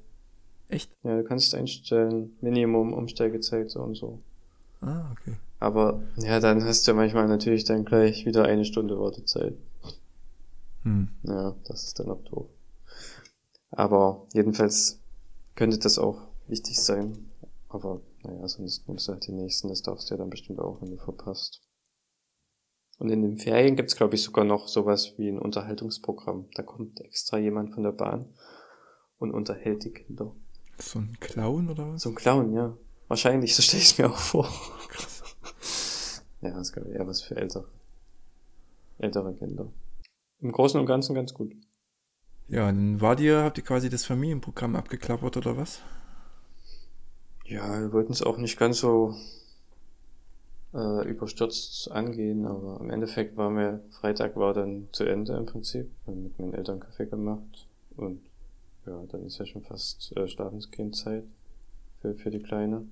Echt? 0.69 0.91
Ja, 1.03 1.17
du 1.17 1.23
kannst 1.23 1.53
einstellen, 1.53 2.36
Minimum 2.41 2.93
Umsteigezeit 2.93 3.69
so 3.69 3.82
und 3.82 3.95
so. 3.95 4.19
Ah, 4.82 5.11
okay. 5.11 5.38
Aber 5.59 6.01
ja, 6.17 6.39
dann 6.39 6.63
hast 6.63 6.88
du 6.88 6.93
manchmal 6.93 7.28
natürlich 7.28 7.63
dann 7.63 7.86
gleich 7.86 8.25
wieder 8.25 8.45
eine 8.45 8.65
Stunde 8.65 8.99
Wartezeit. 8.99 9.53
Hm. 10.84 11.09
Ja, 11.23 11.55
das 11.67 11.84
ist 11.84 11.99
dann 11.99 12.09
auch 12.09 12.23
doof. 12.23 12.47
Aber 13.71 14.25
jedenfalls 14.34 14.99
könnte 15.55 15.78
das 15.78 15.99
auch 15.99 16.21
wichtig 16.47 16.80
sein. 16.80 17.28
Aber 17.70 18.01
naja, 18.24 18.47
sonst 18.47 18.88
nimmst 18.88 19.07
du 19.07 19.13
halt 19.13 19.28
die 19.28 19.34
nächsten, 19.34 19.68
das 19.70 19.82
darfst 19.82 20.09
du 20.09 20.13
ja 20.13 20.18
dann 20.18 20.30
bestimmt 20.30 20.59
auch, 20.59 20.82
wenn 20.82 20.91
du 20.91 20.97
verpasst. 20.97 21.61
Und 22.99 23.09
in 23.09 23.22
den 23.22 23.38
Ferien 23.38 23.76
gibt's 23.76 23.95
glaube 23.95 24.15
ich, 24.15 24.24
sogar 24.24 24.45
noch 24.45 24.68
sowas 24.68 25.13
wie 25.18 25.30
ein 25.30 25.39
Unterhaltungsprogramm. 25.39 26.49
Da 26.55 26.63
kommt 26.63 26.99
extra 27.01 27.38
jemand 27.38 27.74
von 27.74 27.84
der 27.84 27.91
Bahn 27.91 28.34
und 29.20 29.32
unterhält 29.32 29.84
die 29.84 29.91
Kinder. 29.91 30.36
So 30.80 30.99
ein 30.99 31.18
Clown 31.20 31.70
oder 31.70 31.93
was? 31.93 32.03
So 32.03 32.09
ein 32.09 32.15
Clown, 32.15 32.53
ja. 32.53 32.76
Wahrscheinlich, 33.07 33.55
so 33.55 33.61
stelle 33.61 33.82
ich 33.82 33.91
es 33.91 33.97
mir 33.97 34.09
auch 34.09 34.18
vor. 34.18 34.49
Krass. 34.89 35.24
Ja, 36.39 36.51
das 36.51 36.68
ist 36.68 36.74
glaube 36.74 36.89
ich 36.89 36.95
eher 36.95 37.07
was 37.07 37.24
für 37.24 37.36
ältere, 37.36 37.68
ältere 38.99 39.34
Kinder. 39.34 39.72
Im 40.39 40.51
Großen 40.51 40.80
und 40.80 40.86
Ganzen 40.86 41.15
ganz 41.15 41.34
gut. 41.34 41.51
Ja, 42.47 42.68
dann 42.68 43.01
war 43.01 43.15
dir, 43.15 43.43
habt 43.43 43.57
ihr 43.57 43.63
quasi 43.63 43.89
das 43.89 44.05
Familienprogramm 44.05 44.76
abgeklappert 44.76 45.36
oder 45.36 45.57
was? 45.57 45.82
Ja, 47.48 47.80
wir 47.80 47.93
wollten 47.93 48.12
es 48.12 48.22
auch 48.22 48.38
nicht 48.38 48.60
ganz 48.60 48.80
so 48.80 49.16
äh, 50.74 51.08
überstürzt 51.08 51.89
angehen, 51.89 52.45
aber 52.45 52.78
im 52.82 52.89
Endeffekt 52.89 53.38
war 53.38 53.50
mir, 53.50 53.82
Freitag 53.89 54.36
war 54.36 54.54
dann 54.54 54.89
zu 54.91 55.06
Ende 55.06 55.38
im 55.38 55.45
Prinzip. 55.45 55.89
Wir 56.06 56.14
haben 56.14 56.24
mit 56.24 56.38
meinen 56.38 56.54
Eltern 56.54 56.82
Kaffee 56.82 57.06
gemacht 57.06 57.68
und 57.95 58.22
ja, 58.86 59.02
dann 59.08 59.26
ist 59.26 59.38
ja 59.38 59.45
schon 59.45 59.62
fast 59.62 60.16
äh, 60.18 60.28
Schlafenskindzeit 60.28 61.24
für, 62.02 62.16
für 62.16 62.32
die 62.32 62.41
Kleine. 62.43 62.86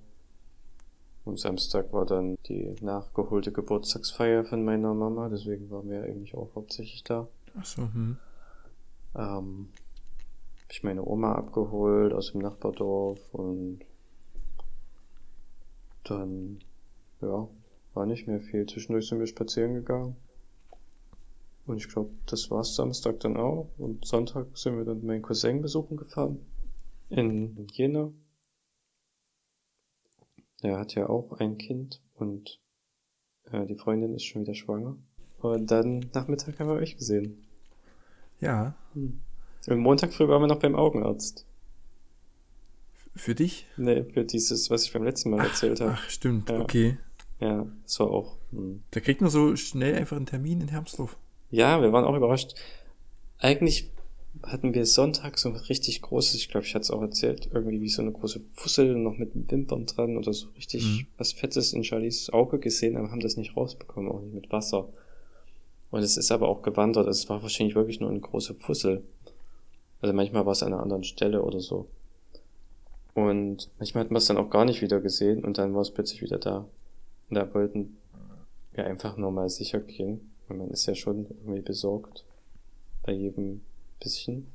Und 1.26 1.38
Samstag 1.38 1.92
war 1.92 2.06
dann 2.06 2.38
die 2.46 2.76
nachgeholte 2.80 3.52
Geburtstagsfeier 3.52 4.46
von 4.46 4.64
meiner 4.64 4.94
Mama, 4.94 5.28
deswegen 5.28 5.70
waren 5.70 5.90
wir 5.90 6.04
eigentlich 6.04 6.34
auch 6.34 6.56
hauptsächlich 6.56 7.04
da. 7.04 7.28
Ach 7.60 7.66
so, 7.66 7.82
hm. 7.82 8.18
Ähm, 9.16 9.70
hab 10.64 10.72
ich 10.72 10.84
meine 10.84 11.04
Oma 11.04 11.36
abgeholt 11.36 12.14
aus 12.14 12.32
dem 12.32 12.42
Nachbardorf 12.42 13.20
und 13.34 13.80
dann, 16.10 16.60
ja, 17.22 17.48
war 17.94 18.06
nicht 18.06 18.28
mehr 18.28 18.42
viel. 18.42 18.66
Zwischendurch 18.66 19.08
sind 19.08 19.20
wir 19.20 19.28
spazieren 19.28 19.74
gegangen. 19.74 20.16
Und 21.66 21.78
ich 21.78 21.90
glaube, 21.90 22.12
das 22.28 22.52
war's 22.52 22.76
Samstag 22.76 23.20
dann 23.22 23.38
auch. 23.38 23.70
Und 23.78 24.06
Sonntag 24.06 24.58
sind 24.58 24.78
wir 24.78 24.86
dann 24.86 25.06
meinen 25.06 25.22
Cousin 25.22 25.62
besuchen 25.62 25.98
gefahren. 25.98 26.46
In 27.10 27.68
Jena. 27.72 28.12
Der 30.64 30.80
hat 30.80 30.96
ja 30.96 31.10
auch 31.10 31.34
ein 31.40 31.58
Kind 31.58 32.02
und 32.16 32.60
äh, 33.52 33.66
die 33.66 33.76
Freundin 33.76 34.16
ist 34.16 34.24
schon 34.24 34.42
wieder 34.44 34.56
schwanger. 34.56 34.98
Und 35.40 35.70
dann 35.70 36.10
Nachmittag 36.14 36.60
haben 36.60 36.70
wir 36.70 36.76
euch 36.76 36.98
gesehen. 36.98 37.46
Ja, 38.40 38.76
Hm. 38.94 39.22
Und 39.68 39.80
Montag 39.80 40.14
früh 40.14 40.28
waren 40.28 40.42
wir 40.42 40.48
noch 40.48 40.60
beim 40.60 40.76
Augenarzt. 40.76 41.46
Für 43.16 43.36
dich? 43.36 43.66
Ne, 43.78 44.06
für 44.14 44.24
dieses, 44.26 44.70
was 44.70 44.86
ich 44.86 44.94
beim 44.94 45.04
letzten 45.04 45.30
Mal 45.32 45.46
erzählt 45.46 45.80
habe. 45.82 45.94
Ach, 45.96 46.10
stimmt, 46.10 46.50
Ja. 46.50 46.60
okay. 46.60 46.98
Ja, 47.40 47.66
das 47.84 48.00
war 48.00 48.10
auch. 48.12 48.38
Hm. 48.52 48.82
Da 48.92 49.00
kriegt 49.02 49.22
man 49.22 49.30
so 49.30 49.56
schnell 49.56 49.96
einfach 49.96 50.16
einen 50.18 50.26
Termin 50.26 50.62
in 50.62 50.68
Hermsdorf. 50.70 51.18
Ja, 51.52 51.82
wir 51.82 51.92
waren 51.92 52.06
auch 52.06 52.16
überrascht. 52.16 52.56
Eigentlich 53.40 53.90
hatten 54.44 54.74
wir 54.74 54.86
Sonntag 54.86 55.38
so 55.38 55.50
ein 55.50 55.56
richtig 55.56 56.02
großes, 56.02 56.36
ich 56.36 56.50
glaube, 56.50 56.66
ich 56.66 56.74
hatte 56.76 56.84
es 56.84 56.92
auch 56.92 57.02
erzählt, 57.02 57.50
irgendwie 57.54 57.80
wie 57.82 57.90
so 57.90 58.02
eine 58.02 58.12
große 58.12 58.42
Fussel 58.54 58.96
noch 58.96 59.18
mit 59.18 59.32
Wimpern 59.52 59.86
dran 59.86 60.18
oder 60.18 60.34
so 60.34 60.48
richtig 60.58 60.84
Mhm. 60.84 61.08
was 61.18 61.32
Fettes 61.34 61.74
in 61.74 61.84
Charlies 61.84 62.30
Auge 62.32 62.60
gesehen, 62.60 62.98
aber 62.98 63.12
haben 63.12 63.22
das 63.22 63.38
nicht 63.38 63.56
rausbekommen, 63.56 64.12
auch 64.12 64.22
nicht 64.22 64.34
mit 64.34 64.52
Wasser. 64.52 64.90
Und 65.92 66.02
es 66.02 66.18
ist 66.18 66.32
aber 66.32 66.50
auch 66.50 66.62
gewandert, 66.64 67.08
es 67.08 67.30
war 67.30 67.42
wahrscheinlich 67.44 67.76
wirklich 67.76 68.00
nur 68.02 68.10
eine 68.10 68.20
große 68.20 68.56
Fussel. 68.56 69.04
Also 70.02 70.14
manchmal 70.14 70.46
war 70.46 70.52
es 70.52 70.64
an 70.64 70.74
einer 70.74 70.84
anderen 70.84 71.04
Stelle 71.06 71.42
oder 71.44 71.62
so. 71.62 71.88
Und 73.16 73.72
manchmal 73.80 74.04
hat 74.04 74.12
man 74.12 74.18
es 74.18 74.26
dann 74.26 74.38
auch 74.38 74.50
gar 74.50 74.66
nicht 74.66 74.82
wieder 74.82 75.00
gesehen 75.00 75.46
und 75.46 75.58
dann 75.58 75.74
war 75.74 75.82
es 75.82 75.92
plötzlich 75.92 76.22
wieder 76.22 76.38
da. 76.38 76.68
Und 77.30 77.36
da 77.36 77.52
wollten 77.54 77.98
wir 78.74 78.86
einfach 78.86 79.16
nur 79.16 79.32
mal 79.32 79.50
sicher 79.50 79.80
gehen. 79.80 80.32
Und 80.50 80.58
man 80.58 80.70
ist 80.70 80.86
ja 80.86 80.94
schon 80.96 81.26
irgendwie 81.26 81.62
besorgt 81.62 82.26
bei 83.04 83.14
jedem 83.14 83.62
bisschen. 84.02 84.52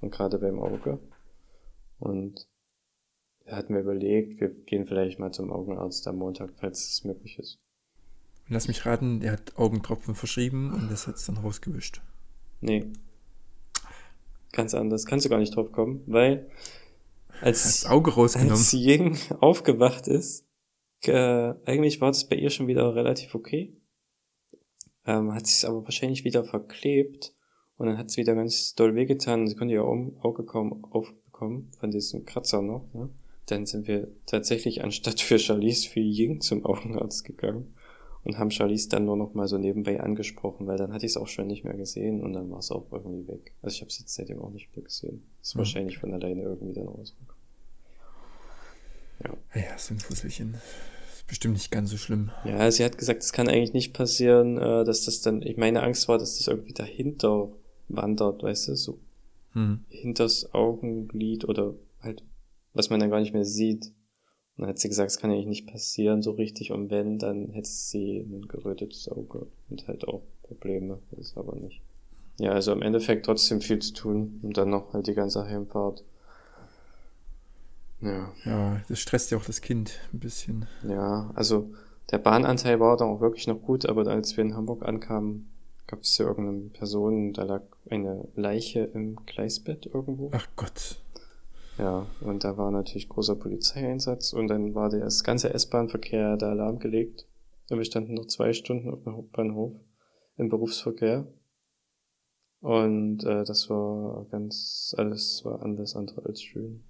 Und 0.00 0.10
gerade 0.10 0.38
beim 0.38 0.58
Auge. 0.58 0.98
Und 2.00 2.44
da 3.46 3.56
hatten 3.56 3.74
wir 3.74 3.82
überlegt, 3.82 4.40
wir 4.40 4.48
gehen 4.48 4.84
vielleicht 4.84 5.20
mal 5.20 5.30
zum 5.30 5.52
Augenarzt 5.52 6.06
am 6.08 6.16
Montag, 6.16 6.50
falls 6.56 6.90
es 6.90 7.04
möglich 7.04 7.38
ist. 7.38 7.56
Lass 8.48 8.66
mich 8.66 8.84
raten, 8.84 9.20
der 9.20 9.30
hat 9.30 9.56
Augentropfen 9.56 10.16
verschrieben 10.16 10.72
und 10.72 10.90
das 10.90 11.06
hat's 11.06 11.26
dann 11.26 11.36
rausgewischt. 11.36 12.02
Nee. 12.60 12.86
Ganz 14.50 14.74
anders. 14.74 15.06
Kannst 15.06 15.24
du 15.24 15.30
gar 15.30 15.38
nicht 15.38 15.54
drauf 15.54 15.70
kommen, 15.70 16.02
weil 16.06 16.50
als, 17.42 17.62
Das 17.82 17.86
Auge 17.90 18.12
rausgenommen. 18.12 18.52
als 18.52 18.72
Ying 18.72 19.18
aufgewacht 19.40 20.08
ist, 20.08 20.46
äh, 21.04 21.54
eigentlich 21.64 22.00
war 22.00 22.08
das 22.10 22.28
bei 22.28 22.36
ihr 22.36 22.50
schon 22.50 22.66
wieder 22.68 22.94
relativ 22.94 23.34
okay. 23.34 23.76
Ähm, 25.04 25.32
hat 25.34 25.46
sich 25.46 25.68
aber 25.68 25.82
wahrscheinlich 25.84 26.24
wieder 26.24 26.44
verklebt 26.44 27.34
und 27.76 27.86
dann 27.88 27.98
hat 27.98 28.08
es 28.10 28.16
wieder 28.16 28.34
ganz 28.34 28.74
doll 28.74 28.94
wehgetan. 28.94 29.48
Sie 29.48 29.56
konnte 29.56 29.74
ihr 29.74 29.82
Au- 29.84 30.12
Auge 30.20 30.44
kaum 30.44 30.84
aufbekommen 30.84 31.72
von 31.78 31.90
diesem 31.90 32.24
Kratzer 32.24 32.62
noch. 32.62 32.88
Ne? 32.94 33.10
Dann 33.46 33.66
sind 33.66 33.88
wir 33.88 34.08
tatsächlich 34.26 34.84
anstatt 34.84 35.20
für 35.20 35.38
Charlize 35.40 35.88
für 35.88 35.98
Ying 36.00 36.40
zum 36.40 36.64
Augenarzt 36.64 37.24
gegangen 37.24 37.74
und 38.22 38.38
haben 38.38 38.52
Charlize 38.52 38.88
dann 38.88 39.04
nur 39.04 39.16
noch 39.16 39.34
mal 39.34 39.48
so 39.48 39.58
nebenbei 39.58 40.00
angesprochen, 40.00 40.68
weil 40.68 40.78
dann 40.78 40.92
hatte 40.92 41.04
ich 41.04 41.12
es 41.12 41.16
auch 41.16 41.26
schon 41.26 41.48
nicht 41.48 41.64
mehr 41.64 41.74
gesehen 41.76 42.22
und 42.22 42.32
dann 42.34 42.48
war 42.52 42.60
es 42.60 42.70
auch 42.70 42.92
irgendwie 42.92 43.26
weg. 43.26 43.52
Also 43.60 43.74
ich 43.74 43.80
habe 43.80 43.88
es 43.88 43.98
jetzt 43.98 44.14
seitdem 44.14 44.38
auch 44.38 44.50
nicht 44.50 44.70
wieder 44.70 44.82
gesehen. 44.82 45.24
Ist 45.40 45.56
Mhm. 45.56 45.58
wahrscheinlich 45.58 45.98
von 45.98 46.12
alleine 46.14 46.42
irgendwie 46.42 46.74
dann 46.74 46.86
rausgekommen. 46.86 47.31
Ja, 49.54 49.78
so 49.78 49.94
ein 49.94 50.00
Fusselchen. 50.00 50.56
Ist 51.14 51.26
bestimmt 51.26 51.54
nicht 51.54 51.70
ganz 51.70 51.90
so 51.90 51.96
schlimm. 51.96 52.30
Ja, 52.44 52.70
sie 52.70 52.84
hat 52.84 52.98
gesagt, 52.98 53.22
es 53.22 53.32
kann 53.32 53.48
eigentlich 53.48 53.72
nicht 53.72 53.92
passieren, 53.92 54.58
äh, 54.58 54.84
dass 54.84 55.04
das 55.04 55.20
dann, 55.20 55.42
ich 55.42 55.56
meine 55.56 55.82
Angst 55.82 56.08
war, 56.08 56.18
dass 56.18 56.38
das 56.38 56.48
irgendwie 56.48 56.72
dahinter 56.72 57.48
wandert, 57.88 58.42
weißt 58.42 58.68
du, 58.68 58.76
so 58.76 58.98
Hm. 59.52 59.84
hinters 59.88 60.54
Augenlid 60.54 61.44
oder 61.46 61.74
halt, 62.00 62.24
was 62.72 62.88
man 62.88 63.00
dann 63.00 63.10
gar 63.10 63.20
nicht 63.20 63.34
mehr 63.34 63.44
sieht. 63.44 63.86
Und 64.56 64.62
dann 64.62 64.68
hat 64.68 64.78
sie 64.78 64.88
gesagt, 64.88 65.10
es 65.10 65.18
kann 65.18 65.30
eigentlich 65.30 65.46
nicht 65.46 65.66
passieren 65.66 66.22
so 66.22 66.32
richtig 66.32 66.72
und 66.72 66.90
wenn, 66.90 67.18
dann 67.18 67.50
hätte 67.50 67.68
sie 67.68 68.18
ein 68.18 68.48
gerötetes 68.48 69.08
Auge 69.08 69.46
und 69.68 69.86
halt 69.88 70.06
auch 70.08 70.22
Probleme, 70.42 71.00
das 71.10 71.28
ist 71.28 71.36
aber 71.36 71.56
nicht. 71.56 71.82
Ja, 72.38 72.52
also 72.52 72.72
im 72.72 72.82
Endeffekt 72.82 73.26
trotzdem 73.26 73.60
viel 73.60 73.78
zu 73.78 73.92
tun 73.92 74.40
und 74.42 74.56
dann 74.56 74.70
noch 74.70 74.92
halt 74.92 75.06
die 75.06 75.14
ganze 75.14 75.44
Heimfahrt. 75.44 76.04
Ja. 78.02 78.32
Ja, 78.44 78.80
das 78.88 78.98
stresst 78.98 79.30
ja 79.30 79.38
auch 79.38 79.44
das 79.44 79.60
Kind 79.60 79.98
ein 80.12 80.18
bisschen. 80.18 80.66
Ja, 80.82 81.30
also 81.34 81.72
der 82.10 82.18
Bahnanteil 82.18 82.80
war 82.80 82.96
dann 82.96 83.08
auch 83.08 83.20
wirklich 83.20 83.46
noch 83.46 83.62
gut, 83.62 83.86
aber 83.86 84.06
als 84.06 84.36
wir 84.36 84.44
in 84.44 84.54
Hamburg 84.54 84.84
ankamen, 84.84 85.48
gab 85.86 86.00
es 86.02 86.18
ja 86.18 86.26
irgendeine 86.26 86.70
Person, 86.70 87.32
da 87.32 87.44
lag 87.44 87.62
eine 87.88 88.28
Leiche 88.34 88.80
im 88.80 89.16
Gleisbett 89.26 89.86
irgendwo. 89.86 90.30
Ach 90.32 90.48
Gott. 90.56 91.00
Ja, 91.78 92.06
und 92.20 92.44
da 92.44 92.56
war 92.56 92.70
natürlich 92.70 93.08
großer 93.08 93.36
Polizeieinsatz 93.36 94.32
und 94.32 94.48
dann 94.48 94.74
war 94.74 94.90
das 94.90 95.24
ganze 95.24 95.54
S-Bahn-Verkehr 95.54 96.36
da 96.36 96.52
lahmgelegt. 96.52 97.26
Und 97.70 97.78
wir 97.78 97.84
standen 97.84 98.14
noch 98.14 98.26
zwei 98.26 98.52
Stunden 98.52 98.90
auf 98.90 99.02
dem 99.04 99.16
Hauptbahnhof 99.16 99.72
im 100.36 100.48
Berufsverkehr. 100.48 101.26
Und 102.60 103.24
äh, 103.24 103.44
das 103.44 103.70
war 103.70 104.26
ganz, 104.30 104.94
alles 104.98 105.44
war 105.44 105.62
alles 105.62 105.96
andere 105.96 106.24
als 106.26 106.42
schön. 106.42 106.84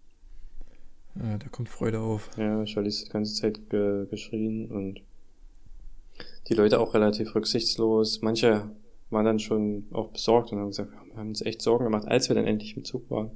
Ja, 1.14 1.36
da 1.38 1.48
kommt 1.48 1.68
Freude 1.68 2.00
auf. 2.00 2.30
Ja, 2.36 2.66
Charlize 2.66 3.00
hat 3.00 3.08
die 3.08 3.12
ganze 3.12 3.34
Zeit 3.34 3.70
ge 3.70 4.06
geschrien 4.10 4.70
und 4.70 5.02
die 6.48 6.54
Leute 6.54 6.80
auch 6.80 6.94
relativ 6.94 7.34
rücksichtslos. 7.34 8.22
Manche 8.22 8.70
waren 9.10 9.24
dann 9.24 9.38
schon 9.38 9.84
auch 9.92 10.08
besorgt 10.08 10.52
und 10.52 10.58
haben 10.58 10.68
gesagt, 10.68 10.90
wir 10.92 11.16
haben 11.16 11.28
uns 11.28 11.42
echt 11.42 11.60
Sorgen 11.62 11.84
gemacht, 11.84 12.06
als 12.06 12.28
wir 12.28 12.36
dann 12.36 12.46
endlich 12.46 12.76
im 12.76 12.84
Zug 12.84 13.10
waren. 13.10 13.30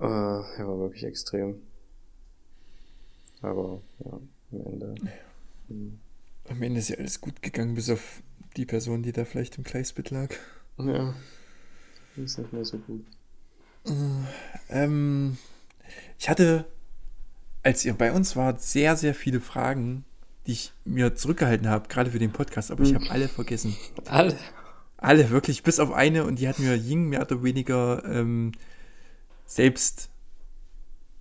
Äh, 0.00 0.04
ja, 0.04 0.66
war 0.66 0.78
wirklich 0.80 1.04
extrem. 1.04 1.62
Aber 3.40 3.80
ja, 4.04 4.12
am 4.52 4.66
Ende. 4.66 4.94
Hm. 5.68 5.98
Am 6.48 6.62
Ende 6.62 6.80
ist 6.80 6.88
ja 6.88 6.96
alles 6.98 7.20
gut 7.20 7.40
gegangen, 7.40 7.74
bis 7.74 7.88
auf 7.88 8.22
die 8.56 8.66
Person, 8.66 9.02
die 9.02 9.12
da 9.12 9.24
vielleicht 9.24 9.58
im 9.58 9.64
Gleisbett 9.64 10.10
lag. 10.10 10.34
Ja, 10.78 11.14
ist 12.16 12.38
nicht 12.38 12.52
mehr 12.52 12.64
so 12.64 12.78
gut. 12.78 13.04
Äh, 13.86 13.92
ähm, 14.70 15.36
ich 16.18 16.28
hatte, 16.28 16.66
als 17.62 17.84
ihr 17.84 17.94
bei 17.94 18.12
uns 18.12 18.36
wart, 18.36 18.62
sehr, 18.62 18.96
sehr 18.96 19.14
viele 19.14 19.40
Fragen, 19.40 20.04
die 20.46 20.52
ich 20.52 20.72
mir 20.84 21.14
zurückgehalten 21.14 21.68
habe, 21.68 21.88
gerade 21.88 22.10
für 22.10 22.18
den 22.18 22.32
Podcast, 22.32 22.70
aber 22.70 22.82
ich 22.82 22.90
hm. 22.90 23.00
habe 23.00 23.10
alle 23.10 23.28
vergessen. 23.28 23.76
Alle? 24.06 24.36
Alle, 24.96 25.30
wirklich, 25.30 25.62
bis 25.62 25.80
auf 25.80 25.92
eine 25.92 26.24
und 26.24 26.38
die 26.38 26.48
hat 26.48 26.58
mir 26.58 26.74
Ying 26.74 27.08
mehr 27.08 27.22
oder 27.22 27.42
weniger 27.42 28.02
ähm, 28.06 28.52
selbst 29.44 30.08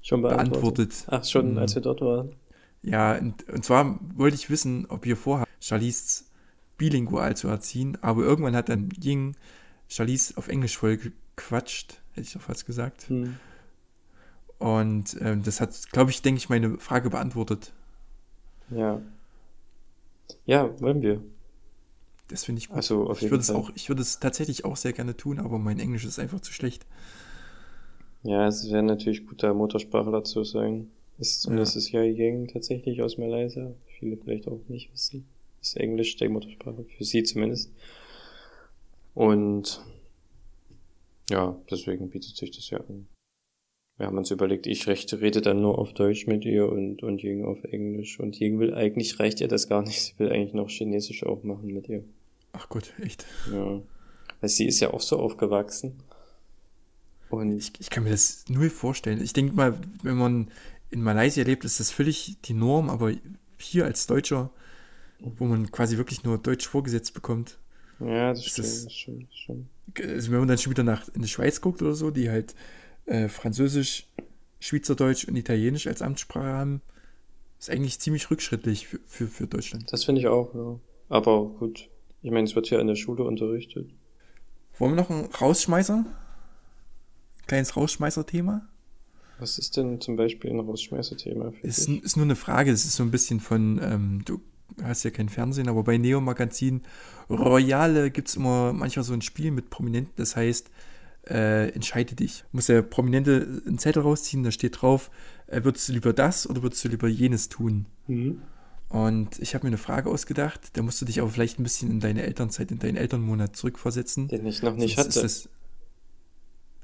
schon 0.01 0.21
beantwortet. 0.21 1.05
Ach, 1.07 1.23
schon, 1.23 1.51
mhm. 1.51 1.57
als 1.57 1.75
wir 1.75 1.81
dort 1.81 2.01
waren. 2.01 2.35
Ja, 2.81 3.15
und, 3.17 3.47
und 3.49 3.65
zwar 3.65 3.99
wollte 4.15 4.35
ich 4.35 4.49
wissen, 4.49 4.85
ob 4.87 5.05
ihr 5.05 5.17
vorhabt, 5.17 5.49
Charlize 5.61 6.25
bilingual 6.77 7.35
zu 7.35 7.47
erziehen, 7.47 7.97
aber 8.01 8.23
irgendwann 8.23 8.55
hat 8.55 8.69
dann 8.69 8.89
Ying 9.01 9.35
Charlize 9.87 10.37
auf 10.37 10.47
Englisch 10.47 10.77
voll 10.77 10.97
gequatscht, 10.97 12.01
hätte 12.11 12.27
ich 12.27 12.33
doch 12.33 12.41
fast 12.41 12.65
gesagt. 12.65 13.09
Hm. 13.09 13.37
Und 14.59 15.17
ähm, 15.19 15.43
das 15.43 15.59
hat, 15.59 15.91
glaube 15.91 16.11
ich, 16.11 16.21
denke 16.21 16.37
ich, 16.37 16.49
meine 16.49 16.77
Frage 16.79 17.09
beantwortet. 17.09 17.73
Ja. 18.69 19.01
Ja, 20.45 20.79
wollen 20.81 21.01
wir. 21.01 21.21
Das 22.29 22.45
finde 22.45 22.59
ich 22.59 22.69
gut. 22.69 22.77
Also, 22.77 23.09
auf 23.09 23.21
jeden 23.21 23.27
ich 23.27 23.31
würde 23.31 23.41
es 23.41 23.51
auch, 23.51 23.71
ich 23.75 23.89
würde 23.89 24.01
es 24.01 24.19
tatsächlich 24.19 24.65
auch 24.65 24.77
sehr 24.77 24.93
gerne 24.93 25.15
tun, 25.15 25.39
aber 25.39 25.59
mein 25.59 25.79
Englisch 25.79 26.05
ist 26.05 26.19
einfach 26.19 26.39
zu 26.39 26.53
schlecht. 26.53 26.85
Ja, 28.23 28.47
es 28.47 28.71
wäre 28.71 28.83
natürlich 28.83 29.27
guter 29.27 29.53
Muttersprachler 29.53 30.23
zu 30.23 30.43
sagen. 30.43 30.89
Ist, 31.19 31.45
und 31.45 31.53
ja. 31.53 31.59
das 31.59 31.75
ist 31.75 31.91
ja 31.91 32.01
Yang 32.01 32.47
tatsächlich 32.47 33.01
aus 33.01 33.17
Malaysia. 33.17 33.73
Viele 33.99 34.17
vielleicht 34.17 34.47
auch 34.47 34.61
nicht 34.67 34.91
wissen. 34.93 35.27
Ist 35.61 35.77
Englisch 35.77 36.15
der 36.17 36.29
Muttersprache, 36.29 36.85
für 36.97 37.03
sie 37.03 37.23
zumindest. 37.23 37.71
Und 39.13 39.81
ja, 41.29 41.55
deswegen 41.69 42.09
bietet 42.09 42.35
sich 42.35 42.51
das 42.51 42.69
ja 42.69 42.79
an. 42.79 43.07
Wir 43.97 44.07
haben 44.07 44.17
uns 44.17 44.31
überlegt, 44.31 44.65
ich 44.65 44.87
rechte 44.87 45.21
rede 45.21 45.41
dann 45.41 45.61
nur 45.61 45.77
auf 45.77 45.93
Deutsch 45.93 46.25
mit 46.25 46.45
ihr 46.45 46.67
und, 46.67 47.03
und 47.03 47.21
Ying 47.21 47.45
auf 47.45 47.63
Englisch. 47.63 48.19
Und 48.19 48.39
Ying 48.39 48.59
will 48.59 48.73
eigentlich, 48.73 49.19
reicht 49.19 49.39
ihr 49.39 49.47
das 49.47 49.67
gar 49.67 49.83
nicht, 49.83 50.01
sie 50.01 50.13
will 50.17 50.31
eigentlich 50.31 50.53
noch 50.53 50.69
Chinesisch 50.69 51.23
auch 51.23 51.43
machen 51.43 51.73
mit 51.73 51.87
ihr. 51.89 52.03
Ach 52.53 52.69
Gott, 52.69 52.91
echt? 53.01 53.25
Ja. 53.51 53.81
Weil 54.41 54.49
sie 54.49 54.65
ist 54.65 54.79
ja 54.79 54.91
auch 54.91 55.01
so 55.01 55.19
aufgewachsen. 55.19 55.93
Und 57.29 57.57
ich, 57.57 57.71
ich 57.79 57.89
kann 57.89 58.03
mir 58.03 58.11
das 58.11 58.45
null 58.47 58.69
vorstellen. 58.69 59.21
Ich 59.21 59.33
denke 59.33 59.55
mal, 59.55 59.79
wenn 60.01 60.17
man 60.17 60.51
in 60.89 61.01
Malaysia 61.01 61.43
lebt, 61.43 61.65
ist 61.65 61.79
das 61.79 61.91
völlig 61.91 62.37
die 62.45 62.53
Norm, 62.53 62.89
aber 62.89 63.11
hier 63.57 63.85
als 63.85 64.05
Deutscher, 64.05 64.51
wo 65.19 65.45
man 65.45 65.71
quasi 65.71 65.97
wirklich 65.97 66.23
nur 66.23 66.37
Deutsch 66.37 66.67
vorgesetzt 66.67 67.13
bekommt. 67.13 67.57
Ja, 67.99 68.31
das 68.31 68.45
stimmt, 68.45 68.67
das, 68.67 68.83
das 68.83 68.93
stimmt, 68.93 69.29
das 69.29 69.37
stimmt. 69.37 69.67
Also 69.99 70.31
wenn 70.31 70.39
man 70.39 70.47
dann 70.47 70.57
schon 70.57 70.71
wieder 70.71 70.83
nach 70.83 71.07
in 71.09 71.21
die 71.21 71.27
Schweiz 71.27 71.61
guckt 71.61 71.81
oder 71.81 71.95
so, 71.95 72.11
die 72.11 72.29
halt 72.29 72.53
äh, 73.05 73.27
Französisch, 73.27 74.07
Schweizerdeutsch 74.59 75.25
und 75.25 75.35
Italienisch 75.35 75.87
als 75.87 76.01
Amtssprache 76.01 76.45
haben, 76.45 76.81
ist 77.59 77.69
eigentlich 77.69 77.99
ziemlich 77.99 78.29
rückschrittlich 78.29 78.87
für, 78.87 78.99
für, 79.05 79.27
für 79.27 79.47
Deutschland. 79.47 79.91
Das 79.91 80.03
finde 80.03 80.21
ich 80.21 80.27
auch, 80.27 80.53
ja. 80.53 80.79
Aber 81.09 81.45
gut, 81.45 81.89
ich 82.21 82.31
meine, 82.31 82.45
es 82.45 82.55
wird 82.55 82.69
ja 82.69 82.79
in 82.79 82.87
der 82.87 82.95
Schule 82.95 83.23
unterrichtet. 83.23 83.89
Wollen 84.77 84.93
wir 84.93 85.01
noch 85.01 85.09
einen 85.09 85.25
Rausschmeißer? 85.25 86.05
Kleines 87.47 87.75
Rausschmeißer-Thema? 87.75 88.67
Was 89.39 89.57
ist 89.57 89.77
denn 89.77 89.99
zum 89.99 90.15
Beispiel 90.15 90.49
ein 90.49 90.59
Rausschmeißer-Thema? 90.59 91.53
Ist, 91.61 91.89
ist 91.89 92.15
nur 92.15 92.25
eine 92.25 92.35
Frage, 92.35 92.71
es 92.71 92.85
ist 92.85 92.95
so 92.95 93.03
ein 93.03 93.11
bisschen 93.11 93.39
von, 93.39 93.79
ähm, 93.83 94.21
du 94.25 94.41
hast 94.81 95.03
ja 95.03 95.11
kein 95.11 95.29
Fernsehen, 95.29 95.67
aber 95.67 95.83
bei 95.83 95.97
Neo 95.97 96.21
Magazin 96.21 96.81
Royale 97.29 98.11
gibt 98.11 98.29
es 98.29 98.35
immer 98.35 98.73
manchmal 98.73 99.03
so 99.03 99.13
ein 99.13 99.21
Spiel 99.21 99.51
mit 99.51 99.69
Prominenten, 99.69 100.13
das 100.15 100.35
heißt, 100.35 100.71
äh, 101.29 101.69
entscheide 101.69 102.15
dich. 102.15 102.43
Muss 102.51 102.67
der 102.67 102.81
Prominente 102.81 103.61
einen 103.65 103.77
Zettel 103.77 104.03
rausziehen, 104.03 104.43
da 104.43 104.51
steht 104.51 104.81
drauf, 104.81 105.09
äh, 105.47 105.63
würdest 105.63 105.87
du 105.87 105.93
lieber 105.93 106.13
das 106.13 106.49
oder 106.49 106.63
würdest 106.63 106.83
du 106.83 106.89
lieber 106.89 107.07
jenes 107.07 107.49
tun? 107.49 107.85
Mhm. 108.07 108.41
Und 108.89 109.39
ich 109.39 109.55
habe 109.55 109.65
mir 109.65 109.69
eine 109.69 109.77
Frage 109.77 110.09
ausgedacht, 110.09 110.77
da 110.77 110.83
musst 110.83 111.01
du 111.01 111.05
dich 111.05 111.19
aber 111.19 111.29
vielleicht 111.29 111.59
ein 111.59 111.63
bisschen 111.63 111.89
in 111.89 111.99
deine 111.99 112.23
Elternzeit, 112.23 112.71
in 112.71 112.79
deinen 112.79 112.97
Elternmonat 112.97 113.55
zurückversetzen. 113.55 114.27
Den 114.27 114.45
ich 114.45 114.61
noch 114.61 114.75
nicht 114.75 114.95
Sonst 114.95 115.15
hatte. 115.15 115.21
Das, 115.23 115.49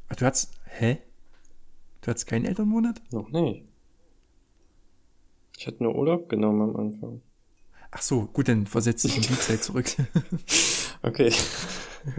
ach, 0.07 0.15
du 0.15 0.25
hast, 0.25 0.51
hä? 0.65 0.97
Du 2.01 2.07
hattest 2.07 2.25
keinen 2.25 2.45
Elternmonat? 2.45 3.01
Noch 3.11 3.29
nicht. 3.29 3.65
Ich 5.57 5.67
hatte 5.67 5.83
nur 5.83 5.93
Urlaub 5.93 6.29
genommen 6.29 6.61
am 6.61 6.75
Anfang. 6.77 7.21
Ach 7.91 8.01
so, 8.01 8.25
gut, 8.25 8.47
dann 8.47 8.65
versetze 8.65 9.07
ich 9.07 9.17
in 9.17 9.23
die 9.23 9.39
Zeit 9.39 9.63
zurück. 9.63 9.87
okay. 11.01 11.31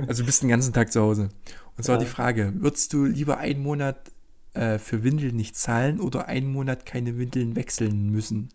Also 0.07 0.23
du 0.23 0.27
bist 0.27 0.43
den 0.43 0.51
ganzen 0.51 0.73
Tag 0.73 0.93
zu 0.93 1.01
Hause. 1.01 1.31
Und 1.77 1.85
zwar 1.85 1.97
ja. 1.97 2.05
die 2.05 2.11
Frage, 2.11 2.53
würdest 2.57 2.93
du 2.93 3.05
lieber 3.05 3.39
einen 3.39 3.63
Monat 3.63 4.13
äh, 4.55 4.79
für 4.79 5.03
Windeln 5.03 5.37
nicht 5.37 5.57
zahlen 5.57 6.01
oder 6.01 6.27
einen 6.27 6.53
Monat 6.53 6.85
keine 6.87 7.17
Windeln 7.19 7.57
wechseln 7.57 8.11
müssen? 8.11 8.51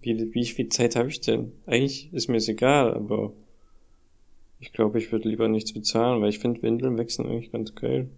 Wie, 0.00 0.34
wie 0.34 0.46
viel 0.46 0.68
Zeit 0.68 0.96
habe 0.96 1.08
ich 1.08 1.20
denn? 1.20 1.52
Eigentlich 1.66 2.12
ist 2.12 2.28
mir 2.28 2.36
es 2.36 2.48
egal, 2.48 2.94
aber 2.94 3.32
ich 4.60 4.72
glaube, 4.72 4.98
ich 4.98 5.12
würde 5.12 5.28
lieber 5.28 5.48
nichts 5.48 5.72
bezahlen, 5.72 6.22
weil 6.22 6.30
ich 6.30 6.38
finde 6.38 6.62
Windeln 6.62 6.96
wechseln 6.96 7.26
eigentlich 7.28 7.52
ganz 7.52 7.74
geil. 7.74 8.08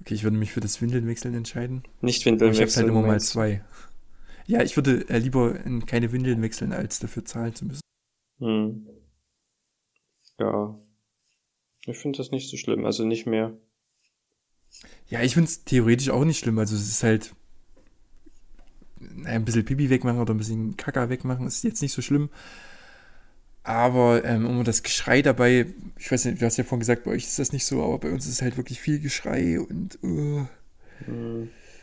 Okay, 0.00 0.14
ich 0.14 0.22
würde 0.22 0.36
mich 0.36 0.52
für 0.52 0.60
das 0.60 0.80
Windeln 0.82 1.06
wechseln 1.06 1.34
entscheiden. 1.34 1.82
Nicht 2.00 2.26
Windeln 2.26 2.50
wechseln. 2.50 2.68
Ich 2.68 2.76
habe 2.76 2.86
halt 2.86 2.96
immer 2.96 3.06
mal 3.06 3.20
zwei. 3.20 3.64
Ja, 4.46 4.62
ich 4.62 4.76
würde 4.76 5.08
äh, 5.08 5.18
lieber 5.18 5.58
in 5.64 5.86
keine 5.86 6.12
Windeln 6.12 6.42
wechseln, 6.42 6.72
als 6.72 6.98
dafür 6.98 7.24
zahlen 7.24 7.54
zu 7.54 7.64
müssen. 7.64 7.80
Hm. 8.38 8.86
Ja. 10.38 10.78
Ich 11.86 11.98
finde 11.98 12.18
das 12.18 12.30
nicht 12.30 12.50
so 12.50 12.56
schlimm, 12.56 12.84
also 12.84 13.04
nicht 13.04 13.26
mehr. 13.26 13.56
Ja, 15.08 15.22
ich 15.22 15.34
finde 15.34 15.48
es 15.48 15.64
theoretisch 15.64 16.10
auch 16.10 16.24
nicht 16.24 16.38
schlimm. 16.38 16.58
Also 16.58 16.74
es 16.74 16.88
ist 16.88 17.02
halt 17.02 17.34
naja, 18.98 19.36
ein 19.36 19.44
bisschen 19.44 19.64
Pipi 19.64 19.90
wegmachen 19.90 20.20
oder 20.20 20.34
ein 20.34 20.38
bisschen 20.38 20.76
Kaka 20.76 21.08
wegmachen, 21.08 21.46
ist 21.46 21.64
jetzt 21.64 21.82
nicht 21.82 21.92
so 21.92 22.02
schlimm. 22.02 22.30
Aber 23.62 24.24
ähm, 24.24 24.44
immer 24.44 24.64
das 24.64 24.82
Geschrei 24.82 25.22
dabei, 25.22 25.66
ich 25.98 26.12
weiß 26.12 26.26
nicht, 26.26 26.40
du 26.40 26.46
hast 26.46 26.58
ja 26.58 26.64
vorhin 26.64 26.80
gesagt, 26.80 27.04
bei 27.04 27.12
euch 27.12 27.24
ist 27.24 27.38
das 27.38 27.52
nicht 27.52 27.64
so, 27.64 27.82
aber 27.82 27.98
bei 27.98 28.10
uns 28.10 28.26
ist 28.26 28.32
es 28.32 28.42
halt 28.42 28.56
wirklich 28.56 28.80
viel 28.80 29.00
Geschrei 29.00 29.58
und. 29.58 29.98
Uh. 30.02 30.46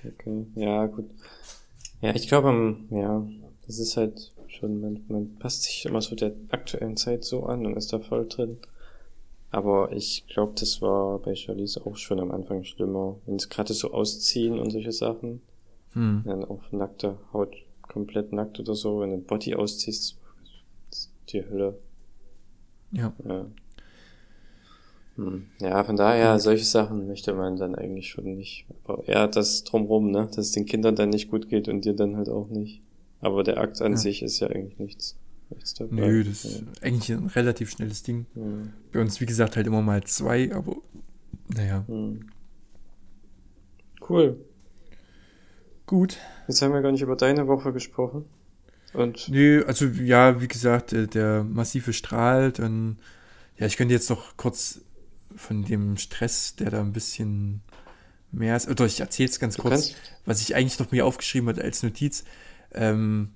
Okay, 0.03 0.45
ja, 0.55 0.85
gut. 0.85 1.09
Ja, 2.01 2.15
ich 2.15 2.27
glaube, 2.27 2.77
ja, 2.89 3.27
das 3.65 3.79
ist 3.79 3.97
halt 3.97 4.33
schon, 4.47 4.81
man, 4.81 5.05
man 5.07 5.35
passt 5.37 5.63
sich 5.63 5.85
immer 5.85 6.01
so 6.01 6.15
der 6.15 6.33
aktuellen 6.49 6.97
Zeit 6.97 7.23
so 7.23 7.45
an 7.45 7.65
und 7.65 7.77
ist 7.77 7.93
da 7.93 7.99
voll 7.99 8.27
drin. 8.27 8.57
Aber 9.51 9.91
ich 9.91 10.25
glaube, 10.27 10.53
das 10.59 10.81
war 10.81 11.19
bei 11.19 11.35
Charlize 11.35 11.85
auch 11.85 11.97
schon 11.97 12.19
am 12.19 12.31
Anfang 12.31 12.63
schlimmer. 12.63 13.17
Wenn 13.25 13.35
es 13.35 13.49
gerade 13.49 13.73
so 13.73 13.91
ausziehen 13.91 14.59
und 14.59 14.71
solche 14.71 14.93
Sachen, 14.93 15.41
hm. 15.93 16.23
dann 16.25 16.45
auf 16.45 16.71
nackter 16.71 17.17
Haut, 17.33 17.55
komplett 17.81 18.31
nackt 18.31 18.59
oder 18.59 18.75
so, 18.75 19.01
wenn 19.01 19.11
du 19.11 19.17
Body 19.17 19.53
ausziehst, 19.55 20.17
die 21.29 21.43
Hölle. 21.43 21.77
Ja. 22.91 23.13
Ja. 23.27 23.45
Ja 25.59 25.83
von 25.83 25.95
daher, 25.95 26.39
solche 26.39 26.65
Sachen 26.65 27.07
möchte 27.07 27.33
man 27.33 27.57
dann 27.57 27.75
eigentlich 27.75 28.09
schon 28.09 28.23
nicht. 28.23 28.65
Aber 28.85 29.07
eher 29.07 29.27
das 29.27 29.63
drumrum, 29.63 30.11
ne, 30.11 30.27
dass 30.27 30.37
es 30.37 30.51
den 30.51 30.65
Kindern 30.65 30.95
dann 30.95 31.09
nicht 31.09 31.29
gut 31.29 31.49
geht 31.49 31.67
und 31.67 31.85
dir 31.85 31.93
dann 31.93 32.15
halt 32.15 32.29
auch 32.29 32.49
nicht. 32.49 32.81
Aber 33.19 33.43
der 33.43 33.57
Akt 33.57 33.81
an 33.81 33.93
ja. 33.93 33.97
sich 33.97 34.23
ist 34.23 34.39
ja 34.39 34.47
eigentlich 34.47 34.79
nichts. 34.79 35.17
nichts 35.49 35.75
dabei. 35.75 35.95
Nö, 35.95 36.23
das 36.23 36.45
ist 36.45 36.63
eigentlich 36.81 37.11
ein 37.11 37.27
relativ 37.27 37.71
schnelles 37.71 38.03
Ding. 38.03 38.25
Ja. 38.35 38.43
Bei 38.93 39.01
uns, 39.01 39.21
wie 39.21 39.25
gesagt, 39.25 39.55
halt 39.55 39.67
immer 39.67 39.81
mal 39.81 40.03
zwei, 40.03 40.51
aber 40.53 40.77
naja. 41.55 41.83
Hm. 41.87 42.29
Cool. 44.09 44.37
Gut. 45.85 46.17
Jetzt 46.47 46.61
haben 46.61 46.73
wir 46.73 46.81
gar 46.81 46.91
nicht 46.91 47.01
über 47.01 47.15
deine 47.15 47.47
Woche 47.47 47.73
gesprochen. 47.73 48.25
Und 48.93 49.29
Nö, 49.29 49.63
also 49.67 49.85
ja, 49.85 50.41
wie 50.41 50.47
gesagt, 50.47 50.91
der, 50.91 51.07
der 51.07 51.43
massive 51.43 51.93
Strahl, 51.93 52.51
dann, 52.51 52.97
ja, 53.57 53.67
ich 53.67 53.77
könnte 53.77 53.93
jetzt 53.93 54.09
noch 54.09 54.35
kurz 54.35 54.81
von 55.41 55.63
dem 55.63 55.97
Stress, 55.97 56.55
der 56.55 56.71
da 56.71 56.79
ein 56.79 56.93
bisschen 56.93 57.61
mehr 58.31 58.55
ist, 58.55 58.69
oder 58.69 58.85
ich 58.85 58.99
erzähle 58.99 59.29
es 59.29 59.39
ganz 59.39 59.57
kurz, 59.57 59.71
kannst? 59.71 59.95
was 60.25 60.41
ich 60.41 60.55
eigentlich 60.55 60.79
noch 60.79 60.91
mir 60.91 61.05
aufgeschrieben 61.05 61.49
habe 61.49 61.61
als 61.61 61.83
Notiz, 61.83 62.23
ähm, 62.73 63.31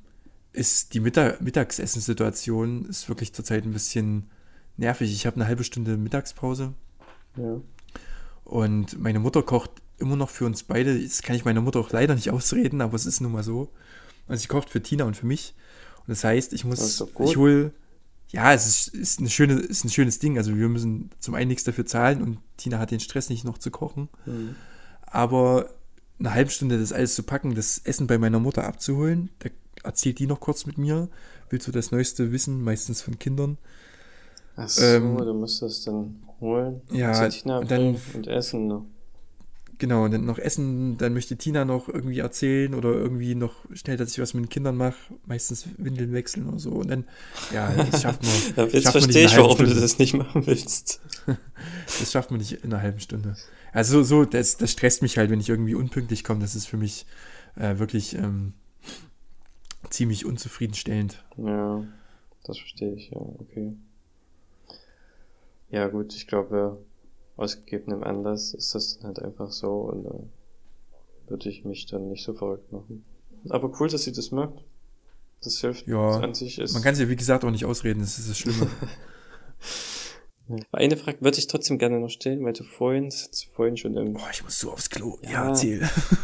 ist 0.54 0.94
die 0.94 1.02
Mittag 1.02 1.42
Mittagsessenssituation 1.42 2.86
ist 2.86 3.10
wirklich 3.10 3.34
zurzeit 3.34 3.66
ein 3.66 3.74
bisschen 3.74 4.30
nervig. 4.78 5.12
Ich 5.12 5.26
habe 5.26 5.36
eine 5.36 5.48
halbe 5.48 5.66
Stunde 5.66 5.98
Mittagspause. 5.98 6.74
Ja. 7.36 7.60
Und 8.46 9.00
meine 9.00 9.20
Mutter 9.20 9.44
kocht 9.44 9.72
immer 9.98 10.16
noch 10.16 10.30
für 10.30 10.46
uns 10.46 10.64
beide. 10.64 10.98
Das 11.02 11.22
kann 11.22 11.36
ich 11.36 11.44
meiner 11.44 11.62
Mutter 11.62 11.80
auch 11.80 11.92
leider 11.92 12.16
nicht 12.16 12.32
ausreden, 12.32 12.82
aber 12.82 12.96
es 12.96 13.06
ist 13.06 13.20
nun 13.20 13.34
mal 13.34 13.44
so. 13.44 13.70
Also 14.28 14.42
sie 14.42 14.48
kocht 14.48 14.70
für 14.70 14.82
Tina 14.82 15.04
und 15.04 15.18
für 15.18 15.26
mich. 15.26 15.56
Und 16.00 16.10
das 16.10 16.24
heißt, 16.24 16.54
ich 16.54 16.64
muss, 16.64 17.04
ich 17.20 17.36
hol, 17.36 17.74
ja, 18.36 18.54
es 18.54 18.68
ist, 18.68 18.88
ist, 18.94 19.20
eine 19.20 19.30
schöne, 19.30 19.54
ist 19.54 19.86
ein 19.86 19.90
schönes 19.90 20.20
Ding. 20.20 20.38
Also 20.38 20.56
wir 20.58 20.68
müssen 20.70 21.10
zum 21.20 21.36
einen 21.36 21.48
nichts 21.48 21.64
dafür 21.64 21.86
zahlen 21.86 22.22
und 22.22 22.38
Tina 22.58 22.80
hat 22.80 22.92
den 22.92 23.00
Stress 23.00 23.30
nicht 23.30 23.46
noch 23.46 23.58
zu 23.58 23.72
kochen. 23.72 24.10
Mhm. 24.26 24.56
Aber 25.02 25.70
eine 26.20 26.34
halbe 26.34 26.52
Stunde 26.52 26.80
das 26.80 26.92
alles 26.92 27.16
zu 27.16 27.24
packen, 27.24 27.56
das 27.56 27.78
Essen 27.80 28.08
bei 28.08 28.18
meiner 28.18 28.40
Mutter 28.40 28.66
abzuholen, 28.66 29.30
da 29.40 29.50
erzählt 29.84 30.20
die 30.20 30.28
noch 30.28 30.40
kurz 30.40 30.66
mit 30.66 30.78
mir, 30.78 31.10
will 31.50 31.62
so 31.62 31.72
das 31.72 31.92
Neueste 31.92 32.32
wissen, 32.32 32.62
meistens 32.64 33.02
von 33.02 33.18
Kindern. 33.20 33.58
Ach 34.58 34.68
so, 34.70 34.84
Ähm, 34.84 35.18
du 35.18 35.34
musst 35.34 35.62
das 35.62 35.84
dann 35.84 36.22
holen. 36.40 36.82
ja, 36.92 37.26
und 37.60 37.72
dann- 37.72 37.98
und 38.14 38.28
essen. 38.28 38.68
Ne? 38.68 38.82
Genau, 39.78 40.06
und 40.06 40.12
dann 40.12 40.26
noch 40.26 40.38
essen, 40.38 40.98
dann 40.98 41.14
möchte 41.14 41.36
Tina 41.36 41.66
noch 41.66 41.90
irgendwie 41.90 42.20
erzählen 42.20 42.74
oder 42.74 42.94
irgendwie 42.94 43.36
noch 43.36 43.54
schnell, 43.74 43.98
dass 43.98 44.12
ich 44.12 44.20
was 44.20 44.34
mit 44.34 44.46
den 44.46 44.50
Kindern 44.50 44.78
mache, 44.78 44.96
meistens 45.26 45.68
Windeln 45.78 46.14
wechseln 46.14 46.48
oder 46.48 46.60
so. 46.60 46.72
Und 46.72 46.90
dann, 46.90 47.06
ja, 47.54 47.72
das 47.74 48.02
schafft 48.02 48.24
man. 48.24 48.70
Jetzt 48.72 48.90
verstehe 48.90 49.26
ich, 49.26 49.36
warum 49.36 49.58
du 49.58 49.66
Stunde. 49.66 49.82
das 49.82 50.00
nicht 50.00 50.14
machen 50.14 50.46
willst. 50.46 51.02
Das 52.00 52.12
schafft 52.12 52.32
man 52.32 52.40
nicht 52.40 52.64
in 52.64 52.74
einer 52.74 52.82
halben 52.82 53.00
Stunde. 53.00 53.36
Also 53.72 54.04
so, 54.04 54.26
das, 54.26 54.58
das 54.58 54.72
stresst 54.72 55.02
mich 55.02 55.18
halt, 55.18 55.30
wenn 55.30 55.40
ich 55.40 55.50
irgendwie 55.50 55.76
unpünktlich 55.76 56.24
komme. 56.24 56.42
Das 56.42 56.56
ist 56.56 56.68
für 56.68 56.78
mich 56.78 57.06
äh, 57.56 57.78
wirklich 57.78 58.16
ähm, 58.16 58.54
ziemlich 59.90 60.26
unzufriedenstellend. 60.26 61.24
Ja, 61.38 61.84
das 62.44 62.60
verstehe 62.60 62.94
ich, 62.94 63.10
ja, 63.10 63.18
okay. 63.18 63.74
Ja, 65.70 65.88
gut, 65.88 66.14
ich 66.14 66.28
glaube, 66.28 66.78
aus 67.38 67.58
gegebenem 67.60 68.04
Anlass 68.04 68.54
ist 68.54 68.74
das 68.76 68.98
dann 68.98 69.08
halt 69.08 69.20
einfach 69.20 69.52
so 69.52 69.72
und 69.92 70.04
da 70.06 70.14
würde 71.28 71.50
ich 71.50 71.66
mich 71.66 71.86
dann 71.88 72.10
nicht 72.10 72.24
so 72.24 72.34
verrückt 72.34 72.72
machen. 72.72 73.04
Aber 73.50 73.72
cool, 73.80 73.90
dass 73.90 74.04
sie 74.04 74.12
das 74.14 74.32
macht. 74.32 74.64
Das 75.44 75.60
hilft 75.60 75.86
Ja, 75.88 76.20
an 76.20 76.34
sich. 76.34 76.58
Ist 76.60 76.74
Man 76.74 76.82
kann 76.82 76.96
sich, 76.96 77.08
wie 77.10 77.16
gesagt, 77.16 77.44
auch 77.46 77.52
nicht 77.52 77.66
ausreden. 77.66 78.00
Das 78.00 78.18
ist 78.18 78.30
das 78.30 78.38
Schlimme. 78.38 78.68
Eine 80.72 80.96
Frage 80.98 81.22
würde 81.22 81.40
ich 81.40 81.48
trotzdem 81.48 81.80
gerne 81.80 82.00
noch 82.00 82.10
stellen, 82.10 82.44
weil 82.46 82.54
du 82.54 82.64
vorhin, 82.64 83.12
vorhin 83.54 83.78
schon 83.78 83.98
im, 83.98 84.14
Boah, 84.14 84.30
ich 84.32 84.44
muss 84.44 84.60
so 84.60 84.72
aufs 84.72 84.90
Klo. 84.92 85.18
Ja, 85.24 85.32
Ja. 85.32 85.48
erzähl. 85.50 85.80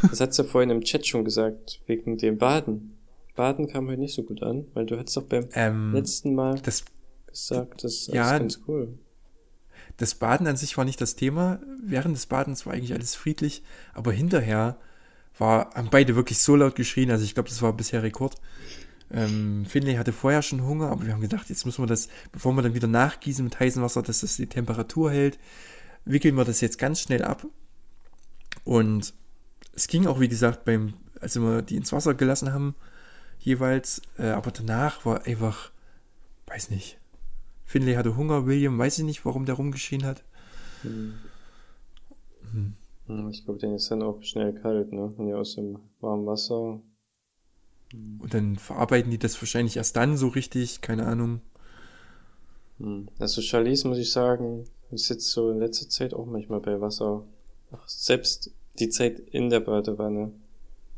das 0.09 0.20
hast 0.22 0.38
du 0.38 0.43
vorhin 0.43 0.70
im 0.70 0.82
Chat 0.82 1.07
schon 1.07 1.26
gesagt, 1.26 1.82
wegen 1.88 2.18
dem 2.18 2.38
Baden. 2.38 2.97
Baden 3.36 3.68
kam 3.68 3.88
heute 3.88 3.99
nicht 3.99 4.14
so 4.14 4.22
gut 4.24 4.43
an, 4.43 4.68
weil 4.74 4.86
du 4.86 4.97
hattest 4.99 5.18
doch 5.18 5.24
beim 5.24 5.47
Ähm, 5.53 5.93
letzten 5.93 6.36
Mal 6.36 6.59
das, 6.62 6.84
gesagt, 7.28 7.84
das 7.84 7.93
ist 7.93 8.07
Ja. 8.09 8.38
ganz 8.38 8.62
cool. 8.68 8.99
Das 9.97 10.15
Baden 10.15 10.47
an 10.47 10.57
sich 10.57 10.77
war 10.77 10.85
nicht 10.85 11.01
das 11.01 11.15
Thema. 11.15 11.59
Während 11.83 12.15
des 12.15 12.25
Badens 12.25 12.65
war 12.65 12.73
eigentlich 12.73 12.93
alles 12.93 13.15
friedlich. 13.15 13.63
Aber 13.93 14.11
hinterher 14.11 14.77
war, 15.37 15.73
haben 15.73 15.89
beide 15.91 16.15
wirklich 16.15 16.39
so 16.39 16.55
laut 16.55 16.75
geschrien. 16.75 17.11
Also 17.11 17.23
ich 17.23 17.33
glaube, 17.33 17.49
das 17.49 17.61
war 17.61 17.73
bisher 17.73 18.03
Rekord. 18.03 18.35
Ähm, 19.13 19.65
Finlay 19.65 19.95
hatte 19.95 20.13
vorher 20.13 20.41
schon 20.41 20.63
Hunger, 20.63 20.89
aber 20.89 21.05
wir 21.05 21.13
haben 21.13 21.21
gedacht, 21.21 21.49
jetzt 21.49 21.65
müssen 21.65 21.83
wir 21.83 21.87
das, 21.87 22.07
bevor 22.31 22.53
wir 22.53 22.61
dann 22.61 22.75
wieder 22.75 22.87
nachgießen 22.87 23.43
mit 23.43 23.59
heißem 23.59 23.81
Wasser, 23.81 24.01
dass 24.01 24.21
das 24.21 24.37
die 24.37 24.47
Temperatur 24.47 25.11
hält, 25.11 25.37
wickeln 26.05 26.35
wir 26.35 26.45
das 26.45 26.61
jetzt 26.61 26.79
ganz 26.79 27.01
schnell 27.01 27.23
ab. 27.23 27.45
Und 28.63 29.13
es 29.73 29.87
ging 29.87 30.07
auch, 30.07 30.19
wie 30.19 30.29
gesagt, 30.29 30.63
beim, 30.63 30.93
als 31.19 31.35
wir 31.35 31.61
die 31.61 31.75
ins 31.75 31.91
Wasser 31.91 32.13
gelassen 32.13 32.53
haben, 32.53 32.75
jeweils, 33.39 34.01
äh, 34.17 34.29
aber 34.29 34.51
danach 34.51 35.05
war 35.05 35.25
einfach, 35.25 35.71
weiß 36.47 36.69
nicht. 36.69 36.97
Finlay 37.72 37.95
hatte 37.95 38.17
Hunger, 38.17 38.45
William, 38.45 38.78
weiß 38.78 38.99
ich 38.99 39.05
nicht, 39.05 39.24
warum 39.24 39.45
der 39.45 39.55
rumgeschrien 39.55 40.03
hat. 40.03 40.26
Hm. 40.82 41.13
Hm. 42.51 43.30
Ich 43.30 43.45
glaube, 43.45 43.59
denen 43.61 43.76
ist 43.76 43.89
dann 43.89 44.01
auch 44.01 44.22
schnell 44.24 44.53
kalt, 44.53 44.91
ne? 44.91 45.13
Wenn 45.15 45.28
die 45.28 45.34
aus 45.34 45.55
dem 45.55 45.80
warmen 46.01 46.26
Wasser. 46.26 46.82
Und 47.93 48.34
dann 48.34 48.57
verarbeiten 48.57 49.09
die 49.09 49.17
das 49.17 49.41
wahrscheinlich 49.41 49.78
erst 49.78 49.95
dann 49.95 50.17
so 50.17 50.28
richtig, 50.28 50.82
keine 50.82 51.05
Ahnung. 51.05 51.39
Hm. 52.80 53.07
Also 53.19 53.41
Charlize, 53.41 53.88
muss 53.88 53.99
ich 53.99 54.11
sagen, 54.11 54.65
ist 54.91 55.07
jetzt 55.07 55.32
so 55.32 55.49
in 55.49 55.59
letzter 55.59 55.88
Zeit 55.88 56.13
auch 56.13 56.26
manchmal 56.26 56.59
bei 56.59 56.82
Wasser. 56.82 57.24
Ach, 57.72 57.88
selbst 57.88 58.51
die 58.80 58.89
Zeit 58.89 59.17
in 59.17 59.49
der 59.49 59.61
Badewanne 59.61 60.34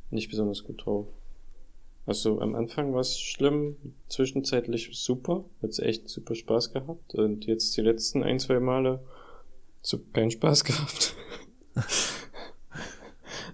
nicht 0.09 0.32
besonders 0.32 0.63
gut 0.63 0.84
drauf. 0.84 1.05
Also 2.06 2.41
am 2.41 2.54
Anfang 2.56 2.93
war 2.93 2.99
es 2.99 3.18
schlimm, 3.20 3.78
zwischenzeitlich 4.10 4.89
super, 4.93 5.45
hat's 5.62 5.80
echt 5.80 6.10
super 6.10 6.36
Spaß 6.36 6.74
gehabt 6.74 7.16
und 7.16 7.45
jetzt 7.45 7.78
die 7.78 7.82
letzten 7.82 8.24
ein, 8.24 8.39
zwei 8.39 8.60
Male 8.60 9.01
so 9.82 9.99
keinen 9.99 10.32
Spaß 10.32 10.64
gehabt. 10.66 11.16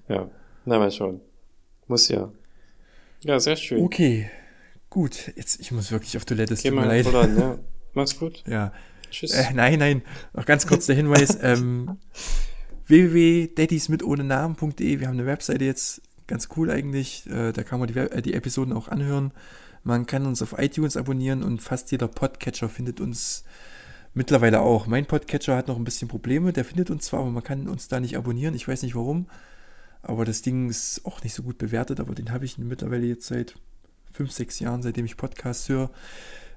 ja, 0.08 0.32
na 0.66 0.80
mal 0.80 0.92
schauen. 0.92 1.22
Muss 1.88 2.08
ja. 2.10 2.32
Ja, 3.24 3.40
sehr 3.40 3.56
schön. 3.56 3.84
Okay, 3.84 4.30
gut. 4.90 5.32
Jetzt, 5.36 5.60
ich 5.60 5.72
muss 5.72 5.92
wirklich 5.92 6.18
auf 6.18 6.26
Toilette, 6.26 6.54
es 6.56 6.64
tut 6.64 6.74
mir 6.74 6.86
leid. 6.86 7.06
voran, 7.06 7.38
ja. 7.38 7.60
Mach's 7.94 8.18
gut. 8.18 8.44
Ja. 8.48 8.74
Tschüss. 9.12 9.32
Äh, 9.32 9.54
nein, 9.54 9.78
nein. 9.80 10.02
Noch 10.34 10.46
ganz 10.46 10.66
kurz 10.68 10.86
der 10.86 10.96
Hinweis. 10.96 11.38
ähm, 11.42 11.98
www.daddysmitohnenamen.de 12.88 15.00
Wir 15.00 15.08
haben 15.08 15.18
eine 15.20 15.26
Webseite 15.28 15.66
jetzt. 15.66 16.02
Ganz 16.30 16.48
cool 16.56 16.70
eigentlich. 16.70 17.28
Äh, 17.28 17.54
da 17.54 17.64
kann 17.64 17.80
man 17.80 17.88
die, 17.88 17.98
äh, 17.98 18.22
die 18.22 18.36
Episoden 18.36 18.72
auch 18.72 18.88
anhören. 18.88 19.32
Man 19.84 20.06
kann 20.06 20.28
uns 20.28 20.44
auf 20.44 20.60
iTunes 20.60 20.96
abonnieren 20.96 21.42
und 21.42 21.60
fast 21.60 21.90
jeder 21.92 22.08
Podcatcher 22.08 22.70
findet 22.70 23.02
uns 23.02 23.44
mittlerweile 24.14 24.62
auch. 24.62 24.86
Mein 24.86 25.08
Podcatcher 25.08 25.56
hat 25.58 25.68
noch 25.68 25.78
ein 25.78 25.84
bisschen 25.84 26.08
Probleme. 26.08 26.54
Der 26.54 26.66
findet 26.66 26.92
uns 26.92 27.06
zwar, 27.06 27.22
aber 27.22 27.32
man 27.32 27.42
kann 27.42 27.68
uns 27.68 27.88
da 27.88 28.00
nicht 28.00 28.16
abonnieren. 28.16 28.54
Ich 28.54 28.68
weiß 28.68 28.84
nicht 28.84 28.94
warum. 28.94 29.26
Aber 30.04 30.24
das 30.24 30.44
Ding 30.44 30.70
ist 30.70 31.04
auch 31.04 31.24
nicht 31.24 31.34
so 31.34 31.42
gut 31.42 31.58
bewertet. 31.58 32.00
Aber 32.00 32.14
den 32.14 32.32
habe 32.32 32.46
ich 32.46 32.60
mittlerweile 32.60 33.08
jetzt 33.08 33.26
seit 33.26 33.56
fünf, 34.14 34.32
sechs 34.32 34.60
Jahren, 34.60 34.84
seitdem 34.84 35.06
ich 35.06 35.18
Podcasts 35.18 35.68
höre. 35.68 35.90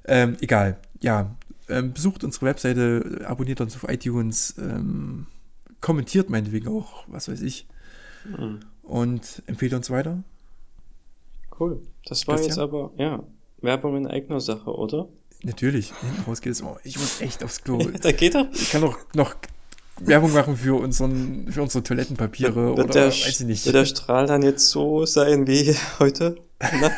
Ähm, 0.04 0.36
egal. 0.42 0.76
Ja, 1.00 1.34
ähm, 1.70 1.94
besucht 1.94 2.24
unsere 2.24 2.44
Webseite, 2.44 3.22
abonniert 3.24 3.62
uns 3.62 3.74
auf 3.74 3.88
iTunes, 3.88 4.54
ähm, 4.58 5.28
kommentiert 5.80 6.28
meinetwegen 6.28 6.68
auch, 6.68 7.04
was 7.08 7.30
weiß 7.30 7.40
ich, 7.40 7.66
Mhm. 8.24 8.60
Und 8.93 9.43
empfehlt 9.47 9.72
uns 9.72 9.88
weiter. 9.88 10.22
Cool. 11.59 11.80
Das 12.05 12.26
war 12.26 12.36
Christian? 12.36 12.51
jetzt 12.51 12.59
aber, 12.59 12.90
ja, 12.99 13.22
Werbung 13.62 13.97
in 13.97 14.07
eigener 14.07 14.40
Sache, 14.40 14.70
oder? 14.70 15.09
Natürlich, 15.43 15.93
hinten 15.95 16.22
raus 16.22 16.43
geht 16.43 16.53
es. 16.53 16.62
Oh, 16.62 16.76
ich 16.84 16.99
muss 16.99 17.22
echt 17.22 17.43
aufs 17.43 17.62
Klo. 17.64 17.78
da 18.03 18.12
geht 18.12 18.34
er. 18.34 18.51
Ich 18.53 18.70
kann 18.70 18.84
auch 18.84 18.99
noch 19.14 19.34
Werbung 19.99 20.32
machen 20.34 20.57
für, 20.59 20.78
unseren, 20.78 21.51
für 21.51 21.62
unsere 21.62 21.82
Toilettenpapiere 21.82 22.76
Wird 22.76 22.78
oder 22.78 22.84
der, 22.86 23.07
weiß 23.07 23.40
ich 23.40 23.47
nicht. 23.47 23.64
wird 23.64 23.76
der 23.76 23.86
Strahl 23.86 24.26
dann 24.26 24.43
jetzt 24.43 24.68
so 24.68 25.07
sein 25.07 25.47
wie 25.47 25.74
heute? 25.99 26.36
Na? 26.61 26.93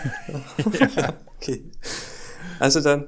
okay. 1.36 1.64
Also 2.58 2.80
dann, 2.80 3.06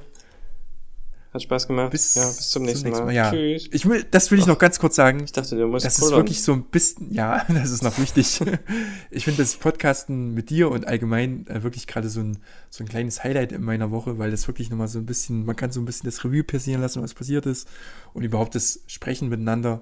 hat 1.36 1.42
Spaß 1.42 1.68
gemacht. 1.68 1.90
Bis, 1.90 2.14
ja, 2.16 2.26
bis 2.26 2.50
zum 2.50 2.64
nächsten, 2.64 2.90
Mal. 2.90 3.12
Ja. 3.12 3.30
Tschüss. 3.30 3.68
Ich 3.72 3.88
will, 3.88 4.04
das 4.10 4.30
will 4.30 4.38
ich 4.38 4.46
noch 4.46 4.58
ganz 4.58 4.78
kurz 4.78 4.96
sagen. 4.96 5.22
Ich 5.22 5.32
dachte, 5.32 5.56
du 5.56 5.66
musst 5.68 5.86
Das 5.86 5.98
ist 5.98 6.10
wirklich 6.10 6.42
so 6.42 6.52
ein 6.52 6.64
bisschen, 6.64 7.12
ja, 7.12 7.44
das 7.48 7.70
ist 7.70 7.82
noch 7.82 7.98
wichtig. 7.98 8.40
Ich 9.10 9.24
finde 9.24 9.42
das 9.42 9.54
Podcasten 9.56 10.34
mit 10.34 10.50
dir 10.50 10.70
und 10.70 10.86
allgemein 10.86 11.46
äh, 11.46 11.62
wirklich 11.62 11.86
gerade 11.86 12.08
so 12.08 12.20
ein, 12.20 12.38
so 12.70 12.84
ein 12.84 12.88
kleines 12.88 13.22
Highlight 13.24 13.52
in 13.52 13.62
meiner 13.62 13.90
Woche, 13.90 14.18
weil 14.18 14.30
das 14.30 14.46
wirklich 14.48 14.70
nochmal 14.70 14.88
so 14.88 14.98
ein 14.98 15.06
bisschen, 15.06 15.44
man 15.46 15.56
kann 15.56 15.70
so 15.72 15.80
ein 15.80 15.84
bisschen 15.84 16.10
das 16.10 16.24
Revue 16.24 16.44
passieren 16.44 16.80
lassen, 16.80 17.02
was 17.02 17.14
passiert 17.14 17.46
ist 17.46 17.68
und 18.12 18.24
überhaupt 18.24 18.54
das 18.54 18.80
Sprechen 18.86 19.28
miteinander, 19.28 19.80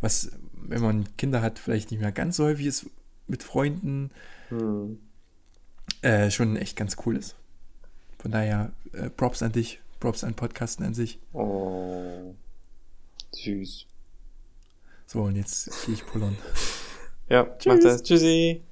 was, 0.00 0.30
wenn 0.54 0.82
man 0.82 1.08
Kinder 1.16 1.42
hat, 1.42 1.58
vielleicht 1.58 1.90
nicht 1.90 2.00
mehr 2.00 2.12
ganz 2.12 2.36
so 2.36 2.44
häufig 2.44 2.66
ist 2.66 2.86
mit 3.26 3.42
Freunden, 3.42 4.10
Hm. 4.48 4.98
äh, 6.02 6.30
schon 6.30 6.56
echt 6.56 6.76
ganz 6.76 6.96
cool 7.04 7.16
ist. 7.16 7.34
Von 8.18 8.30
daher, 8.30 8.72
äh, 8.92 9.10
Props 9.10 9.42
an 9.42 9.52
dich, 9.52 9.80
Props 10.00 10.24
an 10.24 10.34
Podcasten 10.34 10.84
an 10.84 10.94
sich. 10.94 11.18
Oh. 11.32 12.34
Süß. 13.32 13.86
So, 15.06 15.22
und 15.22 15.36
jetzt 15.36 15.70
gehe 15.84 15.94
ich 15.94 16.06
pullern. 16.06 16.36
ja, 17.28 17.44
Tschüss. 17.58 17.72
macht 17.72 17.84
das. 17.84 18.02
Tschüssi. 18.02 18.62